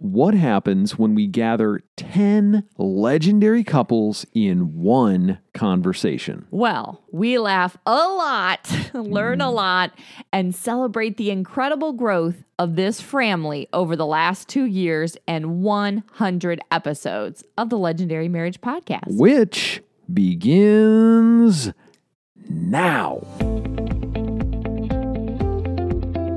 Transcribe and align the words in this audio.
what 0.00 0.32
happens 0.32 0.98
when 0.98 1.14
we 1.14 1.26
gather 1.26 1.82
10 1.96 2.66
legendary 2.78 3.62
couples 3.62 4.24
in 4.34 4.74
one 4.74 5.38
conversation? 5.52 6.46
Well, 6.50 7.02
we 7.12 7.38
laugh 7.38 7.76
a 7.84 8.08
lot, 8.08 8.74
learn 8.94 9.40
a 9.42 9.46
mm. 9.46 9.54
lot, 9.54 9.92
and 10.32 10.54
celebrate 10.54 11.18
the 11.18 11.30
incredible 11.30 11.92
growth 11.92 12.42
of 12.58 12.76
this 12.76 13.00
family 13.00 13.68
over 13.72 13.94
the 13.94 14.06
last 14.06 14.48
two 14.48 14.64
years 14.64 15.16
and 15.28 15.62
100 15.62 16.60
episodes 16.70 17.44
of 17.58 17.68
the 17.68 17.78
Legendary 17.78 18.28
Marriage 18.28 18.60
Podcast. 18.60 19.18
Which 19.18 19.82
begins 20.12 21.72
now. 22.48 23.22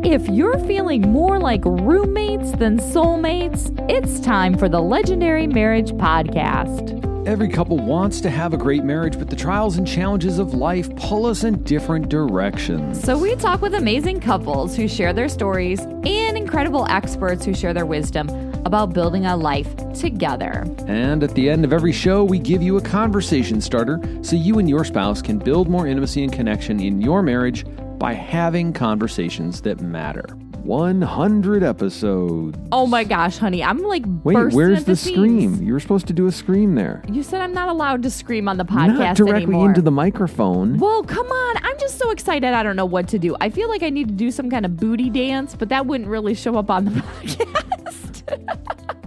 If 0.04 0.28
you're 0.28 0.60
feeling 0.60 1.02
more 1.14 1.40
like 1.40 1.64
roommates 1.64 2.52
than 2.52 2.78
soulmates, 2.78 3.74
it's 3.90 4.20
time 4.20 4.58
for 4.58 4.68
the 4.68 4.82
Legendary 4.82 5.48
Marriage 5.48 5.92
Podcast. 5.94 7.00
Every 7.26 7.48
couple 7.48 7.78
wants 7.78 8.20
to 8.22 8.30
have 8.30 8.54
a 8.54 8.58
great 8.58 8.84
marriage, 8.84 9.18
but 9.18 9.30
the 9.30 9.38
trials 9.38 9.78
and 9.78 9.88
challenges 9.88 10.40
of 10.40 10.54
life 10.54 10.94
pull 10.98 11.26
us 11.26 11.46
in 11.46 11.64
different 11.64 12.10
directions. 12.10 13.02
So, 13.02 13.18
we 13.18 13.38
talk 13.38 13.62
with 13.62 13.76
amazing 13.76 14.20
couples 14.20 14.76
who 14.76 14.90
share 14.90 15.14
their 15.14 15.30
stories 15.30 15.80
and 15.80 16.38
incredible 16.38 16.86
experts 16.90 17.46
who 17.46 17.54
share 17.56 17.74
their 17.74 17.86
wisdom 17.86 18.28
about 18.66 18.94
building 18.94 19.26
a 19.26 19.38
life 19.38 19.74
together. 19.94 20.66
And 20.86 21.24
at 21.24 21.34
the 21.34 21.50
end 21.50 21.64
of 21.64 21.72
every 21.72 21.94
show, 21.94 22.26
we 22.26 22.40
give 22.40 22.62
you 22.62 22.76
a 22.76 22.82
conversation 22.82 23.62
starter 23.62 24.02
so 24.22 24.36
you 24.36 24.60
and 24.60 24.68
your 24.68 24.84
spouse 24.84 25.22
can 25.22 25.38
build 25.40 25.70
more 25.70 25.88
intimacy 25.88 26.24
and 26.26 26.34
connection 26.34 26.82
in 26.82 27.00
your 27.00 27.22
marriage 27.22 27.66
by 28.04 28.12
having 28.12 28.74
conversations 28.74 29.62
that 29.62 29.80
matter. 29.80 30.26
100 30.64 31.64
episodes. 31.64 32.60
Oh 32.70 32.86
my 32.86 33.06
gosh, 33.06 33.38
honey, 33.38 33.64
I'm 33.64 33.78
like 33.78 34.04
Wait, 34.26 34.54
where's 34.54 34.84
the, 34.84 34.98
scream? 34.98 35.64
You 35.64 35.72
were 35.72 35.80
supposed 35.80 36.08
to 36.08 36.14
do 36.14 36.28
a 36.28 36.32
scream 36.34 36.76
there. 36.76 37.02
You 37.10 37.24
said 37.24 37.40
I'm 37.40 37.54
not 37.54 37.70
allowed 37.70 38.04
to 38.04 38.10
scream 38.10 38.50
on 38.50 38.58
the 38.58 38.66
podcast 38.66 38.98
Not 38.98 39.16
directly 39.16 39.44
anymore. 39.44 39.70
into 39.70 39.82
the 39.82 39.92
microphone. 39.92 40.80
well, 40.80 41.02
come 41.04 41.28
on. 41.28 41.56
I'm 41.64 41.80
just 41.80 41.98
so 41.98 42.12
excited. 42.12 42.54
I 42.54 42.62
don't 42.62 42.76
know 42.76 42.86
what 42.86 43.08
to 43.08 43.20
do. 43.20 43.38
I 43.40 43.50
feel 43.50 43.70
like 43.70 43.84
I 43.84 43.90
need 43.90 44.10
to 44.10 44.14
do 44.14 44.32
some 44.32 44.50
kind 44.50 44.66
of 44.66 44.76
booty 44.76 45.10
dance, 45.10 45.56
but 45.56 45.70
that 45.70 45.86
wouldn't 45.86 46.10
really 46.10 46.34
show 46.34 46.58
up 46.58 46.70
on 46.70 46.84
the 46.84 46.92
podcast. 47.24 48.98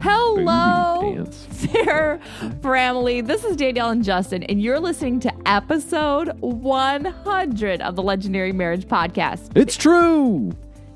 Hello, 0.00 1.26
fair 1.26 2.18
family. 2.62 3.20
This 3.20 3.44
is 3.44 3.54
Danielle 3.56 3.90
and 3.90 4.02
Justin, 4.02 4.42
and 4.44 4.60
you're 4.60 4.80
listening 4.80 5.20
to 5.20 5.32
episode 5.46 6.28
100 6.40 7.82
of 7.82 7.96
the 7.96 8.02
Legendary 8.02 8.52
Marriage 8.52 8.86
Podcast. 8.86 9.50
It's 9.54 9.76
true. 9.76 10.52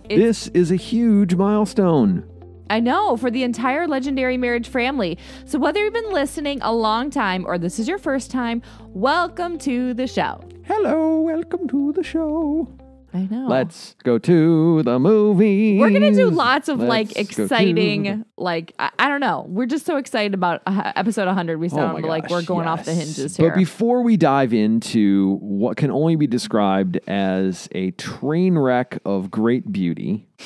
It's- 0.09 0.19
this 0.19 0.49
is 0.49 0.71
a 0.71 0.77
huge 0.77 1.35
milestone. 1.35 2.25
I 2.71 2.81
know, 2.81 3.19
for 3.19 3.31
the 3.31 3.43
entire 3.43 3.87
legendary 3.87 4.39
marriage 4.39 4.69
family. 4.69 5.19
So, 5.45 5.59
whether 5.59 5.81
you've 5.85 5.93
been 5.93 6.11
listening 6.13 6.61
a 6.63 6.73
long 6.73 7.11
time 7.11 7.45
or 7.47 7.59
this 7.59 7.79
is 7.79 7.87
your 7.87 7.99
first 7.99 8.31
time, 8.31 8.63
welcome 8.95 9.59
to 9.59 9.93
the 9.93 10.07
show. 10.07 10.41
Hello, 10.65 11.21
welcome 11.21 11.69
to 11.69 11.93
the 11.93 12.03
show. 12.03 12.69
I 13.15 13.29
know. 13.31 13.47
Let's 13.47 13.95
go 14.03 14.19
to 14.19 14.83
the 14.83 14.99
movie. 14.99 15.79
We're 15.79 15.91
going 15.91 16.03
to 16.03 16.13
do 16.13 16.31
lots 16.31 16.69
of 16.69 16.81
like 16.81 17.15
Let's 17.15 17.29
go 17.31 17.35
to 17.37 17.43
exciting, 17.45 18.03
the- 18.03 18.25
like, 18.37 18.75
I, 18.81 18.91
I 18.99 19.09
don't 19.09 19.21
know. 19.21 19.47
We're 19.49 19.67
just 19.67 19.87
so 19.87 19.99
excited 19.99 20.35
about 20.35 20.63
uh, 20.67 20.93
episode 20.97 21.27
100. 21.27 21.59
We 21.59 21.69
Oh 21.69 21.77
sound 21.77 22.03
my 22.03 22.09
like 22.09 22.29
we're 22.29 22.43
going 22.43 22.67
off 22.67 22.85
the 22.85 22.93
yes. 22.93 23.07
hinges 23.17 23.37
here. 23.37 23.51
But 23.51 23.57
before 23.57 24.03
we 24.03 24.17
dive 24.17 24.53
into 24.53 25.37
what 25.41 25.77
can 25.77 25.93
only 25.93 26.17
be 26.17 26.27
described 26.27 26.99
as 27.07 27.69
a 27.71 27.93
train 27.93 28.59
wreck 28.59 28.99
of 29.05 29.31
great 29.31 29.71
beauty, 29.73 30.27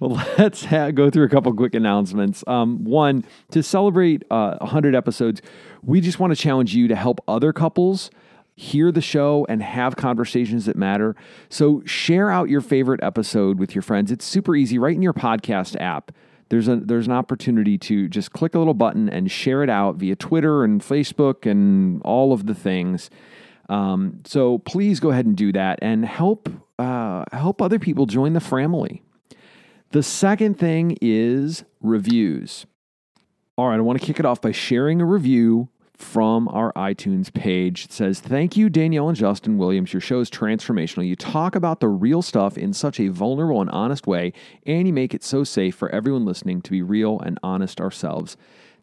let's 0.00 0.64
ha- 0.64 0.90
go 0.90 1.10
through 1.10 1.24
a 1.24 1.28
couple 1.28 1.52
quick 1.54 1.74
announcements. 1.74 2.44
Um, 2.46 2.84
one, 2.84 3.24
to 3.52 3.62
celebrate 3.62 4.24
uh, 4.30 4.56
100 4.60 4.94
episodes, 4.94 5.42
we 5.82 6.00
just 6.00 6.18
want 6.18 6.32
to 6.34 6.36
challenge 6.36 6.74
you 6.74 6.88
to 6.88 6.96
help 6.96 7.20
other 7.28 7.52
couples 7.52 8.10
hear 8.58 8.90
the 8.90 9.00
show 9.00 9.46
and 9.48 9.62
have 9.62 9.94
conversations 9.94 10.66
that 10.66 10.76
matter. 10.76 11.14
So 11.48 11.80
share 11.86 12.28
out 12.28 12.48
your 12.48 12.60
favorite 12.60 13.00
episode 13.04 13.60
with 13.60 13.72
your 13.72 13.82
friends. 13.82 14.10
It's 14.10 14.24
super 14.24 14.56
easy 14.56 14.78
right 14.78 14.96
in 14.96 15.00
your 15.00 15.12
podcast 15.12 15.80
app. 15.80 16.10
There's 16.48 16.66
a 16.66 16.76
there's 16.76 17.06
an 17.06 17.12
opportunity 17.12 17.78
to 17.78 18.08
just 18.08 18.32
click 18.32 18.56
a 18.56 18.58
little 18.58 18.74
button 18.74 19.08
and 19.08 19.30
share 19.30 19.62
it 19.62 19.70
out 19.70 19.96
via 19.96 20.16
Twitter 20.16 20.64
and 20.64 20.80
Facebook 20.80 21.48
and 21.48 22.02
all 22.02 22.32
of 22.32 22.46
the 22.46 22.54
things. 22.54 23.10
Um, 23.68 24.22
so 24.24 24.58
please 24.58 24.98
go 24.98 25.10
ahead 25.10 25.26
and 25.26 25.36
do 25.36 25.52
that 25.52 25.78
and 25.80 26.04
help 26.04 26.48
uh, 26.80 27.24
help 27.32 27.62
other 27.62 27.78
people 27.78 28.06
join 28.06 28.32
the 28.32 28.40
family. 28.40 29.02
The 29.90 30.02
second 30.02 30.58
thing 30.58 30.98
is 31.00 31.64
reviews. 31.80 32.66
All 33.56 33.68
right, 33.68 33.76
I 33.76 33.80
want 33.80 34.00
to 34.00 34.06
kick 34.06 34.18
it 34.18 34.26
off 34.26 34.40
by 34.40 34.50
sharing 34.52 35.00
a 35.00 35.04
review 35.04 35.68
from 35.98 36.48
our 36.48 36.72
iTunes 36.74 37.32
page. 37.32 37.86
It 37.86 37.92
says, 37.92 38.20
Thank 38.20 38.56
you, 38.56 38.68
Danielle 38.70 39.08
and 39.08 39.16
Justin 39.18 39.58
Williams. 39.58 39.92
Your 39.92 40.00
show 40.00 40.20
is 40.20 40.30
transformational. 40.30 41.06
You 41.06 41.16
talk 41.16 41.56
about 41.56 41.80
the 41.80 41.88
real 41.88 42.22
stuff 42.22 42.56
in 42.56 42.72
such 42.72 43.00
a 43.00 43.08
vulnerable 43.08 43.60
and 43.60 43.70
honest 43.70 44.06
way, 44.06 44.32
and 44.64 44.86
you 44.86 44.92
make 44.92 45.12
it 45.12 45.24
so 45.24 45.44
safe 45.44 45.74
for 45.74 45.88
everyone 45.90 46.24
listening 46.24 46.62
to 46.62 46.70
be 46.70 46.82
real 46.82 47.18
and 47.20 47.38
honest 47.42 47.80
ourselves. 47.80 48.36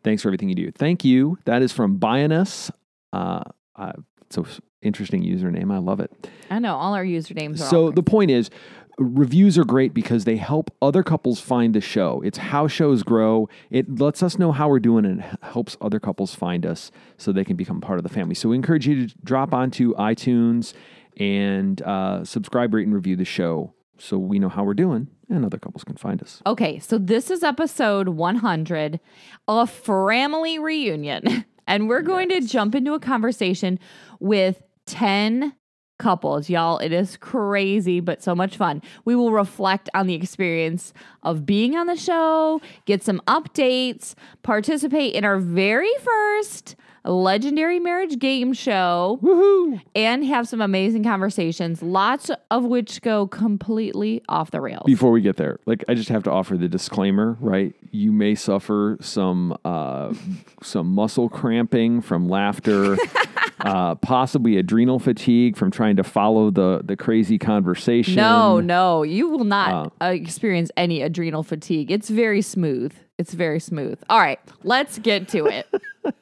Thanks 0.03 0.21
for 0.21 0.27
everything 0.27 0.49
you 0.49 0.55
do. 0.55 0.71
Thank 0.71 1.03
you. 1.03 1.37
That 1.45 1.61
is 1.61 1.71
from 1.71 1.99
Bioness. 1.99 2.69
Uh, 3.13 3.43
uh, 3.75 3.93
so 4.29 4.45
interesting 4.81 5.23
username. 5.23 5.73
I 5.73 5.79
love 5.79 5.99
it. 5.99 6.11
I 6.49 6.59
know 6.59 6.75
all 6.75 6.93
our 6.93 7.03
usernames 7.03 7.55
are 7.55 7.69
So 7.69 7.91
the 7.91 8.03
point 8.03 8.29
is, 8.29 8.49
reviews 8.97 9.57
are 9.57 9.63
great 9.63 9.93
because 9.93 10.25
they 10.25 10.37
help 10.37 10.71
other 10.81 11.03
couples 11.03 11.39
find 11.39 11.73
the 11.73 11.81
show. 11.81 12.21
It's 12.23 12.37
how 12.37 12.67
shows 12.67 13.03
grow. 13.03 13.49
It 13.69 13.99
lets 13.99 14.23
us 14.23 14.39
know 14.39 14.51
how 14.51 14.69
we're 14.69 14.79
doing 14.79 15.05
and 15.05 15.23
helps 15.41 15.77
other 15.81 15.99
couples 15.99 16.33
find 16.33 16.65
us 16.65 16.91
so 17.17 17.31
they 17.31 17.43
can 17.43 17.55
become 17.55 17.81
part 17.81 17.99
of 17.99 18.03
the 18.03 18.09
Framily. 18.09 18.37
So 18.37 18.49
we 18.49 18.55
encourage 18.55 18.87
you 18.87 19.07
to 19.07 19.15
drop 19.23 19.53
onto 19.53 19.93
iTunes 19.95 20.73
and 21.17 21.81
uh, 21.81 22.23
subscribe, 22.23 22.73
rate, 22.73 22.85
and 22.85 22.95
review 22.95 23.15
the 23.15 23.25
show 23.25 23.73
so 23.97 24.17
we 24.17 24.39
know 24.39 24.49
how 24.49 24.63
we're 24.63 24.73
doing 24.73 25.07
and 25.29 25.45
other 25.45 25.57
couples 25.57 25.83
can 25.83 25.95
find 25.95 26.21
us. 26.21 26.41
Okay, 26.45 26.79
so 26.79 26.97
this 26.97 27.31
is 27.31 27.43
episode 27.43 28.09
100, 28.09 28.99
a 29.47 29.67
family 29.67 30.59
reunion. 30.59 31.45
And 31.67 31.89
we're 31.89 32.03
going 32.03 32.29
to 32.29 32.41
jump 32.41 32.75
into 32.75 32.93
a 32.93 32.99
conversation 32.99 33.79
with 34.19 34.61
10 34.85 35.55
couples. 35.97 36.49
Y'all, 36.49 36.77
it 36.77 36.91
is 36.91 37.17
crazy, 37.17 37.99
but 37.99 38.21
so 38.21 38.35
much 38.35 38.57
fun. 38.57 38.81
We 39.05 39.15
will 39.15 39.31
reflect 39.31 39.89
on 39.93 40.07
the 40.07 40.13
experience 40.13 40.93
of 41.23 41.45
being 41.45 41.75
on 41.75 41.87
the 41.87 41.95
show, 41.95 42.61
get 42.85 43.03
some 43.03 43.21
updates, 43.27 44.15
participate 44.43 45.13
in 45.13 45.23
our 45.23 45.37
very 45.37 45.91
first 46.03 46.75
legendary 47.11 47.79
marriage 47.79 48.19
game 48.19 48.53
show 48.53 49.19
Woohoo! 49.21 49.81
and 49.95 50.25
have 50.25 50.47
some 50.47 50.61
amazing 50.61 51.03
conversations, 51.03 51.81
lots 51.81 52.31
of 52.51 52.63
which 52.63 53.01
go 53.01 53.27
completely 53.27 54.21
off 54.27 54.51
the 54.51 54.61
rails. 54.61 54.83
Before 54.85 55.11
we 55.11 55.21
get 55.21 55.37
there, 55.37 55.59
like 55.65 55.83
I 55.87 55.93
just 55.93 56.09
have 56.09 56.23
to 56.23 56.31
offer 56.31 56.57
the 56.57 56.67
disclaimer, 56.67 57.37
right? 57.39 57.73
You 57.91 58.11
may 58.11 58.35
suffer 58.35 58.97
some 59.01 59.57
uh, 59.63 60.13
some 60.61 60.87
muscle 60.87 61.29
cramping 61.29 62.01
from 62.01 62.27
laughter, 62.27 62.97
uh, 63.65 63.95
possibly 63.95 64.57
adrenal 64.57 64.99
fatigue 64.99 65.55
from 65.55 65.71
trying 65.71 65.95
to 65.95 66.03
follow 66.03 66.51
the 66.51 66.81
the 66.83 66.95
crazy 66.95 67.37
conversation. 67.37 68.15
No, 68.15 68.59
no, 68.59 69.03
you 69.03 69.29
will 69.29 69.43
not 69.45 69.93
Uh, 70.01 70.05
uh, 70.05 70.09
experience 70.09 70.71
any 70.77 71.01
adrenal 71.01 71.43
fatigue. 71.43 71.91
It's 71.91 72.09
very 72.09 72.41
smooth. 72.41 72.93
It's 73.17 73.33
very 73.33 73.59
smooth. 73.59 73.97
All 74.09 74.19
right, 74.19 74.39
let's 74.63 74.97
get 74.99 75.27
to 75.29 75.45
it. 75.45 75.67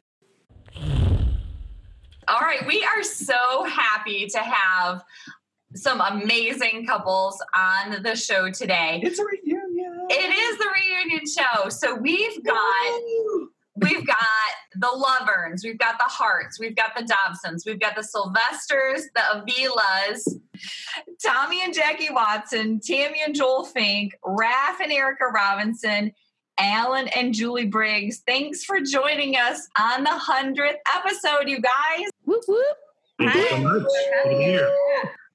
All 2.28 2.40
right, 2.40 2.66
we 2.68 2.84
are 2.84 3.04
so 3.04 3.64
happy 3.66 4.28
to 4.28 4.40
have 4.40 5.04
some 5.76 6.00
amazing 6.02 6.86
couples 6.86 7.44
on 7.58 8.02
the 8.04 8.16
show 8.16 8.50
today. 8.52 9.02
It's 9.04 9.20
a 9.20 9.26
reunion. 9.26 10.06
It 10.10 10.34
is 10.34 10.58
the 10.58 10.68
reunion 10.74 11.24
show. 11.28 11.70
So 11.70 11.96
we've 11.96 12.44
got 12.44 13.02
we've 13.76 14.06
got 14.06 14.18
the 14.76 14.88
Loverns, 14.88 15.64
we've 15.64 15.78
got 15.78 15.98
the 15.98 16.06
Hearts, 16.06 16.60
we've 16.60 16.76
got 16.76 16.96
the 16.96 17.04
Dobsons, 17.04 17.66
we've 17.66 17.80
got 17.80 17.96
the 17.96 18.04
Sylvesters, 18.04 19.04
the 19.16 19.22
Avilas, 19.34 20.28
Tommy 21.24 21.64
and 21.64 21.74
Jackie 21.74 22.12
Watson, 22.12 22.80
Tammy 22.80 23.22
and 23.26 23.36
Joel 23.36 23.66
Fink, 23.66 24.14
Raph 24.26 24.80
and 24.82 24.92
Erica 24.92 25.26
Robinson, 25.34 26.12
Alan 26.60 27.08
and 27.10 27.34
Julie 27.34 27.66
Briggs. 27.66 28.22
Thanks 28.28 28.64
for 28.64 28.80
joining 28.80 29.36
us 29.36 29.68
on 29.80 30.04
the 30.04 30.10
100th 30.10 30.76
episode, 30.96 31.50
you 31.50 31.60
guys. 31.60 32.10
whoop 32.26 32.44
whoop. 32.48 32.78
Thank 33.20 33.36
you 33.36 33.50
so 33.50 33.58
much. 33.58 33.82
Good 33.82 34.24
to 34.24 34.30
be 34.30 34.36
here. 34.44 34.72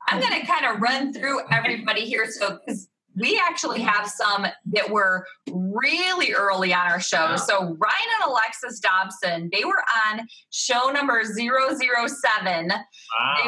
I'm 0.08 0.20
going 0.20 0.40
to 0.40 0.46
kind 0.46 0.66
of 0.66 0.80
run 0.80 1.12
through 1.12 1.40
everybody 1.50 2.06
here. 2.06 2.30
So, 2.30 2.58
because 2.64 2.88
we 3.20 3.40
actually 3.48 3.80
have 3.80 4.08
some 4.08 4.46
that 4.72 4.90
were 4.90 5.26
really 5.50 6.32
early 6.32 6.72
on 6.74 6.86
our 6.90 7.00
show. 7.00 7.36
So, 7.36 7.58
Ryan 7.78 8.08
and 8.22 8.30
Alexis 8.30 8.80
Dobson, 8.80 9.50
they 9.52 9.64
were 9.64 9.82
on 10.06 10.26
show 10.50 10.90
number 10.90 11.22
007. 11.24 12.68
They 12.68 12.74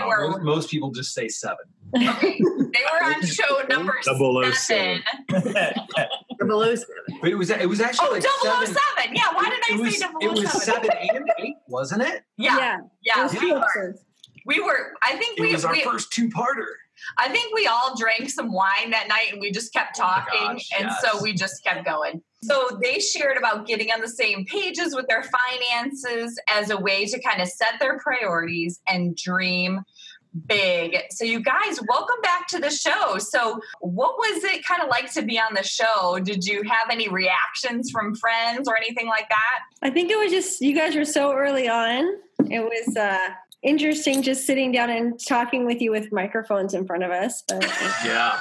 Wow. 0.00 0.06
were- 0.08 0.28
Most, 0.30 0.42
most 0.42 0.70
people 0.70 0.90
just 0.90 1.12
say 1.14 1.28
seven. 1.28 1.56
Okay, 1.96 2.38
they 2.38 2.80
were 2.92 3.04
on 3.04 3.20
show 3.26 3.62
number 3.68 3.96
Double 4.04 4.38
oh 4.38 4.50
seven. 4.52 5.02
Oh 5.32 5.40
seven. 5.40 6.86
But 7.20 7.30
it 7.30 7.34
was 7.36 7.50
it 7.50 7.68
was 7.68 7.80
actually 7.80 8.08
Oh, 8.08 8.12
like 8.12 8.22
007. 8.22 8.66
seven. 8.66 9.14
Yeah, 9.16 9.32
why 9.34 9.50
did 9.50 9.58
I 9.60 9.68
oh 9.72 9.74
It 9.74 9.80
was, 9.82 9.98
say 9.98 10.06
it 10.20 10.30
was 10.30 10.40
007? 10.52 10.60
seven 10.60 10.90
and 11.16 11.30
eight, 11.40 11.54
wasn't 11.66 12.02
it? 12.02 12.22
Yeah, 12.38 12.78
yeah. 13.04 13.20
It 13.20 13.22
was 13.24 13.32
we, 13.34 13.40
two 13.40 13.54
were, 13.54 13.96
we 14.46 14.60
were. 14.60 14.92
I 15.02 15.16
think 15.16 15.38
It 15.38 15.42
we. 15.42 15.52
was 15.52 15.64
our 15.64 15.72
we 15.72 15.82
first 15.82 16.12
two-parter. 16.12 16.66
I 17.18 17.28
think 17.28 17.54
we 17.54 17.66
all 17.66 17.96
drank 17.96 18.30
some 18.30 18.52
wine 18.52 18.90
that 18.90 19.08
night 19.08 19.32
and 19.32 19.40
we 19.40 19.50
just 19.50 19.72
kept 19.72 19.98
Oh 19.98 20.02
talking. 20.02 20.40
gosh, 20.40 20.68
and 20.78 20.88
yes. 20.88 21.00
so 21.02 21.22
we 21.22 21.32
just 21.34 21.62
kept 21.64 21.84
going. 21.84 22.22
So 22.42 22.78
they 22.82 23.00
shared 23.00 23.36
about 23.36 23.66
getting 23.66 23.90
on 23.92 24.00
the 24.00 24.08
same 24.08 24.44
pages 24.46 24.94
with 24.94 25.06
their 25.08 25.22
finances 25.24 26.38
as 26.48 26.70
a 26.70 26.76
way 26.78 27.04
to 27.06 27.20
kind 27.20 27.42
of 27.42 27.48
set 27.48 27.74
their 27.78 27.98
priorities 27.98 28.80
and 28.88 29.14
dream 29.16 29.80
big. 30.46 30.96
So 31.10 31.24
you 31.24 31.40
guys, 31.40 31.80
welcome 31.88 32.20
back 32.22 32.46
to 32.48 32.60
the 32.60 32.70
show. 32.70 33.18
So 33.18 33.60
what 33.80 34.16
was 34.16 34.44
it 34.44 34.64
kind 34.64 34.80
of 34.80 34.88
like 34.88 35.12
to 35.14 35.22
be 35.22 35.38
on 35.38 35.54
the 35.54 35.62
show? 35.64 36.18
Did 36.22 36.44
you 36.46 36.62
have 36.62 36.88
any 36.90 37.08
reactions 37.08 37.90
from 37.90 38.14
friends 38.14 38.68
or 38.68 38.76
anything 38.76 39.08
like 39.08 39.28
that? 39.28 39.58
I 39.82 39.90
think 39.90 40.10
it 40.10 40.16
was 40.16 40.30
just 40.30 40.60
you 40.60 40.74
guys 40.74 40.94
were 40.94 41.04
so 41.04 41.32
early 41.34 41.68
on. 41.68 42.04
It 42.48 42.60
was 42.60 42.96
uh, 42.96 43.18
interesting 43.62 44.22
just 44.22 44.46
sitting 44.46 44.72
down 44.72 44.88
and 44.90 45.18
talking 45.26 45.66
with 45.66 45.80
you 45.82 45.90
with 45.90 46.10
microphones 46.12 46.72
in 46.74 46.86
front 46.86 47.02
of 47.04 47.10
us. 47.10 47.42
But 47.46 47.62
Yeah. 48.04 48.40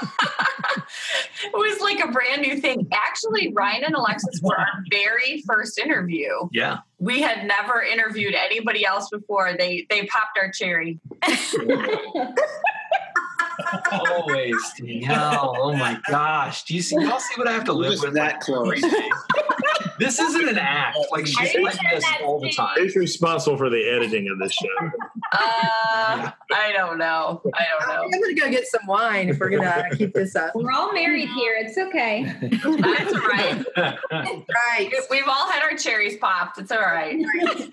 It 1.44 1.54
was 1.54 1.80
like 1.82 2.00
a 2.00 2.12
brand 2.12 2.42
new 2.42 2.60
thing. 2.60 2.88
Actually, 2.92 3.52
Ryan 3.54 3.84
and 3.86 3.96
Alexis 3.96 4.40
were 4.42 4.58
our 4.58 4.68
very 4.92 5.44
first 5.48 5.78
interview. 5.80 6.30
Yeah. 6.52 6.80
we 7.00 7.22
had 7.22 7.46
never 7.48 7.82
interviewed 7.82 8.34
anybody 8.36 8.86
else 8.86 9.10
before. 9.10 9.54
They 9.58 9.86
they 9.90 10.06
popped 10.06 10.38
our 10.42 10.52
cherry. 10.52 11.00
Always. 13.92 14.56
Danielle. 14.78 15.56
Oh 15.60 15.74
my 15.74 16.00
gosh. 16.10 16.64
Do 16.64 16.76
you 16.76 16.82
see 16.82 16.96
y'all 17.00 17.20
see 17.20 17.36
what 17.38 17.48
I 17.48 17.52
have 17.54 17.66
to 17.66 17.74
We're 17.74 17.82
live 17.82 17.92
just 17.94 18.04
with? 18.06 18.14
that 18.16 18.34
like, 18.36 18.42
close. 18.42 18.82
Every 20.00 20.06
day? 20.06 20.06
this 20.06 20.20
isn't 20.20 20.50
an 20.50 20.58
act. 20.58 20.98
Like 21.12 21.28
she's 21.28 21.56
I 21.56 21.60
like 21.60 21.78
this 21.92 22.06
all 22.24 22.40
the 22.40 22.52
time. 22.52 22.76
Who's 22.78 22.96
responsible 22.96 23.58
for 23.58 23.70
the 23.70 23.84
editing 23.90 24.30
of 24.30 24.40
this 24.40 24.54
show? 24.54 24.68
Uh, 25.32 26.32
I 26.52 26.72
don't 26.74 26.98
know. 26.98 27.42
I 27.54 27.64
don't 27.80 27.88
know. 27.88 28.04
I'm 28.04 28.10
gonna 28.10 28.34
go 28.34 28.50
get 28.50 28.66
some 28.66 28.82
wine 28.88 29.30
if 29.30 29.38
we're 29.40 29.52
gonna 29.52 29.84
keep 29.96 30.14
this 30.16 30.36
up. 30.36 30.56
We're 30.56 30.72
all 30.72 30.92
married 30.92 31.30
here. 31.30 31.56
It's 31.60 31.78
okay. 31.78 32.24
That's 32.42 33.14
right. 33.14 33.64
right. 33.78 33.98
Right. 34.12 34.90
We- 34.92 35.20
We've 35.20 35.28
all 35.28 35.48
had 35.52 35.62
our 35.62 35.78
cherries 35.78 36.18
popped. 36.18 36.58
It's 36.58 36.72
all 36.72 36.80
right. 36.80 37.24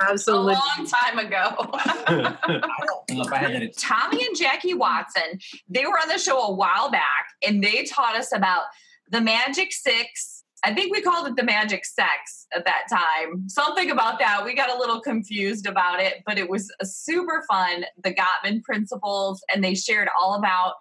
Absolutely. 0.00 0.54
A 0.54 0.56
long 0.78 0.86
time 0.86 1.18
ago. 1.18 1.70
I 1.74 2.36
don't 2.48 3.18
know 3.18 3.24
if 3.24 3.32
I 3.32 3.36
had 3.36 3.62
that. 3.62 3.76
Tommy 3.76 4.24
and 4.24 4.34
Jackie 4.36 4.72
Watson, 4.74 5.38
they 5.68 5.84
were 5.84 5.98
on 5.98 6.08
the 6.08 6.16
show 6.18 6.40
a 6.40 6.54
while 6.54 6.90
back 6.90 7.26
and 7.46 7.62
they 7.62 7.84
taught 7.84 8.16
us 8.16 8.34
about 8.34 8.62
the 9.10 9.20
Magic 9.20 9.72
Six. 9.72 10.39
I 10.62 10.74
think 10.74 10.94
we 10.94 11.00
called 11.00 11.26
it 11.26 11.36
the 11.36 11.42
Magic 11.42 11.86
Sex 11.86 12.46
at 12.54 12.66
that 12.66 12.82
time. 12.90 13.48
Something 13.48 13.90
about 13.90 14.18
that. 14.18 14.44
We 14.44 14.54
got 14.54 14.70
a 14.70 14.78
little 14.78 15.00
confused 15.00 15.66
about 15.66 16.00
it, 16.00 16.22
but 16.26 16.38
it 16.38 16.50
was 16.50 16.70
super 16.82 17.42
fun. 17.50 17.86
The 18.04 18.14
Gottman 18.14 18.62
principles, 18.62 19.42
and 19.52 19.64
they 19.64 19.74
shared 19.74 20.08
all 20.20 20.34
about 20.34 20.74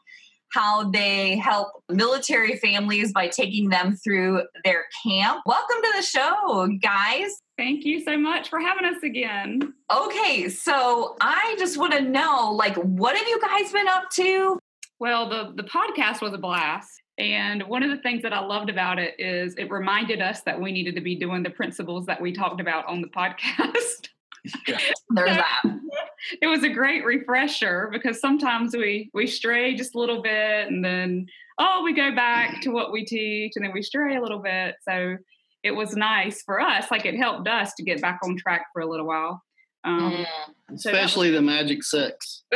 how 0.51 0.89
they 0.89 1.37
help 1.37 1.69
military 1.89 2.57
families 2.57 3.13
by 3.13 3.27
taking 3.27 3.69
them 3.69 3.95
through 3.95 4.41
their 4.65 4.85
camp. 5.05 5.43
Welcome 5.45 5.77
to 5.81 5.93
the 5.95 6.01
show, 6.01 6.67
guys. 6.81 7.37
Thank 7.57 7.85
you 7.85 8.03
so 8.03 8.17
much 8.17 8.49
for 8.49 8.59
having 8.59 8.83
us 8.83 9.01
again. 9.03 9.73
Okay, 9.95 10.49
so 10.49 11.15
I 11.21 11.55
just 11.57 11.77
want 11.77 11.93
to 11.93 12.01
know, 12.01 12.51
like, 12.51 12.75
what 12.75 13.15
have 13.15 13.27
you 13.27 13.39
guys 13.39 13.71
been 13.71 13.87
up 13.87 14.09
to? 14.15 14.59
Well, 14.99 15.29
the, 15.29 15.53
the 15.55 15.69
podcast 15.69 16.21
was 16.21 16.33
a 16.33 16.37
blast. 16.37 16.98
And 17.19 17.63
one 17.63 17.83
of 17.83 17.89
the 17.89 17.97
things 17.97 18.21
that 18.23 18.31
I 18.33 18.39
loved 18.39 18.69
about 18.69 18.97
it 18.97 19.13
is 19.19 19.53
it 19.55 19.69
reminded 19.69 20.21
us 20.21 20.41
that 20.43 20.59
we 20.59 20.71
needed 20.71 20.95
to 20.95 21.01
be 21.01 21.15
doing 21.15 21.43
the 21.43 21.49
principles 21.49 22.05
that 22.05 22.21
we 22.21 22.31
talked 22.31 22.61
about 22.61 22.85
on 22.87 23.01
the 23.01 23.09
podcast. 23.09 24.07
There's 24.67 25.35
that. 25.35 25.61
it 26.41 26.47
was 26.47 26.63
a 26.63 26.69
great 26.69 27.03
refresher 27.03 27.89
because 27.91 28.21
sometimes 28.21 28.73
we 28.75 29.09
we 29.13 29.27
stray 29.27 29.75
just 29.75 29.95
a 29.95 29.99
little 29.99 30.21
bit 30.21 30.67
and 30.69 30.83
then 30.83 31.25
oh 31.59 31.81
we 31.83 31.93
go 31.93 32.15
back 32.15 32.61
to 32.61 32.69
what 32.69 32.93
we 32.93 33.03
teach 33.03 33.53
and 33.57 33.65
then 33.65 33.73
we 33.73 33.81
stray 33.83 34.15
a 34.15 34.21
little 34.21 34.39
bit. 34.39 34.75
So 34.87 35.17
it 35.61 35.71
was 35.71 35.93
nice 35.97 36.41
for 36.43 36.61
us, 36.61 36.89
like 36.89 37.05
it 37.05 37.17
helped 37.17 37.49
us 37.49 37.73
to 37.75 37.83
get 37.83 38.01
back 38.01 38.19
on 38.23 38.37
track 38.37 38.67
for 38.71 38.81
a 38.81 38.89
little 38.89 39.05
while. 39.05 39.43
Um, 39.83 39.99
Mm. 40.13 40.25
so 40.25 40.25
that 40.65 40.71
was- 40.71 40.85
Especially 40.85 41.31
the 41.31 41.41
Magic 41.41 41.83
Six. 41.83 42.43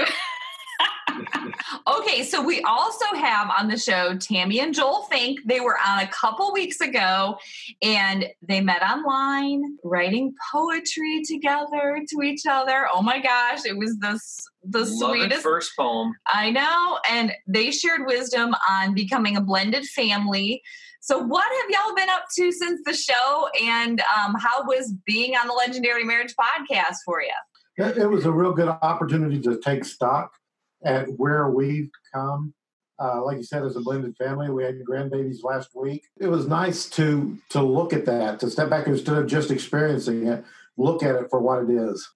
Okay, 1.87 2.23
so 2.23 2.41
we 2.41 2.61
also 2.61 3.05
have 3.15 3.49
on 3.57 3.67
the 3.67 3.77
show 3.77 4.15
Tammy 4.17 4.59
and 4.59 4.73
Joel 4.73 5.03
Fink. 5.03 5.39
They 5.45 5.59
were 5.59 5.77
on 5.85 5.99
a 5.99 6.07
couple 6.07 6.51
weeks 6.53 6.81
ago 6.81 7.37
and 7.81 8.27
they 8.41 8.61
met 8.61 8.81
online 8.81 9.77
writing 9.83 10.33
poetry 10.51 11.23
together 11.25 11.99
to 12.09 12.21
each 12.21 12.43
other. 12.49 12.87
Oh 12.93 13.01
my 13.01 13.19
gosh, 13.19 13.65
it 13.65 13.77
was 13.77 13.97
the, 13.99 14.19
the 14.63 14.79
Love 14.79 14.87
sweetest. 14.87 15.41
first 15.41 15.71
poem. 15.75 16.13
I 16.27 16.51
know. 16.51 16.99
And 17.09 17.33
they 17.47 17.71
shared 17.71 18.05
wisdom 18.05 18.55
on 18.69 18.93
becoming 18.93 19.35
a 19.35 19.41
blended 19.41 19.85
family. 19.85 20.61
So, 21.01 21.19
what 21.19 21.43
have 21.43 21.69
y'all 21.69 21.95
been 21.95 22.09
up 22.09 22.25
to 22.37 22.51
since 22.51 22.81
the 22.85 22.93
show? 22.93 23.49
And 23.61 24.01
um, 24.15 24.35
how 24.39 24.63
was 24.65 24.93
being 25.05 25.35
on 25.35 25.47
the 25.47 25.53
Legendary 25.53 26.05
Marriage 26.05 26.33
podcast 26.39 26.95
for 27.03 27.21
you? 27.21 27.33
It, 27.75 27.97
it 27.97 28.07
was 28.07 28.25
a 28.25 28.31
real 28.31 28.53
good 28.53 28.69
opportunity 28.69 29.41
to 29.41 29.59
take 29.59 29.83
stock 29.83 30.31
at 30.85 31.07
where 31.17 31.49
we've 31.49 31.89
come. 32.13 32.53
Uh, 32.99 33.23
like 33.23 33.37
you 33.37 33.43
said, 33.43 33.63
as 33.63 33.75
a 33.75 33.81
blended 33.81 34.15
family, 34.17 34.49
we 34.49 34.63
had 34.63 34.75
grandbabies 34.83 35.43
last 35.43 35.69
week. 35.75 36.03
It 36.19 36.27
was 36.27 36.47
nice 36.47 36.89
to 36.91 37.37
to 37.49 37.61
look 37.61 37.91
at 37.91 38.05
that, 38.05 38.39
to 38.41 38.49
step 38.49 38.69
back 38.69 38.87
instead 38.87 39.17
of 39.17 39.27
just 39.27 39.51
experiencing 39.51 40.27
it, 40.27 40.45
look 40.77 41.03
at 41.03 41.15
it 41.15 41.29
for 41.29 41.39
what 41.39 41.63
it 41.63 41.69
is. 41.69 42.07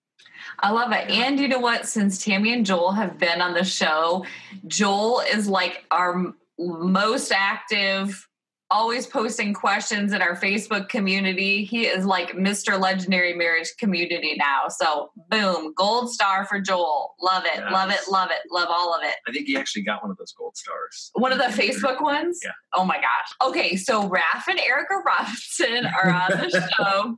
I 0.59 0.71
love 0.71 0.91
it. 0.91 1.09
And 1.09 1.39
you 1.39 1.47
know 1.47 1.59
what? 1.59 1.87
Since 1.87 2.23
Tammy 2.23 2.53
and 2.53 2.65
Joel 2.65 2.91
have 2.91 3.17
been 3.17 3.41
on 3.41 3.53
the 3.53 3.63
show, 3.63 4.25
Joel 4.67 5.21
is 5.21 5.47
like 5.47 5.85
our 5.91 6.33
most 6.59 7.31
active, 7.31 8.26
always 8.69 9.07
posting 9.07 9.53
questions 9.53 10.13
in 10.13 10.21
our 10.21 10.35
Facebook 10.35 10.89
community. 10.89 11.63
He 11.63 11.85
is 11.85 12.05
like 12.05 12.31
Mr. 12.33 12.79
Legendary 12.79 13.33
Marriage 13.33 13.69
Community 13.79 14.35
now. 14.37 14.65
So, 14.69 15.11
boom, 15.29 15.73
gold 15.77 16.11
star 16.11 16.45
for 16.45 16.59
Joel. 16.59 17.15
Love 17.21 17.43
it. 17.45 17.63
Love 17.71 17.91
it. 17.91 18.01
Love 18.09 18.29
it. 18.31 18.39
Love 18.51 18.67
all 18.69 18.93
of 18.93 19.03
it. 19.03 19.15
I 19.27 19.31
think 19.31 19.47
he 19.47 19.57
actually 19.57 19.83
got 19.83 20.01
one 20.01 20.11
of 20.11 20.17
those 20.17 20.33
gold 20.33 20.57
stars. 20.57 21.11
One 21.13 21.31
of 21.31 21.37
the 21.37 21.45
Facebook 21.45 22.01
ones? 22.01 22.39
Yeah. 22.43 22.51
Oh 22.73 22.85
my 22.85 22.97
gosh. 22.97 23.49
Okay, 23.49 23.75
so 23.75 24.09
Raph 24.09 24.47
and 24.47 24.59
Erica 24.59 24.95
Robinson 25.05 25.85
are 26.03 26.09
on 26.09 26.29
the 26.31 26.69
show. 26.77 27.17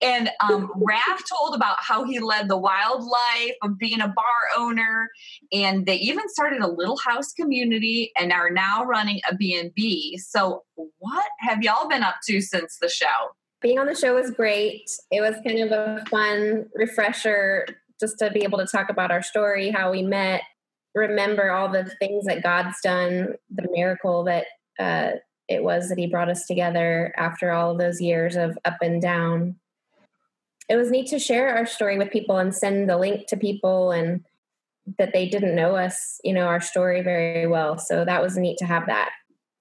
And 0.00 0.30
um, 0.40 0.70
Raph 0.76 1.20
told 1.30 1.54
about 1.54 1.76
how 1.80 2.04
he 2.04 2.20
led 2.20 2.48
the 2.48 2.56
wildlife 2.56 3.54
of 3.62 3.78
being 3.78 4.00
a 4.00 4.08
bar 4.08 4.24
owner. 4.56 5.08
And 5.52 5.86
they 5.86 5.96
even 5.96 6.28
started 6.28 6.62
a 6.62 6.68
little 6.68 6.98
house 7.04 7.32
community 7.32 8.12
and 8.18 8.32
are 8.32 8.50
now 8.50 8.84
running 8.84 9.20
a 9.30 9.34
B&B. 9.34 10.18
So 10.18 10.62
what 10.98 11.26
have 11.40 11.62
y'all 11.62 11.88
been 11.88 12.02
up 12.02 12.16
to 12.28 12.40
since 12.40 12.78
the 12.80 12.88
show? 12.88 13.32
Being 13.60 13.78
on 13.78 13.86
the 13.86 13.94
show 13.94 14.14
was 14.14 14.30
great. 14.30 14.88
It 15.10 15.20
was 15.20 15.36
kind 15.46 15.60
of 15.60 15.72
a 15.72 16.04
fun 16.08 16.66
refresher 16.74 17.66
just 17.98 18.18
to 18.18 18.30
be 18.30 18.44
able 18.44 18.58
to 18.58 18.66
talk 18.66 18.90
about 18.90 19.10
our 19.10 19.22
story, 19.22 19.70
how 19.70 19.90
we 19.90 20.02
met, 20.02 20.42
remember 20.94 21.50
all 21.50 21.68
the 21.68 21.84
things 21.98 22.24
that 22.24 22.42
God's 22.42 22.80
done, 22.82 23.34
the 23.54 23.68
miracle 23.70 24.24
that 24.24 24.46
uh, 24.78 25.12
it 25.48 25.62
was 25.62 25.88
that 25.88 25.98
He 25.98 26.06
brought 26.06 26.30
us 26.30 26.46
together 26.46 27.14
after 27.16 27.52
all 27.52 27.70
of 27.70 27.78
those 27.78 28.00
years 28.00 28.34
of 28.34 28.58
up 28.64 28.78
and 28.80 29.00
down. 29.00 29.56
It 30.68 30.76
was 30.76 30.90
neat 30.90 31.08
to 31.08 31.18
share 31.18 31.54
our 31.54 31.66
story 31.66 31.96
with 31.98 32.10
people 32.10 32.38
and 32.38 32.54
send 32.54 32.90
the 32.90 32.96
link 32.96 33.28
to 33.28 33.36
people 33.36 33.92
and 33.92 34.24
that 34.98 35.12
they 35.12 35.28
didn't 35.28 35.54
know 35.54 35.76
us, 35.76 36.20
you 36.24 36.32
know, 36.32 36.46
our 36.46 36.60
story 36.60 37.02
very 37.02 37.46
well. 37.46 37.78
So 37.78 38.04
that 38.04 38.22
was 38.22 38.36
neat 38.36 38.58
to 38.58 38.64
have 38.64 38.86
that. 38.86 39.10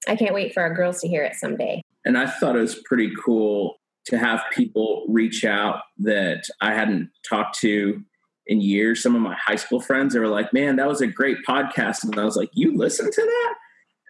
I 0.08 0.16
can't 0.16 0.34
wait 0.34 0.54
for 0.54 0.62
our 0.62 0.74
girls 0.74 1.02
to 1.02 1.08
hear 1.08 1.24
it 1.24 1.36
someday. 1.36 1.82
and 2.06 2.18
I 2.18 2.28
thought 2.28 2.56
it 2.56 2.62
was 2.62 2.76
pretty 2.86 3.12
cool 3.24 3.76
to 4.06 4.18
have 4.18 4.44
people 4.52 5.06
reach 5.10 5.44
out 5.44 5.82
that 5.98 6.44
I 6.62 6.74
hadn't 6.76 7.10
talked 7.28 7.60
to 7.62 8.04
in 8.46 8.62
years. 8.62 9.02
Some 9.02 9.16
of 9.16 9.22
my 9.24 9.36
high 9.44 9.56
school 9.56 9.80
friends 9.80 10.14
they 10.14 10.20
were 10.20 10.28
like, 10.28 10.54
"Man, 10.54 10.76
that 10.76 10.88
was 10.88 11.02
a 11.02 11.08
great 11.08 11.38
podcast," 11.48 12.04
and 12.04 12.18
I 12.20 12.24
was 12.24 12.36
like, 12.36 12.50
"You 12.54 12.78
listened 12.78 13.12
to 13.12 13.22
that?" 13.22 13.56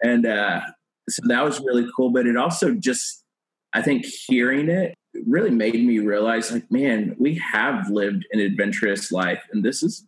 And 0.02 0.26
uh, 0.26 0.60
so 1.08 1.22
that 1.28 1.42
was 1.42 1.60
really 1.60 1.86
cool. 1.96 2.10
But 2.10 2.26
it 2.26 2.36
also 2.36 2.74
just, 2.74 3.24
I 3.72 3.80
think, 3.80 4.04
hearing 4.04 4.68
it 4.68 4.94
really 5.26 5.50
made 5.50 5.74
me 5.82 5.98
realize, 6.00 6.52
like, 6.52 6.70
man, 6.70 7.16
we 7.18 7.36
have 7.36 7.88
lived 7.88 8.26
an 8.32 8.40
adventurous 8.40 9.10
life, 9.10 9.42
and 9.50 9.64
this 9.64 9.82
is 9.82 10.06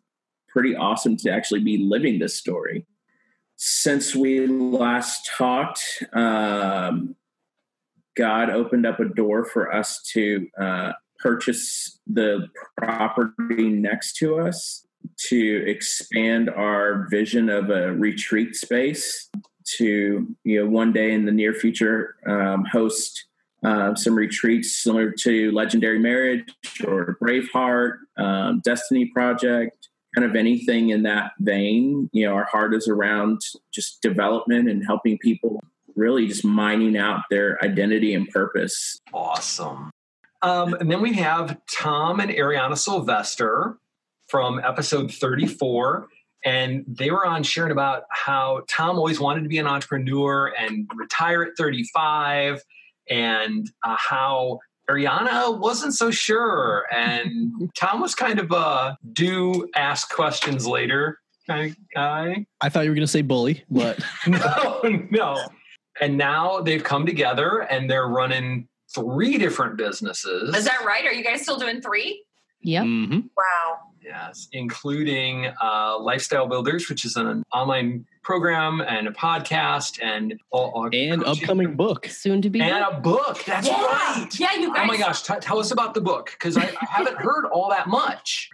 pretty 0.50 0.76
awesome 0.76 1.16
to 1.16 1.30
actually 1.30 1.60
be 1.60 1.78
living 1.78 2.18
this 2.18 2.36
story. 2.36 2.84
Since 3.60 4.14
we 4.14 4.46
last 4.46 5.28
talked, 5.36 5.82
um, 6.12 7.16
God 8.16 8.50
opened 8.50 8.86
up 8.86 9.00
a 9.00 9.04
door 9.04 9.44
for 9.44 9.74
us 9.74 10.00
to 10.12 10.46
uh, 10.60 10.92
purchase 11.18 11.98
the 12.06 12.46
property 12.76 13.68
next 13.68 14.16
to 14.18 14.38
us 14.38 14.86
to 15.28 15.64
expand 15.66 16.48
our 16.48 17.08
vision 17.10 17.48
of 17.48 17.70
a 17.70 17.92
retreat 17.92 18.54
space 18.54 19.28
to 19.76 20.36
you 20.44 20.60
know 20.60 20.70
one 20.70 20.92
day 20.92 21.12
in 21.12 21.24
the 21.24 21.32
near 21.32 21.52
future 21.52 22.14
um, 22.26 22.64
host 22.64 23.26
uh, 23.64 23.94
some 23.94 24.14
retreats 24.14 24.76
similar 24.76 25.10
to 25.10 25.50
Legendary 25.50 25.98
Marriage 25.98 26.44
or 26.86 27.16
Braveheart, 27.20 27.96
um, 28.16 28.60
Destiny 28.60 29.06
Project, 29.06 29.77
kind 30.18 30.28
of 30.28 30.36
anything 30.36 30.90
in 30.90 31.04
that 31.04 31.32
vein. 31.38 32.10
You 32.12 32.26
know, 32.26 32.34
our 32.34 32.44
heart 32.44 32.74
is 32.74 32.88
around 32.88 33.40
just 33.72 34.02
development 34.02 34.68
and 34.68 34.84
helping 34.84 35.16
people 35.18 35.62
really 35.94 36.26
just 36.26 36.44
mining 36.44 36.96
out 36.96 37.22
their 37.30 37.62
identity 37.64 38.14
and 38.14 38.28
purpose. 38.28 38.98
Awesome. 39.12 39.90
Um, 40.42 40.74
and 40.74 40.90
then 40.90 41.00
we 41.00 41.12
have 41.14 41.56
Tom 41.70 42.18
and 42.18 42.32
Ariana 42.32 42.76
Sylvester 42.76 43.76
from 44.28 44.58
episode 44.58 45.12
34. 45.12 46.08
And 46.44 46.84
they 46.88 47.12
were 47.12 47.24
on 47.24 47.44
sharing 47.44 47.70
about 47.70 48.02
how 48.10 48.62
Tom 48.68 48.96
always 48.96 49.20
wanted 49.20 49.42
to 49.42 49.48
be 49.48 49.58
an 49.58 49.68
entrepreneur 49.68 50.52
and 50.58 50.88
retire 50.96 51.42
at 51.44 51.56
35, 51.56 52.62
and 53.08 53.70
uh, 53.84 53.96
how 53.98 54.58
Ariana 54.90 55.58
wasn't 55.58 55.94
so 55.94 56.10
sure. 56.10 56.86
And 56.94 57.70
Tom 57.76 58.00
was 58.00 58.14
kind 58.14 58.38
of 58.38 58.50
a 58.50 58.96
do 59.12 59.68
ask 59.74 60.12
questions 60.14 60.66
later 60.66 61.18
kind 61.46 61.70
of 61.70 61.76
guy. 61.94 62.46
I 62.60 62.68
thought 62.68 62.84
you 62.84 62.90
were 62.90 62.94
going 62.94 63.06
to 63.06 63.10
say 63.10 63.22
bully, 63.22 63.64
but 63.70 63.98
no, 64.26 64.80
no. 65.10 65.48
And 66.00 66.16
now 66.16 66.60
they've 66.60 66.84
come 66.84 67.06
together 67.06 67.60
and 67.70 67.90
they're 67.90 68.06
running 68.06 68.68
three 68.94 69.38
different 69.38 69.76
businesses. 69.76 70.54
Is 70.54 70.64
that 70.64 70.84
right? 70.84 71.04
Are 71.04 71.12
you 71.12 71.24
guys 71.24 71.42
still 71.42 71.58
doing 71.58 71.80
three? 71.80 72.24
Yep. 72.60 72.84
Mm-hmm. 72.84 73.20
Wow. 73.36 73.78
Yes, 74.02 74.48
including 74.52 75.52
uh, 75.60 75.98
Lifestyle 75.98 76.46
Builders, 76.46 76.88
which 76.88 77.04
is 77.04 77.16
an 77.16 77.42
online 77.52 78.06
program 78.32 78.82
and 78.82 79.08
a 79.08 79.10
podcast 79.10 79.98
and 80.02 80.38
all, 80.50 80.70
all 80.74 80.84
and 80.92 81.24
coaching. 81.24 81.42
upcoming 81.44 81.74
book. 81.74 82.04
Soon 82.08 82.42
to 82.42 82.50
be. 82.50 82.60
and 82.60 82.84
a 82.84 83.00
book. 83.00 83.42
That's 83.46 83.66
Yeah. 83.66 83.82
right. 83.86 84.28
Yeah, 84.38 84.52
you 84.56 84.68
guys. 84.74 84.82
Oh 84.82 84.86
my 84.86 84.98
gosh, 84.98 85.22
t- 85.22 85.32
tell 85.40 85.58
us 85.58 85.70
about 85.70 85.94
the 85.94 86.02
book 86.02 86.32
because 86.32 86.58
I, 86.58 86.64
I 86.64 86.86
haven't 86.90 87.16
heard 87.26 87.46
all 87.46 87.70
that 87.70 87.86
much. 87.88 88.50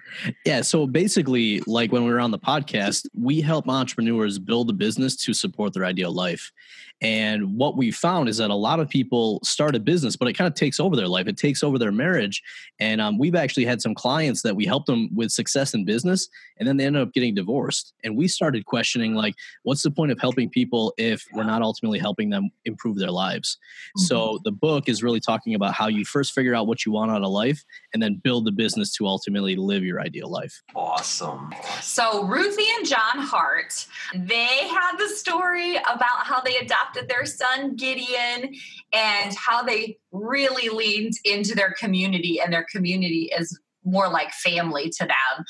Yeah, 0.47 0.61
so 0.63 0.87
basically, 0.87 1.59
like 1.67 1.91
when 1.91 2.05
we 2.05 2.13
were 2.13 2.21
on 2.21 2.31
the 2.31 2.39
podcast, 2.39 3.09
we 3.21 3.41
help 3.41 3.69
entrepreneurs 3.69 4.39
build 4.39 4.71
a 4.71 4.73
business 4.73 5.17
to 5.25 5.35
support 5.35 5.73
their 5.73 5.85
ideal 5.85 6.13
life. 6.13 6.53
And 7.01 7.57
what 7.59 7.77
we 7.77 7.91
found 7.91 8.29
is 8.29 8.37
that 8.37 8.51
a 8.51 8.55
lot 8.55 8.79
of 8.79 8.89
people 8.89 9.41
start 9.43 9.75
a 9.75 9.81
business, 9.81 10.15
but 10.17 10.29
it 10.29 10.35
kind 10.35 10.47
of 10.47 10.55
takes 10.55 10.79
over 10.79 10.95
their 10.95 11.09
life. 11.09 11.27
It 11.27 11.37
takes 11.37 11.65
over 11.65 11.77
their 11.77 11.91
marriage. 11.91 12.41
And 12.79 13.01
um, 13.01 13.19
we've 13.19 13.35
actually 13.35 13.65
had 13.67 13.83
some 13.83 13.95
clients 13.97 14.43
that 14.43 14.55
we 14.55 14.65
helped 14.65 14.87
them 14.87 15.11
with 15.13 15.31
success 15.33 15.75
in 15.75 15.85
business, 15.85 16.29
and 16.59 16.67
then 16.69 16.77
they 16.77 16.87
ended 16.87 17.03
up 17.03 17.13
getting 17.13 17.35
divorced. 17.35 17.93
And 18.05 18.17
we 18.17 18.29
started 18.29 18.65
questioning, 18.65 19.15
like, 19.15 19.35
what's 19.65 19.83
the 19.83 19.91
point 19.91 20.13
of 20.13 20.21
helping 20.21 20.49
people 20.49 20.95
if 20.97 21.25
we're 21.33 21.45
not 21.45 21.63
ultimately 21.63 21.99
helping 21.99 22.31
them 22.31 22.51
improve 22.65 22.99
their 22.99 23.11
lives? 23.11 23.59
So 23.97 24.17
mm-hmm. 24.17 24.43
the 24.45 24.53
book 24.53 24.89
is 24.89 25.03
really 25.03 25.21
talking 25.21 25.55
about 25.55 25.75
how 25.75 25.89
you 25.89 26.05
first 26.05 26.33
figure 26.33 26.55
out 26.55 26.67
what 26.67 26.87
you 26.87 26.93
want 26.93 27.11
out 27.11 27.23
of 27.23 27.31
life, 27.31 27.65
and 27.93 28.03
then 28.03 28.21
build 28.23 28.45
the 28.45 28.53
business 28.53 28.95
to 28.97 29.07
ultimately 29.07 29.57
live 29.57 29.83
your 29.83 30.01
ideal 30.01 30.31
life. 30.31 30.63
Awesome. 30.75 31.53
So 31.81 32.25
Ruthie 32.25 32.65
and 32.77 32.87
John 32.87 33.19
Hart, 33.19 33.87
they 34.15 34.69
had 34.69 34.97
the 34.99 35.09
story 35.09 35.77
about 35.77 36.25
how 36.25 36.41
they 36.41 36.57
adopted 36.57 37.09
their 37.09 37.27
son 37.27 37.77
Gideon 37.77 38.55
and 38.93 39.35
how 39.35 39.63
they 39.63 39.99
really 40.13 40.69
leaned 40.69 41.15
into 41.25 41.55
their 41.55 41.75
community 41.79 42.41
and 42.41 42.53
their 42.53 42.67
community 42.71 43.31
is 43.37 43.59
more 43.85 44.09
like 44.09 44.33
family 44.33 44.89
to 44.89 45.05
them. 45.05 45.45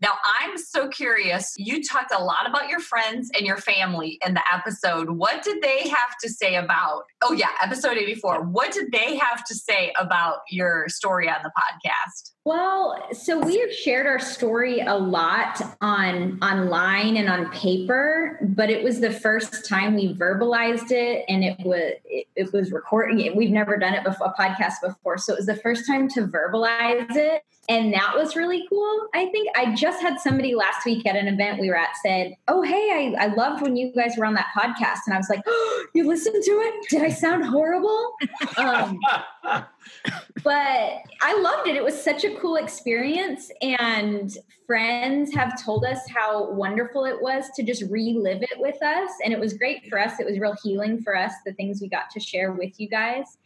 Now, 0.00 0.12
I'm 0.40 0.56
so 0.58 0.88
curious. 0.88 1.54
You 1.56 1.82
talked 1.82 2.12
a 2.16 2.22
lot 2.22 2.48
about 2.48 2.68
your 2.68 2.80
friends 2.80 3.30
and 3.36 3.46
your 3.46 3.56
family 3.56 4.18
in 4.24 4.34
the 4.34 4.42
episode. 4.52 5.10
What 5.10 5.42
did 5.42 5.60
they 5.62 5.88
have 5.88 6.16
to 6.22 6.28
say 6.28 6.54
about? 6.54 7.04
Oh 7.22 7.32
yeah, 7.32 7.48
episode 7.62 7.96
84. 7.96 8.42
What 8.42 8.72
did 8.72 8.92
they 8.92 9.16
have 9.16 9.44
to 9.44 9.54
say 9.54 9.92
about 9.98 10.40
your 10.50 10.88
story 10.88 11.28
on 11.28 11.38
the 11.42 11.50
podcast? 11.50 12.32
Well, 12.44 12.96
so 13.12 13.38
we 13.38 13.58
have 13.58 13.72
shared 13.72 14.06
our 14.06 14.18
story 14.18 14.80
a 14.80 14.94
lot 14.96 15.60
on 15.82 16.38
online 16.42 17.16
and 17.16 17.28
on 17.28 17.50
paper, 17.50 18.38
but 18.40 18.70
it 18.70 18.82
was 18.82 19.00
the 19.00 19.10
first 19.10 19.68
time 19.68 19.96
we 19.96 20.14
verbalized 20.14 20.90
it, 20.90 21.26
and 21.28 21.44
it 21.44 21.58
was 21.60 21.92
it, 22.06 22.26
it 22.36 22.52
was 22.52 22.72
recording. 22.72 23.20
it. 23.20 23.36
We've 23.36 23.50
never 23.50 23.76
done 23.76 23.92
it 23.92 24.04
before, 24.04 24.28
a 24.28 24.40
podcast 24.40 24.74
before, 24.82 25.18
so 25.18 25.34
it 25.34 25.36
was 25.36 25.46
the 25.46 25.56
first 25.56 25.86
time 25.86 26.08
to 26.10 26.26
verbalize 26.26 27.14
it, 27.16 27.42
and 27.68 27.92
that 27.92 28.14
was 28.16 28.34
really 28.34 28.64
cool. 28.70 29.08
I 29.14 29.26
think 29.26 29.48
I 29.54 29.74
just 29.74 29.87
had 29.96 30.20
somebody 30.20 30.54
last 30.54 30.84
week 30.84 31.06
at 31.06 31.16
an 31.16 31.28
event 31.28 31.60
we 31.60 31.68
were 31.68 31.76
at 31.76 31.96
said, 32.02 32.34
"Oh, 32.48 32.62
hey, 32.62 33.14
I, 33.18 33.24
I 33.24 33.34
loved 33.34 33.62
when 33.62 33.76
you 33.76 33.92
guys 33.92 34.16
were 34.16 34.24
on 34.24 34.34
that 34.34 34.48
podcast," 34.56 35.00
and 35.06 35.14
I 35.14 35.16
was 35.16 35.28
like, 35.28 35.42
oh, 35.46 35.86
"You 35.94 36.06
listened 36.06 36.42
to 36.42 36.50
it? 36.50 36.88
Did 36.90 37.02
I 37.02 37.10
sound 37.10 37.44
horrible?" 37.44 38.12
Um, 38.56 38.98
but 40.42 41.02
I 41.22 41.40
loved 41.40 41.68
it. 41.68 41.76
It 41.76 41.84
was 41.84 42.00
such 42.00 42.24
a 42.24 42.34
cool 42.36 42.56
experience. 42.56 43.50
And 43.62 44.36
friends 44.66 45.32
have 45.34 45.62
told 45.62 45.84
us 45.84 45.98
how 46.14 46.50
wonderful 46.50 47.04
it 47.04 47.20
was 47.20 47.46
to 47.56 47.62
just 47.62 47.82
relive 47.90 48.42
it 48.42 48.58
with 48.58 48.80
us. 48.82 49.10
And 49.24 49.32
it 49.32 49.40
was 49.40 49.54
great 49.54 49.88
for 49.88 49.98
us. 49.98 50.20
It 50.20 50.26
was 50.26 50.38
real 50.38 50.54
healing 50.62 51.00
for 51.00 51.16
us, 51.16 51.32
the 51.46 51.54
things 51.54 51.80
we 51.80 51.88
got 51.88 52.10
to 52.10 52.20
share 52.20 52.52
with 52.52 52.78
you 52.78 52.88
guys. 52.88 53.38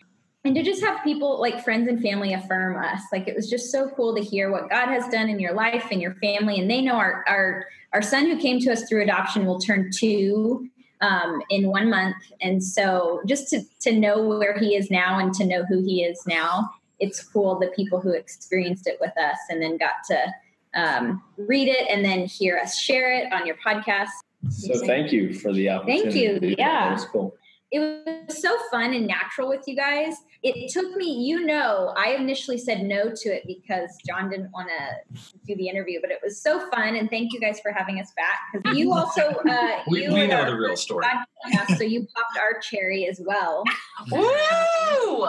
And 0.44 0.56
to 0.56 0.62
just 0.62 0.82
have 0.82 1.04
people 1.04 1.40
like 1.40 1.62
friends 1.62 1.88
and 1.88 2.02
family 2.02 2.32
affirm 2.32 2.76
us. 2.76 3.00
Like 3.12 3.28
it 3.28 3.36
was 3.36 3.48
just 3.48 3.70
so 3.70 3.88
cool 3.90 4.14
to 4.16 4.20
hear 4.20 4.50
what 4.50 4.68
God 4.68 4.88
has 4.88 5.06
done 5.08 5.28
in 5.28 5.38
your 5.38 5.54
life 5.54 5.86
and 5.92 6.02
your 6.02 6.14
family. 6.14 6.58
And 6.58 6.68
they 6.68 6.80
know 6.80 6.96
our 6.96 7.24
our 7.28 7.66
our 7.92 8.02
son 8.02 8.26
who 8.26 8.36
came 8.38 8.58
to 8.60 8.72
us 8.72 8.88
through 8.88 9.02
adoption 9.02 9.46
will 9.46 9.60
turn 9.60 9.90
two 9.94 10.68
um, 11.02 11.42
in 11.50 11.68
one 11.68 11.90
month. 11.90 12.16
And 12.40 12.62
so 12.62 13.20
just 13.26 13.48
to, 13.50 13.62
to 13.80 13.92
know 13.92 14.26
where 14.26 14.58
he 14.58 14.76
is 14.76 14.90
now 14.90 15.18
and 15.18 15.34
to 15.34 15.44
know 15.44 15.64
who 15.64 15.80
he 15.82 16.04
is 16.04 16.26
now, 16.26 16.70
it's 17.00 17.22
cool 17.22 17.58
the 17.58 17.66
people 17.68 18.00
who 18.00 18.12
experienced 18.12 18.86
it 18.86 18.98
with 19.00 19.16
us 19.18 19.38
and 19.50 19.60
then 19.60 19.76
got 19.76 19.94
to 20.08 20.32
um, 20.74 21.22
read 21.36 21.68
it 21.68 21.88
and 21.90 22.04
then 22.04 22.26
hear 22.26 22.56
us 22.56 22.78
share 22.78 23.12
it 23.12 23.32
on 23.32 23.46
your 23.46 23.56
podcast. 23.56 24.08
So 24.48 24.86
thank 24.86 25.12
you 25.12 25.34
for 25.34 25.52
the 25.52 25.68
opportunity. 25.68 26.02
Thank 26.02 26.14
you. 26.14 26.34
to 26.34 26.40
do 26.40 26.50
that. 26.50 26.58
Yeah. 26.58 26.90
it 26.90 26.92
was 26.94 27.04
cool. 27.04 27.34
It 27.70 27.80
was 28.26 28.40
so 28.40 28.56
fun 28.70 28.94
and 28.94 29.06
natural 29.06 29.48
with 29.48 29.62
you 29.66 29.76
guys. 29.76 30.14
It 30.42 30.72
took 30.72 30.96
me, 30.96 31.24
you 31.24 31.46
know, 31.46 31.94
I 31.96 32.14
initially 32.14 32.58
said 32.58 32.82
no 32.82 33.10
to 33.14 33.28
it 33.28 33.44
because 33.46 33.96
John 34.04 34.28
didn't 34.28 34.50
want 34.50 34.70
to 34.70 35.20
do 35.46 35.54
the 35.54 35.68
interview, 35.68 36.00
but 36.00 36.10
it 36.10 36.18
was 36.20 36.42
so 36.42 36.68
fun. 36.70 36.96
And 36.96 37.08
thank 37.08 37.32
you 37.32 37.38
guys 37.38 37.60
for 37.60 37.70
having 37.70 38.00
us 38.00 38.12
back 38.16 38.40
because 38.52 38.76
you 38.76 38.92
also, 38.96 39.22
uh, 39.48 39.82
We, 39.86 40.02
you 40.02 40.12
we 40.12 40.22
and 40.22 40.30
know 40.30 40.44
the 40.50 40.56
real 40.56 40.76
story. 40.76 41.04
podcast, 41.04 41.76
so 41.76 41.84
you 41.84 42.08
popped 42.12 42.38
our 42.40 42.58
cherry 42.58 43.06
as 43.06 43.20
well. 43.24 43.62
Woo! 44.10 45.28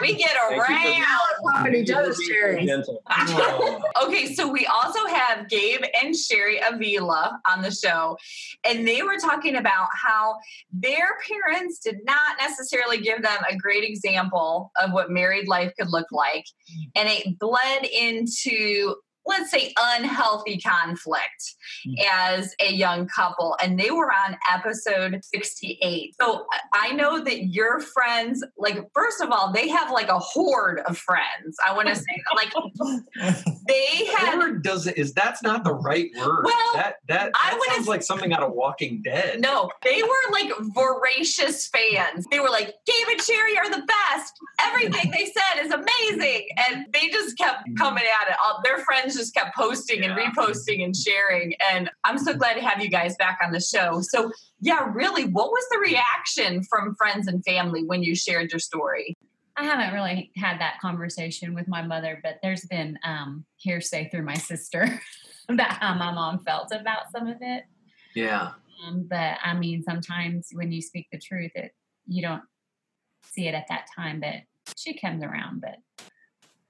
we 0.00 0.14
get 0.14 0.34
around. 0.50 1.74
Each 1.74 1.90
other's 1.90 2.18
cherries. 2.18 2.70
okay, 4.02 4.34
so 4.34 4.50
we 4.50 4.66
also 4.66 5.06
have 5.08 5.48
Gabe 5.50 5.82
and 6.02 6.16
Sherry 6.16 6.58
Avila 6.66 7.38
on 7.50 7.60
the 7.60 7.70
show, 7.70 8.16
and 8.64 8.88
they 8.88 9.02
were 9.02 9.18
talking 9.18 9.56
about 9.56 9.88
how 9.92 10.36
their 10.72 11.18
parents 11.28 11.78
did 11.80 11.98
not 12.04 12.38
necessarily 12.40 12.98
give 12.98 13.20
them 13.20 13.38
a 13.50 13.56
great 13.56 13.84
example 13.84 14.05
of 14.82 14.92
what 14.92 15.10
married 15.10 15.48
life 15.48 15.72
could 15.78 15.90
look 15.90 16.06
like, 16.12 16.44
mm. 16.70 16.90
and 16.94 17.08
it 17.08 17.38
bled 17.38 17.84
into 17.84 18.94
let's 19.26 19.50
say 19.50 19.72
unhealthy 19.78 20.58
conflict 20.58 21.54
hmm. 21.84 21.94
as 22.12 22.54
a 22.60 22.72
young 22.72 23.06
couple 23.08 23.56
and 23.62 23.78
they 23.78 23.90
were 23.90 24.10
on 24.12 24.36
episode 24.52 25.20
68 25.22 26.14
so 26.20 26.46
i 26.72 26.92
know 26.92 27.22
that 27.22 27.46
your 27.46 27.80
friends 27.80 28.44
like 28.56 28.78
first 28.94 29.20
of 29.20 29.30
all 29.30 29.52
they 29.52 29.68
have 29.68 29.90
like 29.90 30.08
a 30.08 30.18
horde 30.18 30.80
of 30.86 30.96
friends 30.96 31.56
i 31.66 31.74
want 31.74 31.88
to 31.88 31.96
say 31.96 32.04
like 32.34 32.52
they 33.68 34.06
had 34.06 34.38
Word 34.38 34.62
doesn't 34.62 34.96
is 34.96 35.12
that's 35.12 35.42
not 35.42 35.64
the 35.64 35.74
right 35.74 36.10
word. 36.16 36.44
Well, 36.44 36.74
that 36.74 36.96
that, 37.08 37.32
I 37.34 37.50
that 37.50 37.58
would've- 37.58 37.74
sounds 37.74 37.88
like 37.88 38.02
something 38.02 38.32
out 38.32 38.42
of 38.42 38.52
Walking 38.52 39.02
Dead. 39.02 39.40
no, 39.40 39.70
they 39.82 40.02
were 40.02 40.32
like 40.32 40.50
voracious 40.74 41.68
fans. 41.68 42.26
They 42.30 42.40
were 42.40 42.50
like, 42.50 42.74
Gabe 42.86 43.08
and 43.10 43.20
Sherry 43.20 43.58
are 43.58 43.70
the 43.70 43.86
best. 43.86 44.32
Everything 44.60 45.10
they 45.10 45.26
said 45.26 45.64
is 45.64 45.72
amazing. 45.72 46.48
And 46.68 46.86
they 46.92 47.08
just 47.08 47.36
kept 47.38 47.62
hmm. 47.66 47.74
coming 47.74 48.04
at 48.20 48.30
it. 48.30 48.36
All, 48.44 48.60
their 48.64 48.78
friends 48.78 49.15
just 49.16 49.34
kept 49.34 49.56
posting 49.56 50.04
and 50.04 50.16
reposting 50.16 50.84
and 50.84 50.94
sharing. 50.94 51.54
And 51.72 51.90
I'm 52.04 52.18
so 52.18 52.34
glad 52.34 52.54
to 52.54 52.60
have 52.60 52.82
you 52.82 52.88
guys 52.88 53.16
back 53.16 53.38
on 53.44 53.52
the 53.52 53.60
show. 53.60 54.00
So, 54.02 54.30
yeah, 54.60 54.90
really, 54.92 55.24
what 55.24 55.50
was 55.50 55.64
the 55.70 55.78
reaction 55.78 56.62
from 56.64 56.94
friends 56.94 57.26
and 57.26 57.44
family 57.44 57.84
when 57.84 58.02
you 58.02 58.14
shared 58.14 58.50
your 58.52 58.58
story? 58.58 59.16
I 59.56 59.64
haven't 59.64 59.94
really 59.94 60.30
had 60.36 60.60
that 60.60 60.78
conversation 60.80 61.54
with 61.54 61.66
my 61.66 61.80
mother, 61.80 62.20
but 62.22 62.38
there's 62.42 62.64
been 62.66 62.98
um, 63.04 63.44
hearsay 63.56 64.10
through 64.10 64.24
my 64.24 64.34
sister 64.34 65.00
about 65.48 65.72
how 65.72 65.94
my 65.94 66.12
mom 66.12 66.40
felt 66.44 66.72
about 66.72 67.10
some 67.10 67.26
of 67.26 67.38
it. 67.40 67.64
Yeah. 68.14 68.52
Um, 68.84 69.06
but 69.08 69.38
I 69.42 69.54
mean, 69.54 69.82
sometimes 69.82 70.48
when 70.52 70.72
you 70.72 70.82
speak 70.82 71.06
the 71.10 71.18
truth, 71.18 71.52
it 71.54 71.72
you 72.06 72.22
don't 72.22 72.42
see 73.24 73.48
it 73.48 73.54
at 73.54 73.66
that 73.68 73.86
time. 73.96 74.20
But 74.20 74.42
she 74.76 74.98
comes 74.98 75.22
around. 75.22 75.62
But 75.62 75.76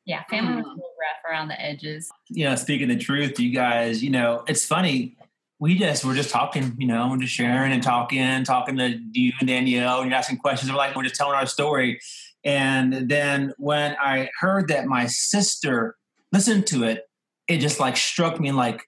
Yeah, 0.07 0.23
family 0.31 0.53
uh-huh. 0.53 0.59
was 0.59 0.67
a 0.67 0.71
little 0.71 0.95
rough 1.01 1.31
around 1.31 1.49
the 1.49 1.61
edges. 1.61 2.09
you 2.29 2.45
know, 2.45 2.55
speaking 2.55 2.89
the 2.89 2.97
truth, 2.97 3.41
you 3.41 3.51
guys, 3.51 4.03
you 4.03 4.11
know, 4.11 4.45
it's 4.47 4.65
funny. 4.65 5.17
We 5.59 5.77
just 5.77 6.05
we're 6.05 6.15
just 6.15 6.31
talking, 6.31 6.77
you 6.79 6.87
know, 6.87 7.09
we're 7.11 7.19
just 7.19 7.33
sharing 7.33 7.73
and 7.73 7.83
talking, 7.83 8.45
talking 8.45 8.77
to 8.77 9.01
you 9.13 9.33
and 9.41 9.49
Danielle, 9.49 10.01
and 10.01 10.11
you're 10.11 10.19
asking 10.19 10.39
questions. 10.39 10.71
We're 10.71 10.79
like, 10.79 10.95
we're 10.95 11.03
just 11.03 11.17
telling 11.17 11.35
our 11.35 11.47
story. 11.47 12.01
And 12.45 13.09
then 13.09 13.53
when 13.59 13.97
I 14.01 14.29
heard 14.39 14.69
that 14.69 14.87
my 14.87 15.07
sister 15.07 15.97
listened 16.33 16.67
to 16.69 16.85
it, 16.85 17.09
it 17.49 17.59
just 17.59 17.81
like 17.81 17.97
struck 17.97 18.39
me 18.39 18.53
like, 18.53 18.83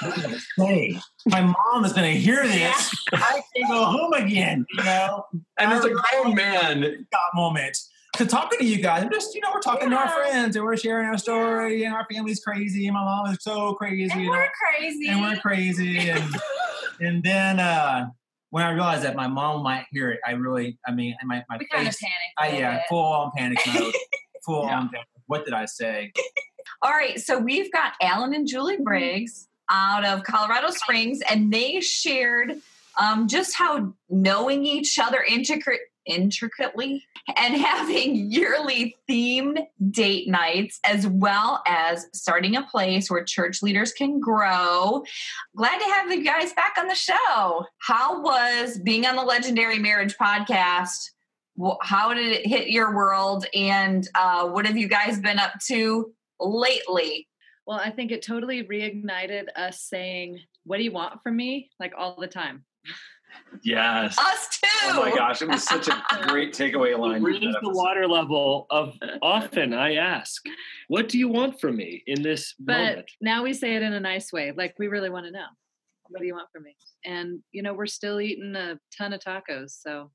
what 0.00 0.14
did 0.14 0.24
I 0.24 0.38
say? 0.58 1.00
My 1.26 1.40
mom 1.40 1.84
is 1.84 1.92
gonna 1.92 2.10
hear 2.10 2.46
this. 2.46 2.94
I 3.12 3.42
can 3.54 3.68
go 3.68 3.84
home 3.84 4.12
again, 4.14 4.64
you 4.78 4.84
know. 4.84 5.26
And 5.58 5.72
as 5.72 5.84
a 5.84 5.90
grown 5.90 6.34
man, 6.34 7.06
got 7.10 7.22
moment. 7.34 7.76
To 8.18 8.26
talking 8.26 8.60
to 8.60 8.64
you 8.64 8.80
guys, 8.80 9.02
I'm 9.02 9.10
just 9.10 9.34
you 9.34 9.40
know 9.40 9.48
we're 9.52 9.60
talking 9.60 9.90
to 9.90 9.96
our 9.96 10.08
friends 10.08 10.54
and 10.54 10.64
we're 10.64 10.76
sharing 10.76 11.06
our 11.08 11.18
story 11.18 11.82
and 11.84 11.92
our 11.92 12.06
family's 12.10 12.38
crazy 12.38 12.86
and 12.86 12.94
my 12.94 13.02
mom 13.04 13.26
is 13.32 13.38
so 13.40 13.74
crazy 13.74 14.08
And 14.12 14.22
you 14.22 14.30
we're 14.30 14.36
know? 14.44 14.48
crazy. 14.78 15.08
and 15.08 15.20
we're 15.20 15.36
crazy 15.36 16.10
and 16.10 16.34
and 17.00 17.22
then 17.24 17.58
uh 17.58 18.06
when 18.50 18.62
I 18.64 18.70
realized 18.70 19.02
that 19.02 19.16
my 19.16 19.26
mom 19.26 19.64
might 19.64 19.86
hear 19.90 20.12
it, 20.12 20.20
I 20.24 20.30
really, 20.30 20.78
I 20.86 20.92
mean, 20.92 21.16
my, 21.24 21.42
my 21.50 21.56
We 21.58 21.64
face, 21.64 21.70
kind 21.72 21.88
of 21.88 21.96
panicked. 21.98 22.38
a 22.38 22.40
I, 22.40 22.44
little 22.46 22.60
yeah, 22.60 22.74
bit. 22.76 22.82
full 22.88 23.02
on 23.02 23.32
panic 23.36 23.58
mode, 23.74 23.94
full 24.46 24.62
on 24.62 24.90
panic. 24.90 25.08
What 25.26 25.44
did 25.44 25.54
I 25.54 25.64
say? 25.64 26.12
All 26.82 26.92
right, 26.92 27.18
so 27.18 27.36
we've 27.36 27.72
got 27.72 27.94
Alan 28.00 28.32
and 28.32 28.46
Julie 28.46 28.76
Briggs 28.80 29.48
out 29.68 30.04
of 30.04 30.22
Colorado 30.22 30.70
Springs, 30.70 31.18
and 31.28 31.52
they 31.52 31.80
shared 31.80 32.60
um, 33.00 33.26
just 33.26 33.56
how 33.56 33.92
knowing 34.08 34.64
each 34.64 35.00
other 35.00 35.20
intricate, 35.28 35.80
intricately 36.06 37.04
and 37.36 37.54
having 37.60 38.30
yearly 38.30 38.96
themed 39.08 39.64
date 39.90 40.28
nights, 40.28 40.80
as 40.84 41.06
well 41.06 41.62
as 41.66 42.06
starting 42.12 42.56
a 42.56 42.62
place 42.62 43.10
where 43.10 43.24
church 43.24 43.62
leaders 43.62 43.92
can 43.92 44.20
grow. 44.20 45.04
Glad 45.56 45.78
to 45.78 45.84
have 45.84 46.10
you 46.10 46.24
guys 46.24 46.52
back 46.52 46.74
on 46.78 46.88
the 46.88 46.94
show. 46.94 47.64
How 47.78 48.20
was 48.22 48.78
being 48.78 49.06
on 49.06 49.16
the 49.16 49.22
Legendary 49.22 49.78
Marriage 49.78 50.16
podcast? 50.16 51.10
How 51.82 52.12
did 52.14 52.32
it 52.32 52.46
hit 52.46 52.68
your 52.68 52.94
world? 52.94 53.46
And 53.54 54.08
uh, 54.14 54.48
what 54.48 54.66
have 54.66 54.76
you 54.76 54.88
guys 54.88 55.20
been 55.20 55.38
up 55.38 55.52
to 55.68 56.12
lately? 56.40 57.28
Well, 57.66 57.78
I 57.78 57.90
think 57.90 58.10
it 58.10 58.22
totally 58.22 58.64
reignited 58.64 59.46
us 59.56 59.80
saying, 59.82 60.40
What 60.64 60.78
do 60.78 60.82
you 60.84 60.92
want 60.92 61.22
from 61.22 61.36
me? 61.36 61.70
Like 61.80 61.94
all 61.96 62.16
the 62.20 62.26
time. 62.26 62.64
yes. 63.62 64.18
Us 64.18 64.48
too. 64.48 64.68
Oh 64.84 65.00
my 65.00 65.14
gosh, 65.14 65.42
it 65.42 65.48
was 65.48 65.64
such 65.64 65.88
a 65.88 66.02
great 66.28 66.52
takeaway 66.54 66.98
line. 66.98 67.22
Raise 67.22 67.40
the 67.40 67.70
water 67.70 68.06
level 68.06 68.66
of 68.70 68.94
often 69.22 69.72
I 69.72 69.94
ask, 69.94 70.42
what 70.88 71.08
do 71.08 71.18
you 71.18 71.28
want 71.28 71.60
from 71.60 71.76
me 71.76 72.02
in 72.06 72.22
this 72.22 72.54
But 72.58 72.78
moment? 72.78 73.10
now 73.20 73.42
we 73.42 73.52
say 73.52 73.76
it 73.76 73.82
in 73.82 73.92
a 73.92 74.00
nice 74.00 74.32
way. 74.32 74.52
Like, 74.56 74.74
we 74.78 74.88
really 74.88 75.10
want 75.10 75.26
to 75.26 75.32
know. 75.32 75.46
What 76.08 76.20
do 76.20 76.26
you 76.26 76.34
want 76.34 76.48
from 76.52 76.64
me? 76.64 76.76
And, 77.04 77.40
you 77.52 77.62
know, 77.62 77.74
we're 77.74 77.86
still 77.86 78.20
eating 78.20 78.54
a 78.56 78.78
ton 78.96 79.12
of 79.12 79.20
tacos. 79.20 79.70
So, 79.80 80.10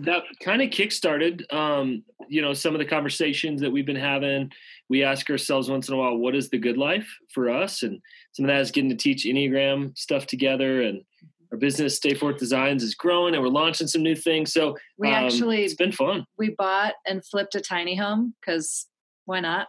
that 0.00 0.22
kind 0.42 0.62
of 0.62 0.70
kickstarted 0.70 1.52
um, 1.52 2.04
you 2.28 2.42
know 2.42 2.52
some 2.52 2.74
of 2.74 2.78
the 2.78 2.84
conversations 2.84 3.60
that 3.60 3.70
we've 3.70 3.86
been 3.86 3.96
having 3.96 4.50
we 4.88 5.02
ask 5.02 5.28
ourselves 5.30 5.70
once 5.70 5.88
in 5.88 5.94
a 5.94 5.96
while 5.96 6.16
what 6.16 6.34
is 6.34 6.50
the 6.50 6.58
good 6.58 6.76
life 6.76 7.08
for 7.32 7.48
us 7.48 7.82
and 7.82 8.00
some 8.32 8.44
of 8.44 8.48
that 8.48 8.60
is 8.60 8.70
getting 8.70 8.90
to 8.90 8.96
teach 8.96 9.24
enneagram 9.24 9.96
stuff 9.96 10.26
together 10.26 10.82
and 10.82 11.02
our 11.52 11.58
business 11.58 11.96
stay 11.96 12.14
forth 12.14 12.38
designs 12.38 12.82
is 12.82 12.94
growing 12.94 13.34
and 13.34 13.42
we're 13.42 13.48
launching 13.48 13.86
some 13.86 14.02
new 14.02 14.16
things 14.16 14.52
so 14.52 14.76
we 14.96 15.08
um, 15.08 15.14
actually, 15.14 15.64
it's 15.64 15.74
been 15.74 15.92
fun 15.92 16.24
we 16.38 16.50
bought 16.50 16.94
and 17.06 17.24
flipped 17.24 17.54
a 17.54 17.60
tiny 17.60 17.94
home 17.96 18.34
because 18.40 18.86
why 19.28 19.40
not? 19.40 19.68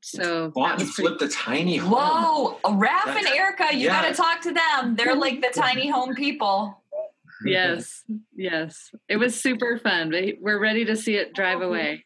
So, 0.00 0.52
Bought 0.54 0.72
and 0.72 0.80
was 0.82 0.90
pretty 0.92 1.08
flipped 1.08 1.20
the 1.20 1.28
tiny 1.28 1.76
home. 1.78 1.92
Whoa, 1.92 2.58
Raph 2.64 3.06
and 3.06 3.26
Erica, 3.26 3.68
you 3.72 3.86
yeah. 3.86 4.02
got 4.02 4.08
to 4.08 4.14
talk 4.14 4.42
to 4.42 4.52
them. 4.52 4.96
They're 4.96 5.16
like 5.16 5.40
the 5.40 5.50
tiny 5.54 5.88
home 5.88 6.14
people. 6.14 6.78
yes, 7.44 8.04
yes. 8.36 8.90
It 9.08 9.16
was 9.16 9.40
super 9.40 9.78
fun. 9.78 10.10
We- 10.10 10.38
We're 10.40 10.60
ready 10.60 10.84
to 10.84 10.94
see 10.94 11.16
it 11.16 11.34
drive 11.34 11.62
away. 11.62 12.04